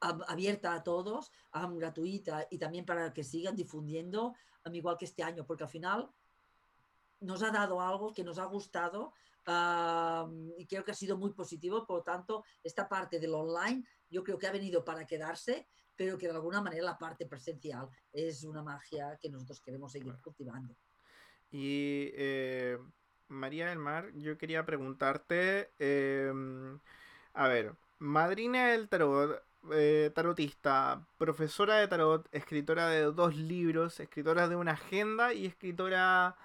abierta 0.00 0.74
a 0.74 0.82
todos, 0.82 1.30
gratuita 1.52 2.46
y 2.50 2.58
también 2.58 2.84
para 2.84 3.12
que 3.12 3.24
sigan 3.24 3.56
difundiendo, 3.56 4.34
igual 4.72 4.96
que 4.96 5.04
este 5.04 5.22
año, 5.22 5.46
porque 5.46 5.64
al 5.64 5.70
final 5.70 6.10
nos 7.20 7.42
ha 7.42 7.50
dado 7.50 7.80
algo 7.80 8.12
que 8.12 8.24
nos 8.24 8.38
ha 8.38 8.44
gustado 8.44 9.12
y 9.46 10.66
creo 10.66 10.84
que 10.84 10.90
ha 10.90 10.94
sido 10.94 11.16
muy 11.16 11.32
positivo. 11.32 11.86
Por 11.86 11.98
lo 11.98 12.02
tanto, 12.02 12.44
esta 12.62 12.88
parte 12.88 13.20
del 13.20 13.34
online 13.34 13.84
yo 14.10 14.22
creo 14.24 14.38
que 14.38 14.46
ha 14.46 14.52
venido 14.52 14.84
para 14.84 15.06
quedarse, 15.06 15.68
pero 15.94 16.18
que 16.18 16.26
de 16.26 16.34
alguna 16.34 16.60
manera 16.60 16.84
la 16.84 16.98
parte 16.98 17.26
presencial 17.26 17.88
es 18.12 18.44
una 18.44 18.62
magia 18.62 19.18
que 19.20 19.30
nosotros 19.30 19.60
queremos 19.60 19.92
seguir 19.92 20.14
cultivando. 20.22 20.76
Y 21.50 22.10
eh, 22.14 22.78
María 23.28 23.68
del 23.68 23.78
Mar, 23.78 24.10
yo 24.14 24.36
quería 24.36 24.66
preguntarte, 24.66 25.70
em, 25.78 26.78
a 27.34 27.48
ver, 27.48 27.74
madrina 27.98 28.68
del 28.68 28.88
tarot, 28.88 29.42
eh, 29.72 30.10
tarotista, 30.14 31.06
profesora 31.18 31.76
de 31.76 31.88
tarot, 31.88 32.28
escritora 32.32 32.88
de 32.88 33.02
dos 33.04 33.36
libros, 33.36 34.00
escritora 34.00 34.48
de 34.48 34.56
una 34.56 34.72
agenda 34.72 35.32
y 35.32 35.46
escritora 35.46 36.36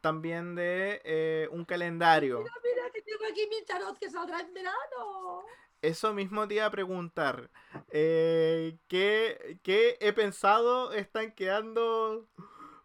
también 0.00 0.54
de 0.54 1.00
eh, 1.04 1.48
un 1.50 1.64
calendario. 1.64 2.38
Mira, 2.40 2.52
mira, 2.62 2.90
que 2.90 3.02
tengo 3.02 3.24
aquí 3.30 3.46
mi 3.48 3.64
tarot 3.64 3.98
que 3.98 4.10
saldrá 4.10 4.40
en 4.40 4.54
verano. 4.54 5.44
Eso 5.80 6.12
mismo 6.12 6.46
te 6.48 6.54
iba 6.54 6.66
a 6.66 6.70
preguntar. 6.70 7.50
Eh, 7.90 8.78
¿qué, 8.88 9.60
¿Qué 9.62 9.96
he 10.00 10.12
pensado 10.12 10.92
están 10.92 11.32
quedando? 11.32 12.26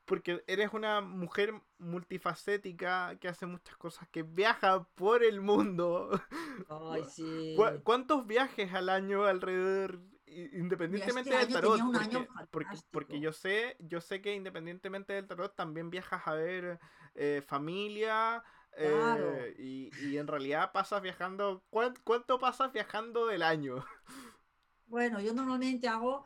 Porque 0.05 0.43
eres 0.47 0.73
una 0.73 1.01
mujer 1.01 1.53
multifacética 1.79 3.17
que 3.19 3.29
hace 3.29 3.45
muchas 3.45 3.77
cosas, 3.77 4.07
que 4.09 4.23
viaja 4.23 4.83
por 4.95 5.23
el 5.23 5.41
mundo. 5.41 6.09
Ay, 6.69 7.03
sí. 7.05 7.55
¿Cuántos 7.83 8.27
viajes 8.27 8.73
al 8.73 8.89
año 8.89 9.25
alrededor 9.25 9.99
independientemente 10.53 11.35
del 11.35 11.47
tarot, 11.47 11.79
porque, 12.51 12.77
porque, 12.91 13.19
yo 13.19 13.31
sé, 13.33 13.75
yo 13.79 14.01
sé 14.01 14.21
que 14.21 14.33
independientemente 14.33 15.13
del 15.13 15.27
tarot 15.27 15.55
también 15.55 15.89
viajas 15.89 16.21
a 16.25 16.33
ver 16.33 16.79
eh, 17.15 17.41
familia. 17.45 18.43
Eh, 18.75 19.53
y, 19.59 20.17
en 20.17 20.27
realidad 20.27 20.71
pasas 20.71 21.01
viajando. 21.01 21.63
¿cuánto, 21.69 22.39
pasas 22.39 22.71
viajando 22.71 23.27
del 23.27 23.43
año? 23.43 23.85
Bueno, 24.87 25.19
yo 25.19 25.33
normalmente 25.33 25.87
hago 25.87 26.25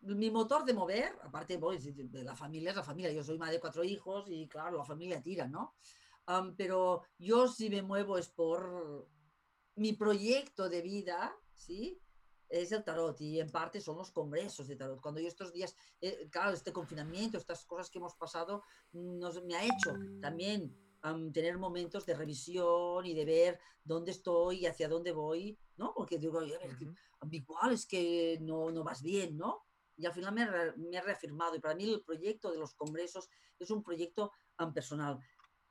mi 0.00 0.30
motor 0.30 0.64
de 0.64 0.74
mover, 0.74 1.16
aparte 1.22 1.58
voy, 1.58 1.78
de 1.78 2.24
la 2.24 2.34
familia 2.34 2.70
es 2.70 2.76
la 2.76 2.82
familia. 2.82 3.12
Yo 3.12 3.22
soy 3.22 3.38
madre 3.38 3.54
de 3.54 3.60
cuatro 3.60 3.84
hijos 3.84 4.24
y 4.28 4.48
claro, 4.48 4.78
la 4.78 4.84
familia 4.84 5.22
tira, 5.22 5.46
¿no? 5.46 5.74
pero 6.56 7.02
yo 7.18 7.48
si 7.48 7.68
me 7.70 7.82
muevo 7.82 8.16
es 8.16 8.28
por 8.28 9.08
mi 9.74 9.94
proyecto 9.94 10.68
de 10.68 10.82
vida, 10.82 11.34
¿sí? 11.54 12.00
Es 12.50 12.72
el 12.72 12.84
tarot 12.84 13.20
y 13.20 13.40
en 13.40 13.50
parte 13.50 13.80
son 13.80 13.96
los 13.96 14.10
congresos 14.10 14.66
de 14.66 14.76
tarot. 14.76 15.00
Cuando 15.00 15.20
yo 15.20 15.28
estos 15.28 15.52
días, 15.52 15.74
eh, 16.00 16.28
claro, 16.30 16.52
este 16.52 16.72
confinamiento, 16.72 17.38
estas 17.38 17.64
cosas 17.64 17.88
que 17.88 17.98
hemos 17.98 18.14
pasado, 18.16 18.64
nos, 18.92 19.42
me 19.44 19.54
ha 19.56 19.64
hecho 19.64 19.94
también 20.20 20.76
tener 21.32 21.56
momentos 21.56 22.04
de 22.04 22.14
revisión 22.14 23.06
y 23.06 23.14
de 23.14 23.24
ver 23.24 23.60
dónde 23.84 24.10
estoy 24.10 24.58
y 24.58 24.66
hacia 24.66 24.88
dónde 24.88 25.12
voy, 25.12 25.58
¿no? 25.76 25.94
Porque 25.94 26.18
digo, 26.18 26.42
igual 27.30 27.72
es 27.72 27.86
que 27.86 28.38
no, 28.42 28.70
no 28.70 28.84
vas 28.84 29.00
bien, 29.00 29.38
¿no? 29.38 29.64
Y 29.96 30.04
al 30.04 30.12
final 30.12 30.34
me, 30.34 30.46
me 30.76 30.96
he 30.96 31.00
reafirmado. 31.00 31.54
Y 31.54 31.60
para 31.60 31.74
mí 31.74 31.84
el 31.84 32.02
proyecto 32.02 32.50
de 32.50 32.58
los 32.58 32.74
congresos 32.74 33.30
es 33.58 33.70
un 33.70 33.82
proyecto 33.82 34.32
personal 34.74 35.18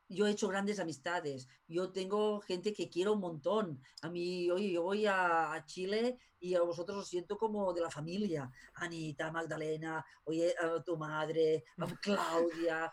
yo 0.10 0.26
he 0.26 0.32
hecho 0.32 0.48
grandes 0.48 0.80
amistades, 0.80 1.48
yo 1.68 1.92
tengo 1.92 2.42
gente 2.42 2.74
que 2.74 2.90
quiero 2.90 3.14
un 3.14 3.20
montón. 3.20 3.82
A 4.02 4.10
mí, 4.10 4.50
oye, 4.50 4.72
yo 4.72 4.84
voy 4.84 5.06
a, 5.06 5.64
Chile 5.66 6.18
y 6.40 6.56
a 6.56 6.62
vosotros 6.62 6.98
os 6.98 7.08
siento 7.08 7.38
como 7.38 7.74
de 7.74 7.82
la 7.82 7.92
familia. 7.92 8.52
Anita, 8.76 9.32
Magdalena, 9.32 10.04
oye, 10.24 10.54
a 10.58 10.82
tu 10.84 10.98
madre, 10.98 11.64
a 11.78 11.86
Claudia. 12.02 12.92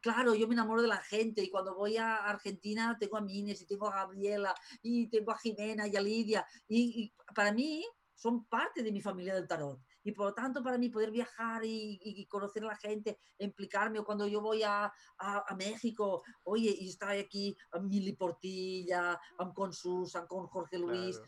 claro, 0.00 0.34
yo 0.34 0.46
me 0.46 0.54
enamoro 0.54 0.82
de 0.82 0.88
la 0.88 0.98
gente 0.98 1.42
y 1.42 1.50
cuando 1.50 1.74
voy 1.74 1.96
a 1.96 2.16
Argentina 2.16 2.96
tengo 3.00 3.16
a 3.16 3.22
Mines 3.22 3.62
y 3.62 3.66
tengo 3.66 3.88
a 3.88 3.94
Gabriela 3.94 4.54
y 4.82 5.08
tengo 5.08 5.32
a 5.32 5.38
Jimena 5.38 5.86
y 5.88 5.96
a 5.96 6.00
Lidia. 6.00 6.46
y 6.68 7.12
para 7.34 7.52
mí 7.52 7.84
son 8.14 8.44
parte 8.46 8.82
de 8.82 8.92
mi 8.92 9.00
familia 9.00 9.34
del 9.34 9.46
tarot 9.46 9.80
y 10.04 10.12
por 10.12 10.26
lo 10.26 10.34
tanto 10.34 10.62
para 10.62 10.78
mí 10.78 10.88
poder 10.88 11.10
viajar 11.10 11.62
y, 11.64 12.26
conocer 12.26 12.64
a 12.64 12.68
la 12.68 12.76
gente, 12.76 13.18
implicarme, 13.38 13.98
o 13.98 14.04
cuando 14.04 14.26
yo 14.26 14.40
voy 14.40 14.62
a, 14.62 14.92
a, 15.18 15.56
México, 15.56 16.22
oye, 16.44 16.74
y 16.78 16.88
estar 16.88 17.10
aquí 17.10 17.56
a 17.72 17.78
Mili 17.78 18.14
Portilla, 18.14 19.18
con 19.54 19.72
Susan, 19.72 20.26
con 20.26 20.46
Jorge 20.46 20.78
Luis, 20.78 21.20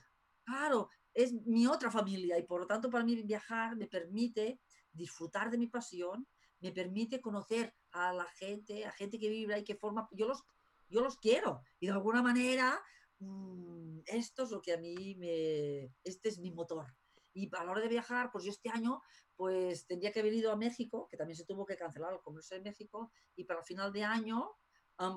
claro. 0.45 0.89
es 1.13 1.33
mi 1.47 1.67
otra 1.67 1.91
familia 1.91 2.39
y 2.39 2.43
por 2.43 2.61
lo 2.61 2.67
tanto 2.67 2.91
para 2.91 3.05
mí 3.05 3.21
viajar 3.23 3.77
me 3.77 3.87
permite 3.87 4.61
disfrutar 4.93 5.51
de 5.51 5.59
mi 5.59 5.67
pasión, 5.67 6.27
me 6.61 6.73
permite 6.73 7.21
conocer 7.21 7.75
a 7.93 8.13
la 8.13 8.27
gente, 8.37 8.85
a 8.85 8.93
gente 8.93 9.19
que 9.19 9.29
vibra 9.29 9.59
y 9.59 9.65
que 9.65 9.75
forma, 9.75 10.09
yo 10.13 10.29
los, 10.29 10.43
yo 10.89 11.01
los 11.01 11.17
quiero 11.19 11.63
y 11.79 11.87
de 11.87 11.93
alguna 11.93 12.23
manera 12.23 12.81
mm, 13.19 14.01
esto 14.07 14.45
es 14.45 14.51
lo 14.51 14.61
que 14.61 14.75
a 14.75 14.79
mí 14.79 15.15
me, 15.17 15.93
este 16.05 16.29
es 16.29 16.39
mi 16.39 16.51
motor. 16.51 16.87
Y 17.33 17.51
a 17.57 17.65
la 17.65 17.71
hora 17.71 17.81
de 17.81 17.89
viajar, 17.89 18.31
pues 18.33 18.45
yo 18.45 18.51
este 18.51 18.71
año 18.71 19.03
pues 19.37 19.87
tendría 19.87 20.13
que 20.13 20.21
haber 20.21 20.35
ido 20.35 20.53
a 20.53 20.57
México, 20.57 21.09
que 21.11 21.17
también 21.17 21.37
se 21.37 21.47
tuvo 21.47 21.65
que 21.65 21.77
cancelar 21.77 22.13
el 22.13 22.21
Congreso 22.21 22.55
de 22.55 22.61
México, 22.61 23.11
y 23.37 23.45
para 23.45 23.61
el 23.61 23.67
final 23.67 23.93
de 23.93 24.05
año 24.05 24.51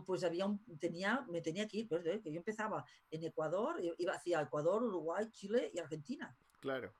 pues 0.05 0.23
había 0.23 0.45
un, 0.45 0.63
tenía, 0.79 1.25
me 1.29 1.41
tenía 1.41 1.67
que 1.67 1.79
ir, 1.79 1.89
pues, 1.89 2.03
que 2.03 2.31
yo 2.31 2.37
empezaba 2.37 2.85
en 3.11 3.23
Ecuador, 3.25 3.81
iba 3.97 4.13
hacia 4.13 4.41
Ecuador, 4.41 4.83
Uruguay, 4.83 5.29
Chile 5.31 5.71
y 5.73 5.79
Argentina. 5.79 6.35
Claro. 6.61 6.93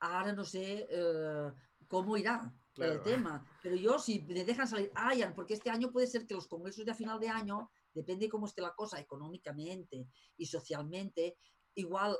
Ahora 0.00 0.32
no 0.32 0.44
sé 0.44 0.86
eh, 0.88 1.52
cómo 1.86 2.16
irá 2.16 2.52
el 2.76 3.02
tema, 3.02 3.46
pero 3.62 3.76
yo 3.76 3.98
si 3.98 4.22
me 4.22 4.44
dejan 4.44 4.66
salir, 4.66 4.90
hayan, 4.94 5.34
porque 5.34 5.54
este 5.54 5.70
año 5.70 5.92
puede 5.92 6.06
ser 6.06 6.26
que 6.26 6.34
los 6.34 6.48
congresos 6.48 6.84
de 6.84 6.92
a 6.92 6.94
final 6.94 7.20
de 7.20 7.28
año, 7.28 7.70
depende 7.92 8.26
de 8.26 8.30
cómo 8.30 8.46
esté 8.46 8.62
la 8.62 8.74
cosa 8.74 8.98
económicamente 8.98 10.08
y 10.36 10.46
socialmente, 10.46 11.36
igual 11.74 12.16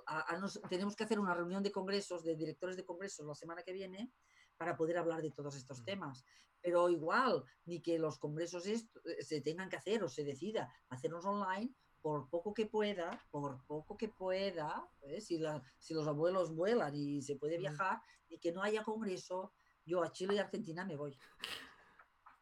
tenemos 0.69 0.97
que 0.97 1.05
hacer 1.05 1.19
una 1.19 1.35
reunión 1.35 1.63
de 1.63 1.73
congresos, 1.73 2.25
de 2.25 2.37
directores 2.37 2.77
de 2.77 2.85
congresos 2.85 3.27
la 3.27 3.35
semana 3.35 3.63
que 3.63 3.73
viene 3.73 4.13
para 4.57 4.77
poder 4.77 4.99
hablar 4.99 5.23
de 5.23 5.31
todos 5.31 5.57
estos 5.57 5.81
mm. 5.81 5.85
temas. 5.85 6.25
Pero 6.61 6.89
igual, 6.89 7.45
ni 7.67 7.83
que 7.83 7.99
los 7.99 8.19
congresos 8.19 8.67
eh, 8.67 8.81
se 9.21 9.41
tengan 9.41 9.69
que 9.69 9.77
hacer 9.77 10.03
o 10.03 10.09
se 10.09 10.25
decida 10.25 10.73
hacerlos 10.89 11.25
online, 11.25 11.75
por 12.01 12.29
poco 12.29 12.53
que 12.53 12.67
pueda, 12.67 13.23
por 13.31 13.65
poco 13.65 13.97
que 13.97 14.09
pueda, 14.09 14.87
¿eh? 15.03 15.21
si, 15.23 15.43
si 15.79 15.95
los 15.95 16.07
abuelos 16.07 16.55
vuelan 16.55 16.95
y 16.95 17.23
se 17.23 17.37
puede 17.37 17.57
viajar, 17.57 18.01
y 18.29 18.39
que 18.39 18.53
no 18.53 18.63
haya 18.63 18.83
congreso, 18.83 19.55
yo 19.87 20.03
a 20.03 20.13
Chile 20.13 20.35
y 20.35 20.39
Argentina 20.39 20.85
me 20.85 20.97
voy. 20.97 21.19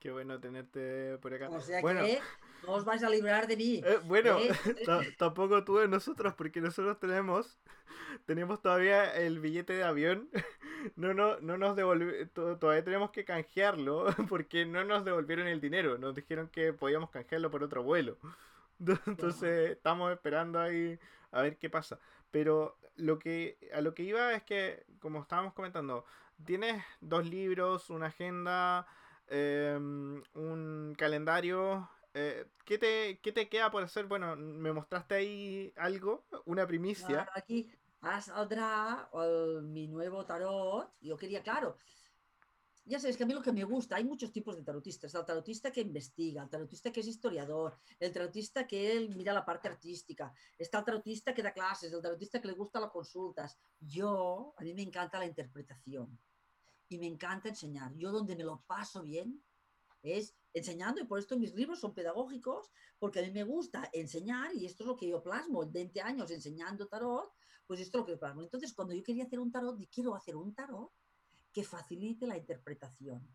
Qué 0.01 0.11
bueno 0.11 0.41
tenerte 0.41 1.17
por 1.19 1.33
acá. 1.33 1.49
O 1.49 1.61
sea 1.61 1.81
que 1.81 2.21
no 2.67 2.73
os 2.73 2.85
vais 2.85 3.03
a 3.03 3.11
librar 3.11 3.47
de 3.47 3.57
mí. 3.57 3.83
Eh, 3.85 3.99
bueno, 4.05 4.39
¿eh? 4.39 4.53
tampoco 5.19 5.65
tú 5.65 5.79
de 5.79 5.89
nosotros, 5.89 6.35
porque 6.35 6.61
nosotros 6.61 6.99
tenemos, 6.99 7.59
tenemos 8.27 8.61
todavía 8.61 9.15
el 9.15 9.41
billete 9.41 9.73
de 9.75 9.85
avión. 9.85 10.29
No, 10.97 11.15
no, 11.15 11.39
no 11.39 11.57
nos 11.57 11.77
devolvieron, 11.77 12.29
todavía 12.31 12.83
tenemos 12.83 13.13
que 13.13 13.25
canjearlo, 13.25 14.07
porque 14.29 14.67
no 14.67 14.83
nos 14.83 15.05
devolvieron 15.05 15.47
el 15.47 15.61
dinero. 15.61 15.97
Nos 15.97 16.13
dijeron 16.13 16.49
que 16.49 16.73
podíamos 16.73 17.09
canjearlo 17.11 17.53
por 17.53 17.63
otro 17.63 17.85
vuelo. 17.85 18.19
Entonces 19.07 19.71
estamos 19.71 20.11
esperando 20.11 20.59
ahí 20.59 20.99
a 21.31 21.41
ver 21.41 21.57
qué 21.57 21.71
pasa. 21.71 22.01
Pero 22.33 22.77
lo 22.97 23.21
que 23.21 23.59
a 23.73 23.81
lo 23.81 23.95
que 23.95 24.03
iba 24.03 24.35
es 24.35 24.43
que, 24.43 24.85
como 24.99 25.23
estábamos 25.23 25.53
comentando, 25.53 26.05
tienes 26.45 26.83
dos 27.01 27.31
libros, 27.31 27.89
una 27.89 28.07
agenda, 28.07 28.89
Em, 29.35 30.23
un 30.35 30.95
calendario. 30.97 31.89
Eh, 32.15 32.47
¿qué, 32.65 32.79
te, 32.79 33.21
¿Qué 33.23 33.33
te 33.33 33.49
queda 33.49 33.71
por 33.71 33.83
hacer? 33.83 34.07
Bueno, 34.07 34.37
me 34.37 34.73
mostraste 34.73 35.15
ahí 35.15 35.73
algo, 35.77 36.27
una 36.45 36.67
primicia. 36.67 37.29
aquí 37.35 37.71
saldrá 38.21 39.09
mi 39.63 39.89
nuevo 39.89 40.25
tarot. 40.27 40.93
Yo 41.01 41.17
quería, 41.17 41.43
claro, 41.43 41.77
ya 42.85 42.99
sabes 42.99 43.17
que 43.17 43.23
a 43.23 43.27
mí 43.27 43.33
lo 43.33 43.43
que 43.43 43.53
me 43.53 43.65
gusta, 43.65 43.97
hay 43.97 44.05
muchos 44.05 44.33
tipos 44.33 44.57
de 44.57 44.65
tarotistas. 44.65 45.15
El 45.15 45.25
tarotista 45.25 45.71
que 45.71 45.81
investiga, 45.81 46.43
el 46.43 46.51
tarotista 46.51 46.91
que 46.91 47.01
es 47.01 47.07
historiador, 47.07 47.79
el 47.99 48.13
tarotista 48.13 48.67
que 48.67 48.93
él 48.93 49.15
mira 49.15 49.33
la 49.33 49.45
parte 49.45 49.69
artística, 49.69 50.35
está 50.59 50.79
el 50.79 50.85
tarotista 50.85 51.33
que 51.33 51.43
da 51.43 51.53
clases, 51.53 51.93
el 51.93 52.03
tarotista 52.03 52.41
que 52.41 52.49
le 52.49 52.55
gusta 52.55 52.81
las 52.81 52.91
consultas. 52.91 53.57
Yo, 53.79 54.55
a 54.57 54.63
mí 54.63 54.75
me 54.75 54.83
encanta 54.83 55.19
la 55.19 55.27
interpretación 55.27 56.19
y 56.89 56.99
me 56.99 57.07
encanta 57.07 57.49
enseñar. 57.49 57.95
Yo 57.95 58.11
donde 58.11 58.35
me 58.35 58.45
lo 58.45 58.61
paso 58.67 59.03
bien 59.03 59.43
es 60.03 60.35
enseñando 60.55 61.01
y 61.01 61.05
por 61.05 61.19
esto 61.19 61.39
mis 61.39 61.55
libros 61.55 61.81
son 61.81 61.95
pedagógicos, 61.95 62.71
porque 62.99 63.21
a 63.21 63.23
mí 63.23 63.31
me 63.31 63.45
gusta 63.45 63.89
enseñar 63.93 64.55
y 64.55 64.67
esto 64.67 64.85
es 64.85 64.89
lo 64.89 64.97
que 64.97 65.09
yo 65.09 65.23
plasmo, 65.23 65.69
20 65.71 66.01
años 66.01 66.31
enseñando 66.31 66.89
tarot, 66.89 67.33
pues 67.67 67.81
esto 67.81 67.99
es 67.99 68.01
lo 68.03 68.07
que 68.07 68.17
plasmo. 68.17 68.43
Entonces, 68.43 68.73
cuando 68.73 68.95
yo 68.95 69.03
quería 69.03 69.25
hacer 69.25 69.41
un 69.41 69.51
tarot, 69.51 69.79
quiero 69.91 70.15
hacer 70.15 70.37
un 70.37 70.55
tarot 70.55 70.93
que 71.53 71.65
facilite 71.65 72.27
la 72.27 72.37
interpretación. 72.37 73.27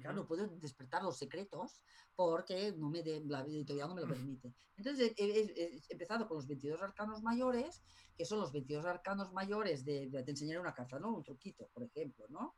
Claro, 0.00 0.16
no 0.16 0.26
puedo 0.26 0.46
despertar 0.46 1.02
los 1.02 1.18
secretos 1.18 1.82
porque 2.14 2.72
no 2.72 2.88
me 2.88 3.02
de, 3.02 3.20
la 3.24 3.40
editorial 3.40 3.88
no 3.88 3.96
me 3.96 4.02
lo 4.02 4.08
permite. 4.08 4.54
Entonces 4.76 5.12
he, 5.16 5.82
empezado 5.88 6.28
con 6.28 6.36
los 6.36 6.46
22 6.46 6.80
arcanos 6.80 7.22
mayores, 7.22 7.82
que 8.16 8.24
son 8.24 8.38
los 8.38 8.52
22 8.52 8.84
arcanos 8.84 9.32
mayores 9.32 9.84
de, 9.84 10.08
de, 10.08 10.20
enseñar 10.20 10.60
una 10.60 10.72
carta, 10.72 10.98
¿no? 10.98 11.12
Un 11.12 11.24
truquito, 11.24 11.68
por 11.74 11.82
ejemplo, 11.82 12.26
¿no? 12.28 12.54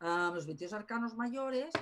Los 0.00 0.46
22 0.46 0.72
arcanos 0.72 1.14
mayores 1.14 1.72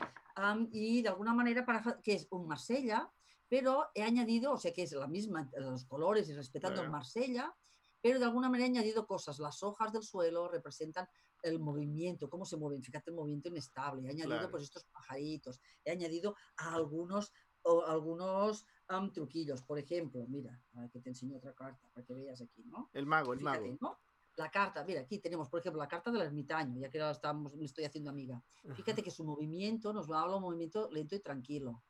y 0.72 1.02
de 1.02 1.08
alguna 1.08 1.34
manera 1.34 1.64
para 1.64 2.00
que 2.02 2.14
es 2.14 2.26
un 2.30 2.46
Marsella, 2.46 3.10
pero 3.48 3.86
he 3.94 4.02
añadido, 4.02 4.52
o 4.52 4.58
sea 4.58 4.72
que 4.72 4.82
es 4.82 4.92
la 4.92 5.06
misma, 5.06 5.50
los 5.56 5.84
colores 5.84 6.28
y 6.28 6.34
respetando 6.34 6.82
el 6.82 6.90
Marsella, 6.90 7.54
pero 8.00 8.18
de 8.18 8.24
alguna 8.24 8.48
manera 8.48 8.66
he 8.66 8.70
añadido 8.70 9.06
cosas. 9.06 9.38
Las 9.38 9.62
hojas 9.62 9.92
del 9.92 10.02
suelo 10.02 10.48
representan 10.48 11.08
el 11.42 11.58
movimiento, 11.58 12.28
cómo 12.28 12.44
se 12.44 12.56
mueven, 12.56 12.82
fíjate 12.82 13.10
el 13.10 13.16
movimiento 13.16 13.48
inestable. 13.48 14.06
He 14.06 14.10
añadido 14.10 14.50
pues 14.50 14.64
estos 14.64 14.84
pajaritos, 14.86 15.60
he 15.84 15.90
añadido 15.90 16.36
algunos, 16.56 17.32
o, 17.62 17.84
algunos 17.84 18.66
truquillos. 19.12 19.62
Por 19.62 19.78
ejemplo, 19.78 20.26
mira, 20.28 20.60
a 20.74 20.80
ver 20.80 20.90
que 20.90 21.00
te 21.00 21.10
enseño 21.10 21.36
otra 21.36 21.54
carta 21.54 21.88
para 21.92 22.06
que 22.06 22.14
veas 22.14 22.40
aquí, 22.40 22.64
¿no? 22.64 22.90
El 22.92 23.06
mago, 23.06 23.32
el 23.32 23.40
mago. 23.40 23.78
La 24.38 24.52
carta, 24.52 24.84
mira, 24.84 25.00
aquí 25.00 25.18
tenemos, 25.18 25.48
por 25.48 25.58
ejemplo, 25.58 25.80
la 25.80 25.88
carta 25.88 26.12
del 26.12 26.22
ermitaño, 26.22 26.78
ya 26.78 26.88
que 26.88 27.00
ahora 27.00 27.10
estamos, 27.10 27.56
me 27.56 27.64
estoy 27.64 27.84
haciendo 27.84 28.10
amiga. 28.10 28.40
Fíjate 28.72 29.02
que 29.02 29.10
su 29.10 29.24
movimiento 29.24 29.92
nos 29.92 30.08
va 30.08 30.20
a 30.20 30.22
hablar 30.22 30.36
un 30.36 30.44
movimiento 30.44 30.88
lento 30.92 31.16
y 31.16 31.20
tranquilo. 31.20 31.82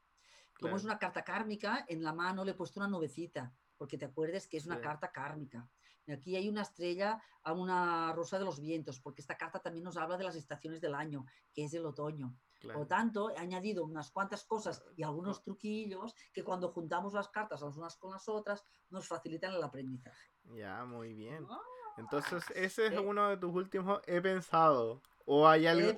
Como 0.59 0.75
es 0.75 0.83
una 0.83 0.99
carta 0.99 1.23
kármica, 1.23 1.85
en 1.87 2.03
la 2.03 2.15
mano 2.15 2.47
le 2.47 2.53
he 2.53 2.55
puesto 2.55 2.81
una 2.81 2.89
nubecita, 2.89 3.53
porque 3.77 3.99
te 3.99 4.07
acuerdes 4.07 4.49
que 4.49 4.57
es 4.57 4.65
una 4.65 4.81
carta 4.81 5.13
kármica. 5.13 5.69
Aquí 6.11 6.37
hay 6.37 6.49
una 6.49 6.63
estrella 6.63 7.23
a 7.43 7.53
una 7.53 8.15
rosa 8.15 8.39
de 8.39 8.47
los 8.47 8.59
vientos, 8.61 8.99
porque 8.99 9.21
esta 9.21 9.37
carta 9.37 9.61
también 9.61 9.85
nos 9.85 9.99
habla 9.99 10.17
de 10.17 10.25
las 10.25 10.35
estaciones 10.35 10.81
del 10.81 10.95
año, 10.95 11.27
que 11.53 11.65
es 11.65 11.75
el 11.75 11.85
otoño. 11.85 12.35
Por 12.63 12.77
lo 12.77 12.87
tanto, 12.87 13.29
he 13.31 13.37
añadido 13.37 13.85
unas 13.85 14.11
cuantas 14.11 14.47
cosas 14.47 14.83
y 14.97 15.03
algunos 15.03 15.43
truquillos 15.43 16.15
que 16.33 16.43
cuando 16.43 16.73
juntamos 16.73 17.13
las 17.13 17.29
cartas 17.29 17.61
las 17.61 17.77
unas 17.77 17.97
con 17.97 18.11
las 18.11 18.27
otras 18.27 18.65
nos 18.89 19.07
facilitan 19.07 19.53
el 19.53 19.63
aprendizaje. 19.63 20.31
Ya, 20.45 20.83
muy 20.87 21.13
bien. 21.13 21.47
Ah. 21.47 21.78
Entonces, 21.99 22.45
ese 22.55 22.87
es 22.87 22.99
uno 22.99 23.29
de 23.29 23.37
tus 23.37 23.55
últimos 23.55 24.01
he 24.07 24.21
pensado. 24.21 25.03
¿O 25.31 25.47
hay 25.47 25.67
algo, 25.67 25.93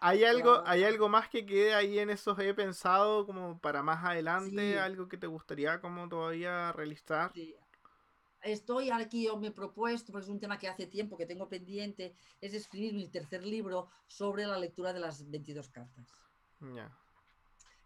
hay 0.00 0.24
algo, 0.24 0.62
hay 0.66 0.82
algo 0.82 1.08
más 1.08 1.28
que 1.28 1.46
quede 1.46 1.74
ahí 1.74 2.00
en 2.00 2.10
esos 2.10 2.36
he 2.40 2.52
pensado 2.54 3.24
como 3.24 3.56
para 3.60 3.84
más 3.84 4.04
adelante? 4.04 4.80
¿Algo 4.80 5.08
que 5.08 5.16
te 5.16 5.28
gustaría 5.28 5.80
como 5.80 6.08
todavía 6.08 6.72
realizar? 6.72 7.32
Estoy 8.42 8.90
aquí, 8.90 9.26
yo 9.26 9.36
me 9.36 9.48
he 9.48 9.52
propuesto, 9.52 10.10
porque 10.10 10.24
es 10.24 10.30
un 10.30 10.40
tema 10.40 10.58
que 10.58 10.66
hace 10.66 10.86
tiempo 10.88 11.16
que 11.16 11.26
tengo 11.26 11.48
pendiente, 11.48 12.16
es 12.40 12.52
escribir 12.52 12.94
mi 12.94 13.08
tercer 13.08 13.44
libro 13.44 13.88
sobre 14.08 14.44
la 14.44 14.58
lectura 14.58 14.92
de 14.92 15.00
las 15.00 15.30
22 15.30 15.68
cartas. 15.68 16.08
Ya. 16.74 16.90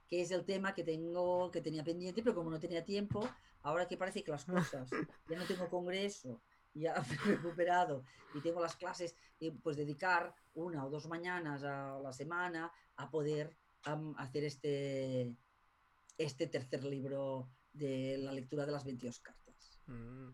Que 0.09 0.23
es 0.23 0.31
el 0.31 0.45
tema 0.47 0.75
que 0.75 0.85
tengo, 0.85 1.51
que 1.51 1.61
tenía 1.61 1.85
pendiente, 1.85 2.23
pero 2.23 2.35
como 2.35 2.51
no 2.51 2.59
tenía 2.59 2.83
tiempo, 2.83 3.29
ahora 3.63 3.87
que 3.87 3.99
parece 3.99 4.25
que 4.25 4.31
las 4.31 4.47
cosas, 4.47 4.89
ya 5.29 5.39
no 5.39 5.45
tengo 5.45 5.69
congreso, 5.69 6.41
ya 6.75 6.95
he 6.95 7.03
recuperado 7.37 8.05
y 8.35 8.41
tengo 8.41 8.61
las 8.61 8.77
clases, 8.77 9.15
y 9.39 9.51
pues 9.51 9.77
dedicar 9.77 10.35
una 10.55 10.85
o 10.85 10.91
dos 10.91 11.07
mañanas 11.07 11.63
a 11.65 11.99
la 11.99 12.13
semana 12.13 12.73
a 12.97 13.11
poder 13.11 13.57
hacer 14.17 14.45
este, 14.45 15.35
este 16.17 16.47
tercer 16.47 16.85
libro 16.85 17.49
de 17.73 18.19
la 18.19 18.33
lectura 18.33 18.65
de 18.65 18.73
las 18.73 18.85
22 18.85 19.21
cartas. 19.21 19.81
Mm, 19.87 20.29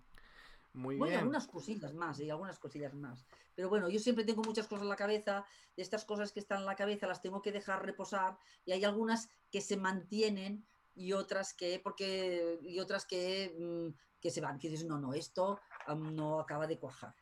muy 0.74 0.97
bueno, 0.97 1.11
bien. 1.11 1.20
algunas 1.20 1.47
cosillas 1.47 1.95
más 1.95 2.20
y 2.20 2.30
algunas 2.30 2.59
cosillas 2.59 2.95
más. 2.95 3.26
Pero 3.55 3.68
bueno, 3.68 3.89
yo 3.89 3.99
siempre 3.99 4.24
tengo 4.24 4.43
muchas 4.43 4.68
cosas 4.68 4.82
en 4.82 4.91
la 4.91 4.97
cabeza, 4.97 5.45
de 5.76 5.82
estas 5.82 6.05
cosas 6.05 6.32
que 6.32 6.41
están 6.41 6.61
en 6.61 6.66
la 6.66 6.76
cabeza 6.76 7.07
las 7.07 7.22
tengo 7.22 7.43
que 7.43 7.53
dejar 7.53 7.84
reposar 7.84 8.39
y 8.64 8.72
hay 8.72 8.84
algunas 8.84 9.28
que 9.51 9.61
se 9.61 9.76
mantienen 9.76 10.66
y 10.95 11.12
otras 11.12 11.55
que, 11.55 11.80
porque, 11.82 12.59
y 12.62 12.80
otras 12.80 13.07
que, 13.07 13.55
mm, 13.59 14.20
que 14.20 14.30
se 14.30 14.41
van, 14.41 14.59
que 14.59 14.68
dices, 14.68 14.86
no, 14.86 14.99
no, 14.99 15.14
esto 15.14 15.61
no 15.95 16.41
acaba 16.41 16.66
de 16.66 16.78
cuajar. 16.78 17.14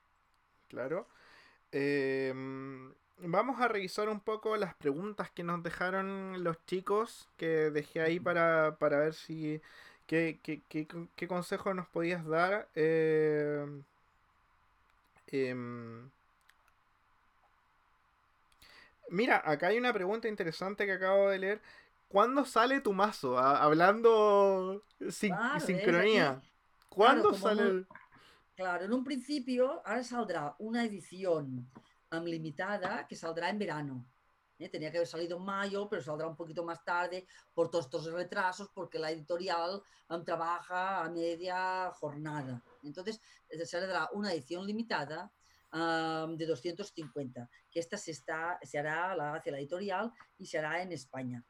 Claro. 0.69 1.07
Em, 1.73 2.93
vamos 3.19 3.61
a 3.61 3.69
revisar 3.69 4.09
un 4.09 4.21
poco 4.21 4.57
las 4.57 4.75
preguntas 4.75 5.31
que 5.31 5.43
nos 5.43 5.63
dejaron 5.63 6.43
los 6.45 6.65
chicos 6.67 7.29
que 7.37 7.71
dejé 7.71 8.01
ahí 8.01 8.21
para, 8.21 8.77
ver 8.81 9.15
si 9.15 9.61
qué, 10.07 10.41
qué, 10.43 11.29
consejo 11.29 11.75
nos 11.75 11.89
podías 11.89 12.25
dar. 12.27 12.69
Em, 12.75 13.83
em, 15.29 16.11
mira, 19.11 19.43
acá 19.45 19.69
hay 19.69 19.79
una 19.79 19.93
pregunta 19.93 20.29
interesante 20.29 20.87
que 20.87 20.93
acabo 20.93 21.29
de 21.29 21.39
leer. 21.39 21.63
¿Cuándo 22.09 22.45
sale 22.45 22.81
tu 22.81 22.93
mazo? 22.93 23.39
Hablando 23.39 24.85
sin, 25.11 25.35
sincronía. 25.59 26.41
¿Cuándo 26.89 27.35
sale? 27.35 27.85
Claro, 28.57 28.87
en 28.87 28.93
un 28.95 29.05
principio 29.05 29.83
ahora 29.85 30.03
saldrá 30.03 30.57
una 30.61 30.83
edición 30.83 31.71
limitada 32.25 33.07
que 33.07 33.15
saldrá 33.15 33.51
en 33.51 33.59
verano. 33.59 34.07
¿eh? 34.59 34.71
Tenía 34.71 34.91
que 34.91 34.97
haber 34.97 35.07
salido 35.07 35.37
en 35.37 35.45
mayo, 35.45 35.87
pero 35.91 36.01
saldrá 36.01 36.27
un 36.27 36.37
poquito 36.37 36.65
más 36.65 36.83
tarde 36.83 37.27
por 37.53 37.71
todos 37.71 37.85
estos 37.85 38.11
retrasos, 38.11 38.71
porque 38.73 38.99
la 38.99 39.11
editorial 39.11 39.83
trabaja 40.25 41.05
a 41.05 41.11
media 41.11 41.91
jornada. 41.93 42.63
Entonces, 42.83 43.21
eh, 43.51 43.67
saldrá 43.67 44.09
una 44.15 44.33
edición 44.33 44.67
limitada 44.67 45.31
de 45.71 46.47
250, 46.47 47.51
que 47.71 47.81
esta 47.81 47.99
se, 47.99 48.13
está, 48.13 48.59
se 48.63 48.79
hará, 48.79 49.15
la 49.15 49.35
hace 49.35 49.51
la 49.51 49.59
editorial 49.59 50.11
y 50.39 50.47
se 50.47 50.57
hará 50.57 50.81
en 50.81 50.93
España. 50.93 51.45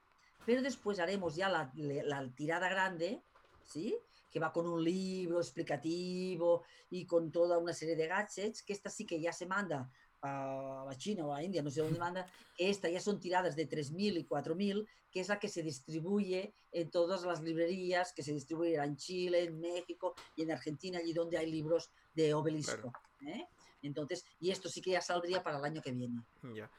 Pero 0.44 0.62
después 0.62 0.98
haremos 0.98 1.36
ya 1.36 1.48
la 1.48 2.32
tirada 2.34 2.68
grande, 2.68 3.22
¿sí? 3.62 3.96
Que 4.36 4.40
va 4.40 4.52
con 4.52 4.66
un 4.66 4.84
libro 4.84 5.38
explicativo 5.38 6.62
y 6.90 7.06
con 7.06 7.32
toda 7.32 7.56
una 7.56 7.72
serie 7.72 7.96
de 7.96 8.06
gadgets, 8.06 8.62
que 8.62 8.74
esta 8.74 8.90
sí 8.90 9.06
que 9.06 9.18
ya 9.18 9.32
se 9.32 9.46
manda 9.46 9.90
a 10.20 10.90
China 10.98 11.24
o 11.24 11.32
a 11.32 11.42
India, 11.42 11.62
no 11.62 11.70
sé 11.70 11.80
dónde 11.80 11.98
manda, 11.98 12.26
esta 12.58 12.90
ya 12.90 13.00
son 13.00 13.18
tiradas 13.18 13.56
de 13.56 13.66
3.000 13.66 14.18
y 14.18 14.26
4.000, 14.26 14.86
que 15.10 15.20
es 15.20 15.28
la 15.30 15.38
que 15.38 15.48
se 15.48 15.62
distribuye 15.62 16.52
en 16.70 16.90
todas 16.90 17.22
las 17.22 17.40
librerías, 17.40 18.12
que 18.12 18.22
se 18.22 18.34
distribuye 18.34 18.74
en 18.74 18.98
Chile, 18.98 19.44
en 19.44 19.58
México 19.58 20.14
y 20.36 20.42
en 20.42 20.52
Argentina, 20.52 20.98
allí 20.98 21.14
donde 21.14 21.38
hay 21.38 21.50
libros 21.50 21.90
de 22.14 22.34
obelisco. 22.34 22.92
¿eh? 23.26 23.46
Entonces, 23.80 24.26
y 24.38 24.50
esto 24.50 24.68
sí 24.68 24.82
que 24.82 24.90
ya 24.90 25.00
saldría 25.00 25.42
para 25.42 25.56
el 25.56 25.64
año 25.64 25.80
que 25.80 25.92
viene. 25.92 26.22
Ya. 26.54 26.70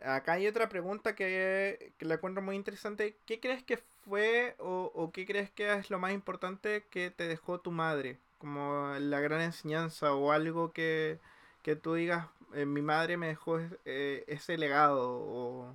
Acá 0.00 0.32
hay 0.32 0.48
otra 0.48 0.68
pregunta 0.68 1.14
que, 1.14 1.94
que 1.96 2.06
la 2.06 2.14
encuentro 2.14 2.42
muy 2.42 2.56
interesante. 2.56 3.20
¿Qué 3.24 3.38
crees 3.38 3.62
que 3.62 3.84
fue 4.06 4.56
o, 4.58 5.10
qué 5.12 5.26
crees 5.26 5.50
que 5.50 5.72
es 5.72 5.90
lo 5.90 5.98
más 5.98 6.12
importante 6.12 6.86
que 6.90 7.10
te 7.10 7.28
dejó 7.28 7.60
tu 7.60 7.70
madre? 7.70 8.18
Como 8.38 8.94
la 8.98 9.20
gran 9.20 9.40
enseñanza 9.40 10.14
o 10.14 10.32
algo 10.32 10.72
que, 10.72 11.20
tú 11.82 11.94
digas, 11.94 12.26
eh, 12.54 12.66
mi 12.66 12.82
madre 12.82 13.16
me 13.16 13.28
dejó 13.28 13.60
eh, 13.84 14.24
ese 14.26 14.58
legado. 14.58 15.74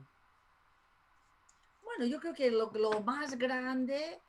Bueno, 1.83 2.05
yo 2.05 2.19
creo 2.19 2.33
que 2.33 2.51
lo, 2.51 2.71
más 3.03 3.37
grande 3.37 4.19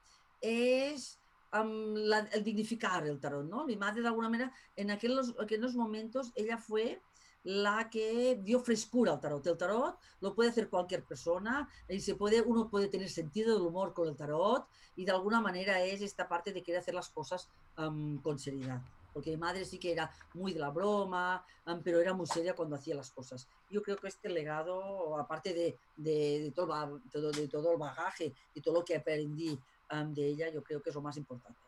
es 0.40 1.18
el 1.52 2.44
dignificar 2.44 3.06
el 3.06 3.20
tarot, 3.20 3.44
¿no? 3.44 3.66
Mi 3.66 3.76
madre 3.76 4.02
de 4.02 4.08
alguna 4.08 4.28
manera, 4.28 4.52
en 4.76 4.90
aquellos, 4.90 5.34
aquellos 5.40 5.74
momentos, 5.74 6.32
ella 6.34 6.56
fue 6.56 7.00
la 7.44 7.88
que 7.90 8.38
dio 8.42 8.60
frescura 8.60 9.12
al 9.12 9.20
tarot. 9.20 9.46
El 9.46 9.56
tarot 9.56 9.98
lo 10.20 10.34
puede 10.34 10.50
hacer 10.50 10.68
cualquier 10.68 11.04
persona 11.04 11.68
y 11.88 12.00
se 12.00 12.14
puede, 12.14 12.42
uno 12.42 12.68
puede 12.68 12.88
tener 12.88 13.08
sentido 13.08 13.54
del 13.54 13.66
humor 13.66 13.94
con 13.94 14.08
el 14.08 14.16
tarot 14.16 14.66
y 14.96 15.04
de 15.04 15.12
alguna 15.12 15.40
manera 15.40 15.82
es 15.82 16.02
esta 16.02 16.28
parte 16.28 16.52
de 16.52 16.62
querer 16.62 16.80
hacer 16.80 16.94
las 16.94 17.08
cosas 17.08 17.48
con 17.74 18.38
seriedad. 18.38 18.80
Porque 19.12 19.30
mi 19.30 19.38
madre 19.38 19.64
sí 19.64 19.78
que 19.78 19.90
era 19.90 20.12
muy 20.34 20.52
de 20.52 20.60
la 20.60 20.70
broma, 20.70 21.44
pero 21.82 22.00
era 22.00 22.12
muy 22.14 22.26
seria 22.26 22.54
cuando 22.54 22.76
hacía 22.76 22.94
las 22.94 23.10
cosas. 23.10 23.48
Yo 23.70 23.82
creo 23.82 23.96
que 23.96 24.06
este 24.06 24.28
legado, 24.28 25.18
aparte 25.18 25.52
de, 25.52 25.76
de, 25.96 26.52
todo, 26.54 27.00
de 27.12 27.48
todo 27.48 27.72
el 27.72 27.78
bagaje 27.78 28.32
y 28.54 28.60
todo 28.60 28.74
lo 28.74 28.84
que 28.84 28.96
aprendí 28.96 29.58
de 30.10 30.26
ella, 30.26 30.50
yo 30.50 30.62
creo 30.62 30.80
que 30.80 30.90
es 30.90 30.94
lo 30.94 31.02
más 31.02 31.16
importante. 31.16 31.58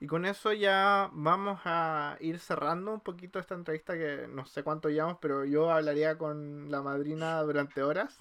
Y 0.00 0.06
con 0.06 0.24
eso 0.26 0.52
ya 0.52 1.08
vamos 1.12 1.60
a 1.64 2.16
ir 2.20 2.38
cerrando 2.38 2.92
un 2.92 3.00
poquito 3.00 3.38
esta 3.38 3.54
entrevista 3.54 3.94
que 3.94 4.26
no 4.28 4.44
sé 4.46 4.62
cuánto 4.62 4.90
llevamos, 4.90 5.18
pero 5.20 5.44
yo 5.44 5.70
hablaría 5.70 6.18
con 6.18 6.70
la 6.70 6.82
madrina 6.82 7.40
durante 7.42 7.82
horas. 7.82 8.18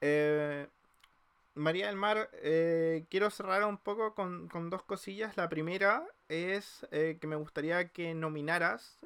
Eh, 0.00 0.68
María 1.54 1.86
del 1.88 1.96
Mar, 1.96 2.30
eh, 2.34 3.06
quiero 3.10 3.30
cerrar 3.30 3.64
un 3.64 3.78
poco 3.78 4.14
con, 4.14 4.48
dos 4.70 4.82
cosillas. 4.84 5.36
La 5.36 5.48
primera 5.48 6.04
es 6.28 6.86
eh, 6.90 7.18
que 7.20 7.26
me 7.26 7.36
gustaría 7.36 7.88
que 7.88 8.14
nominaras 8.14 8.98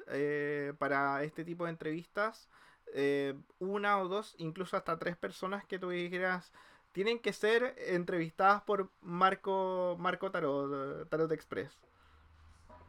para 0.77 1.23
este 1.23 1.43
tipo 1.43 1.65
de 1.65 1.71
entrevistas 1.71 2.47
eh, 2.93 3.35
una 3.59 3.99
o 3.99 4.07
dos, 4.07 4.35
incluso 4.37 4.77
hasta 4.77 4.97
tres 4.97 5.17
personas 5.17 5.65
que 5.65 5.79
tú 5.79 5.89
dijeras 5.89 6.51
tienen 6.97 7.19
que 7.19 7.31
ser 7.31 7.75
entrevistadas 7.77 8.63
por 8.63 8.91
Marco, 9.01 9.95
Marco 9.99 10.31
Tarot, 10.31 11.07
Tarot 11.07 11.31
Express? 11.31 11.69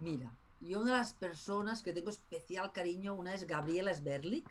Mira, 0.01 0.35
yo 0.63 0.81
una 0.81 0.93
de 0.93 0.99
las 1.01 1.13
personas 1.13 1.83
que 1.83 1.93
tengo 1.93 2.09
especial 2.09 2.73
cariño, 2.73 3.15
una 3.15 3.35
es 3.35 3.47
Gabriela 3.47 3.93
Sberlik, 3.93 4.49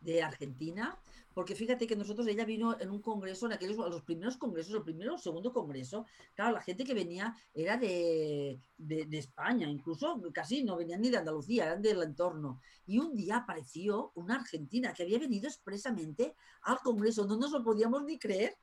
de 0.00 0.22
Argentina, 0.24 0.98
porque 1.32 1.54
fíjate 1.54 1.86
que 1.86 1.94
nosotros, 1.94 2.26
ella 2.26 2.44
vino 2.44 2.76
en 2.80 2.90
un 2.90 3.00
congreso, 3.00 3.46
en 3.46 3.52
aquellos, 3.52 3.76
los 3.76 4.02
primeros 4.02 4.36
congresos, 4.36 4.74
el 4.74 4.82
primero 4.82 5.14
o 5.14 5.18
segundo 5.18 5.52
congreso, 5.52 6.06
claro, 6.34 6.52
la 6.52 6.60
gente 6.60 6.82
que 6.82 6.94
venía 6.94 7.36
era 7.54 7.76
de, 7.76 8.60
de, 8.78 9.18
España, 9.18 9.68
incluso 9.68 10.20
casi 10.34 10.64
no 10.64 10.76
venían 10.76 11.02
ni 11.02 11.10
de 11.10 11.18
Andalucía, 11.18 11.66
eran 11.66 11.82
del 11.82 12.02
entorno. 12.02 12.60
Y 12.86 12.98
un 12.98 13.14
día 13.14 13.36
apareció 13.36 14.10
una 14.16 14.34
argentina 14.34 14.92
que 14.92 15.04
había 15.04 15.20
venido 15.20 15.46
expresamente 15.46 16.34
al 16.62 16.78
congreso, 16.78 17.26
no 17.26 17.36
nos 17.36 17.52
lo 17.52 17.62
podíamos 17.62 18.02
ni 18.02 18.18
creer. 18.18 18.56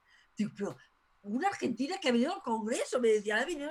Pero 0.57 0.77
una 1.21 1.49
argentina 1.49 1.97
que 2.01 2.09
ha 2.09 2.11
venido 2.11 2.33
al 2.33 2.41
congreso, 2.41 2.99
me 2.99 3.09
decía, 3.09 3.43
venido 3.45 3.69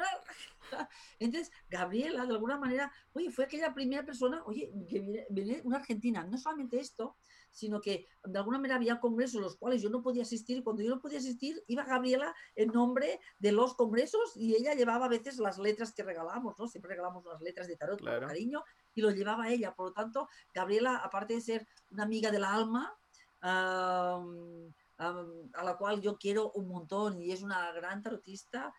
Entonces, 1.18 1.50
Gabriela, 1.68 2.26
de 2.26 2.32
alguna 2.32 2.58
manera, 2.58 2.92
oye, 3.12 3.30
fue 3.30 3.44
aquella 3.44 3.72
primera 3.72 4.04
persona, 4.04 4.42
oye, 4.44 4.70
que 4.88 5.26
viene, 5.30 5.62
una 5.64 5.78
argentina, 5.78 6.24
no 6.24 6.36
solamente 6.36 6.78
esto, 6.78 7.16
sino 7.50 7.80
que 7.80 8.06
de 8.24 8.38
alguna 8.38 8.58
manera 8.58 8.76
había 8.76 9.00
congresos 9.00 9.40
los 9.40 9.56
cuales 9.56 9.80
yo 9.80 9.88
no 9.88 10.02
podía 10.02 10.22
asistir, 10.22 10.58
y 10.58 10.62
cuando 10.62 10.82
yo 10.82 10.90
no 10.94 11.00
podía 11.00 11.18
asistir, 11.18 11.62
iba 11.66 11.84
Gabriela 11.84 12.34
en 12.54 12.68
nombre 12.68 13.18
de 13.38 13.52
los 13.52 13.74
congresos 13.74 14.36
y 14.36 14.54
ella 14.54 14.74
llevaba 14.74 15.06
a 15.06 15.08
veces 15.08 15.38
las 15.38 15.58
letras 15.58 15.94
que 15.94 16.02
regalamos, 16.02 16.54
¿no? 16.58 16.68
Siempre 16.68 16.90
regalamos 16.90 17.24
las 17.24 17.40
letras 17.40 17.66
de 17.66 17.76
tarot 17.76 17.98
con 18.00 18.20
cariño 18.20 18.62
y 18.94 19.00
lo 19.00 19.10
llevaba 19.10 19.48
ella. 19.48 19.74
Por 19.74 19.88
lo 19.88 19.92
tanto, 19.94 20.28
Gabriela, 20.52 20.96
aparte 20.96 21.34
de 21.34 21.40
ser 21.40 21.66
una 21.90 22.02
amiga 22.02 22.30
del 22.30 22.44
alma, 22.44 22.94
a 24.98 25.64
la 25.64 25.76
cual 25.76 26.00
yo 26.00 26.18
quiero 26.18 26.50
un 26.52 26.68
montón 26.68 27.20
y 27.22 27.30
es 27.30 27.42
una 27.42 27.72
gran 27.72 28.02
tarotista, 28.02 28.74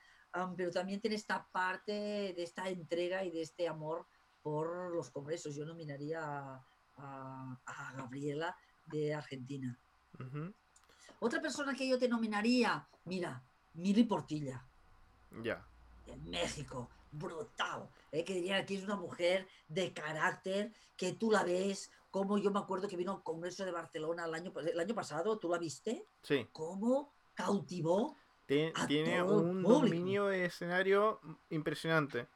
pero 0.56 0.72
también 0.72 1.00
tiene 1.00 1.16
esta 1.16 1.48
parte 1.52 1.92
de 1.92 2.44
esta 2.44 2.70
entrega 2.70 3.24
y 3.24 3.32
de 3.32 3.42
este 3.42 3.68
amor 3.68 4.06
por 4.42 4.94
los 4.94 5.10
congresos. 5.10 5.56
Yo 5.56 5.66
nominaría 5.66 6.22
a, 6.22 7.60
a, 7.66 7.94
Gabriela 7.96 8.56
de 8.86 9.14
Argentina. 9.14 9.80
Otra 11.20 11.42
persona 11.42 11.74
que 11.74 11.88
yo 11.88 11.98
te 11.98 12.10
nominaría, 12.10 12.88
mira, 13.06 13.44
Mili 13.74 14.04
Portilla. 14.04 14.66
Ya. 15.44 15.66
En 16.08 16.30
México, 16.30 16.90
brutal. 17.12 17.90
¿eh? 18.12 18.24
Que 18.24 18.36
diría 18.36 18.66
que 18.66 18.76
es 18.76 18.84
una 18.84 18.96
mujer 18.96 19.48
de 19.68 19.94
carácter, 19.94 20.72
que 20.98 21.14
tú 21.14 21.32
la 21.32 21.44
ves, 21.44 21.92
como 22.12 22.38
yo 22.38 22.52
me 22.52 22.60
acuerdo 22.60 22.88
que 22.88 22.98
vino 22.98 23.12
al 23.12 23.24
Congreso 23.24 23.66
de 23.66 23.72
Barcelona 23.72 24.26
el 24.26 24.34
año, 24.34 24.52
el 24.56 24.80
año 24.80 24.96
pasado, 24.96 25.38
¿tú 25.38 25.50
la 25.50 25.58
viste? 25.58 26.06
Sí. 26.24 26.48
¿Cómo 26.52 27.12
cautivó? 27.36 28.16
tiene 28.88 29.22
un 29.22 29.62
dominio 29.62 30.26
de 30.26 30.46
escenario 30.46 31.20
impresionante. 31.52 32.28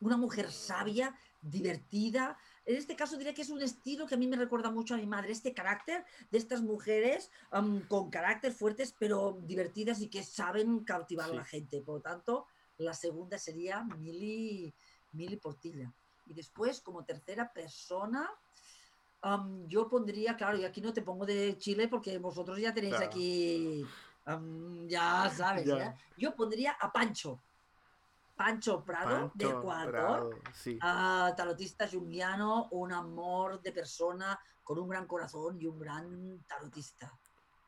Una 0.00 0.16
mujer 0.16 0.52
sabia, 0.52 1.18
divertida. 1.42 2.38
En 2.64 2.76
este 2.76 2.94
caso 2.94 3.16
diría 3.16 3.34
que 3.34 3.42
es 3.42 3.50
un 3.50 3.60
estilo 3.60 4.06
que 4.06 4.14
a 4.14 4.18
mí 4.18 4.28
me 4.28 4.36
recuerda 4.36 4.70
mucho 4.70 4.94
a 4.94 4.98
mi 4.98 5.06
madre, 5.06 5.32
este 5.32 5.52
carácter 5.52 6.04
de 6.30 6.38
estas 6.38 6.62
mujeres 6.62 7.32
con 7.88 8.10
carácter 8.10 8.52
fuertes 8.52 8.94
pero 8.96 9.38
divertidas 9.42 10.00
y 10.00 10.08
que 10.08 10.22
saben 10.22 10.84
cautivar 10.84 11.30
a 11.30 11.34
la 11.34 11.44
gente. 11.44 11.80
Por 11.80 11.96
lo 11.96 12.00
tanto, 12.00 12.46
la 12.78 12.94
segunda 12.94 13.38
sería 13.38 13.84
Mili, 13.84 14.74
Mili 15.12 15.36
Portilla. 15.36 15.92
Y 16.26 16.34
después, 16.34 16.80
como 16.80 17.04
tercera 17.04 17.52
persona, 17.52 18.30
yo 19.66 19.88
pondría, 19.88 20.36
claro, 20.36 20.58
y 20.58 20.64
aquí 20.64 20.80
no 20.80 20.92
te 20.92 21.02
pongo 21.02 21.26
de 21.26 21.56
Chile 21.58 21.88
porque 21.88 22.18
vosotros 22.18 22.58
ya 22.60 22.72
tenéis 22.72 23.00
aquí, 23.00 23.84
ya 24.86 25.30
sabes, 25.34 25.68
yo 26.16 26.34
pondría 26.34 26.72
a 26.72 26.92
Pancho. 26.92 27.42
Pancho 28.36 28.84
Prado 28.84 29.32
de 29.34 29.46
Ecuador, 29.46 30.40
tarotista 31.36 31.88
junguiano, 31.88 32.68
un 32.70 32.92
amor 32.92 33.60
de 33.60 33.72
persona 33.72 34.38
con 34.62 34.78
un 34.78 34.88
gran 34.88 35.08
corazón 35.08 35.60
y 35.60 35.66
un 35.66 35.78
gran 35.78 36.44
tarotista. 36.46 37.18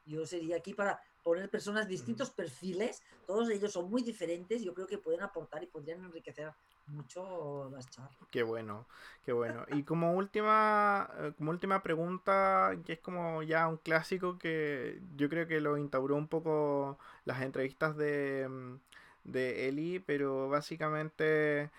Yo 0.06 0.24
sería 0.24 0.58
aquí 0.58 0.74
para 0.74 1.00
poner 1.22 1.50
personas 1.50 1.88
distintos 1.88 2.30
perfiles, 2.30 3.02
todos 3.26 3.50
ellos 3.50 3.72
son 3.72 3.90
muy 3.90 4.02
diferentes, 4.02 4.62
yo 4.62 4.74
creo 4.74 4.86
que 4.86 4.98
pueden 4.98 5.22
aportar 5.22 5.62
y 5.62 5.66
podrían 5.66 6.04
enriquecer 6.04 6.52
mucho 6.86 7.70
las 7.70 7.88
charlas. 7.90 8.18
Qué 8.30 8.44
bueno, 8.44 8.86
qué 9.24 9.32
bueno. 9.32 9.64
Y 9.68 9.82
como 9.82 10.14
última, 10.14 11.10
eh, 11.18 11.32
como 11.36 11.50
última 11.50 11.82
pregunta, 11.82 12.78
que 12.84 12.92
es 12.94 13.00
como 13.00 13.42
ya 13.42 13.66
un 13.66 13.76
clásico 13.78 14.38
que 14.38 15.00
yo 15.16 15.28
creo 15.28 15.48
que 15.48 15.60
lo 15.60 15.76
instauró 15.76 16.14
un 16.16 16.28
poco 16.28 16.98
las 17.24 17.42
entrevistas 17.42 17.96
de, 17.96 18.46
mm, 18.48 18.76
de 19.24 19.68
Eli, 19.68 19.98
pero 19.98 20.48
básicamente, 20.48 21.70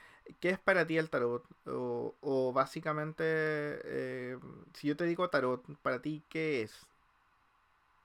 ¿qué 0.42 0.50
es 0.50 0.60
para 0.60 0.86
ti 0.86 0.98
el 0.98 1.10
tarot? 1.10 1.46
O, 1.66 2.52
básicamente, 2.54 3.24
eh, 3.26 4.38
si 4.74 4.88
yo 4.88 4.98
te 4.98 5.06
digo 5.06 5.30
tarot, 5.30 5.64
para 5.82 6.02
ti, 6.02 6.26
¿qué 6.30 6.64
es? 6.64 6.86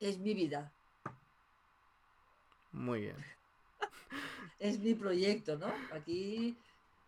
Es 0.01 0.19
mi 0.19 0.33
vida. 0.33 0.76
Muy 2.77 3.01
bien. 3.01 3.17
es 4.59 4.79
mi 4.79 4.95
proyecto, 4.95 5.57
¿no? 5.57 5.73
Aquí 5.93 6.57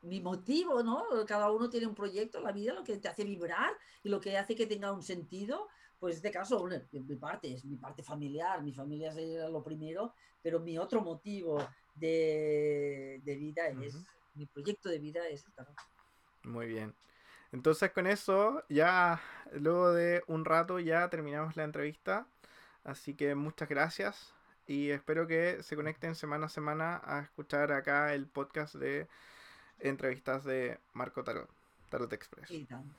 mi 0.02 0.20
motivo, 0.20 0.82
¿no? 0.82 1.04
Cada 1.26 1.50
uno 1.50 1.68
tiene 1.68 1.86
un 1.86 1.94
proyecto 1.94 2.38
en 2.38 2.44
la 2.44 2.52
vida, 2.52 2.72
lo 2.72 2.84
que 2.84 2.96
te 2.96 3.08
hace 3.08 3.24
vibrar 3.24 3.70
y 4.02 4.08
lo 4.08 4.18
que 4.18 4.38
hace 4.38 4.56
que 4.56 4.66
tenga 4.66 4.92
un 4.92 5.02
sentido. 5.02 5.68
Pues 5.98 6.14
en 6.14 6.16
este 6.18 6.30
caso, 6.30 6.66
mi 6.92 7.16
parte 7.16 7.52
es 7.52 7.64
mi 7.64 7.76
parte 7.76 8.02
familiar, 8.02 8.62
mi 8.62 8.72
familia 8.72 9.10
es 9.10 9.50
lo 9.50 9.62
primero, 9.62 10.14
pero 10.40 10.60
mi 10.60 10.78
otro 10.78 11.02
motivo 11.02 11.58
de, 11.94 13.20
vida 13.24 13.68
es, 13.68 13.96
mi 14.34 14.46
proyecto 14.46 14.88
de 14.88 15.00
vida 15.00 15.28
es 15.28 15.44
el 15.44 16.50
Muy 16.50 16.66
bien. 16.66 16.94
Entonces 17.52 17.90
con 17.92 18.06
eso, 18.06 18.64
ya 18.70 19.20
luego 19.52 19.92
de 19.92 20.22
un 20.28 20.46
rato 20.46 20.78
ya 20.78 21.10
terminamos 21.10 21.56
la 21.56 21.64
entrevista. 21.64 22.26
Así 22.84 23.14
que 23.14 23.34
muchas 23.34 23.68
gracias 23.68 24.37
y 24.68 24.90
espero 24.90 25.26
que 25.26 25.62
se 25.62 25.76
conecten 25.76 26.14
semana 26.14 26.46
a 26.46 26.50
semana 26.50 27.00
a 27.02 27.20
escuchar 27.20 27.72
acá 27.72 28.12
el 28.12 28.26
podcast 28.26 28.74
de 28.74 29.08
entrevistas 29.80 30.44
de 30.44 30.78
Marco 30.92 31.24
Tarot, 31.24 31.48
Tarot 31.88 32.12
Express. 32.12 32.50
Y 32.50 32.66
tanto. 32.66 32.94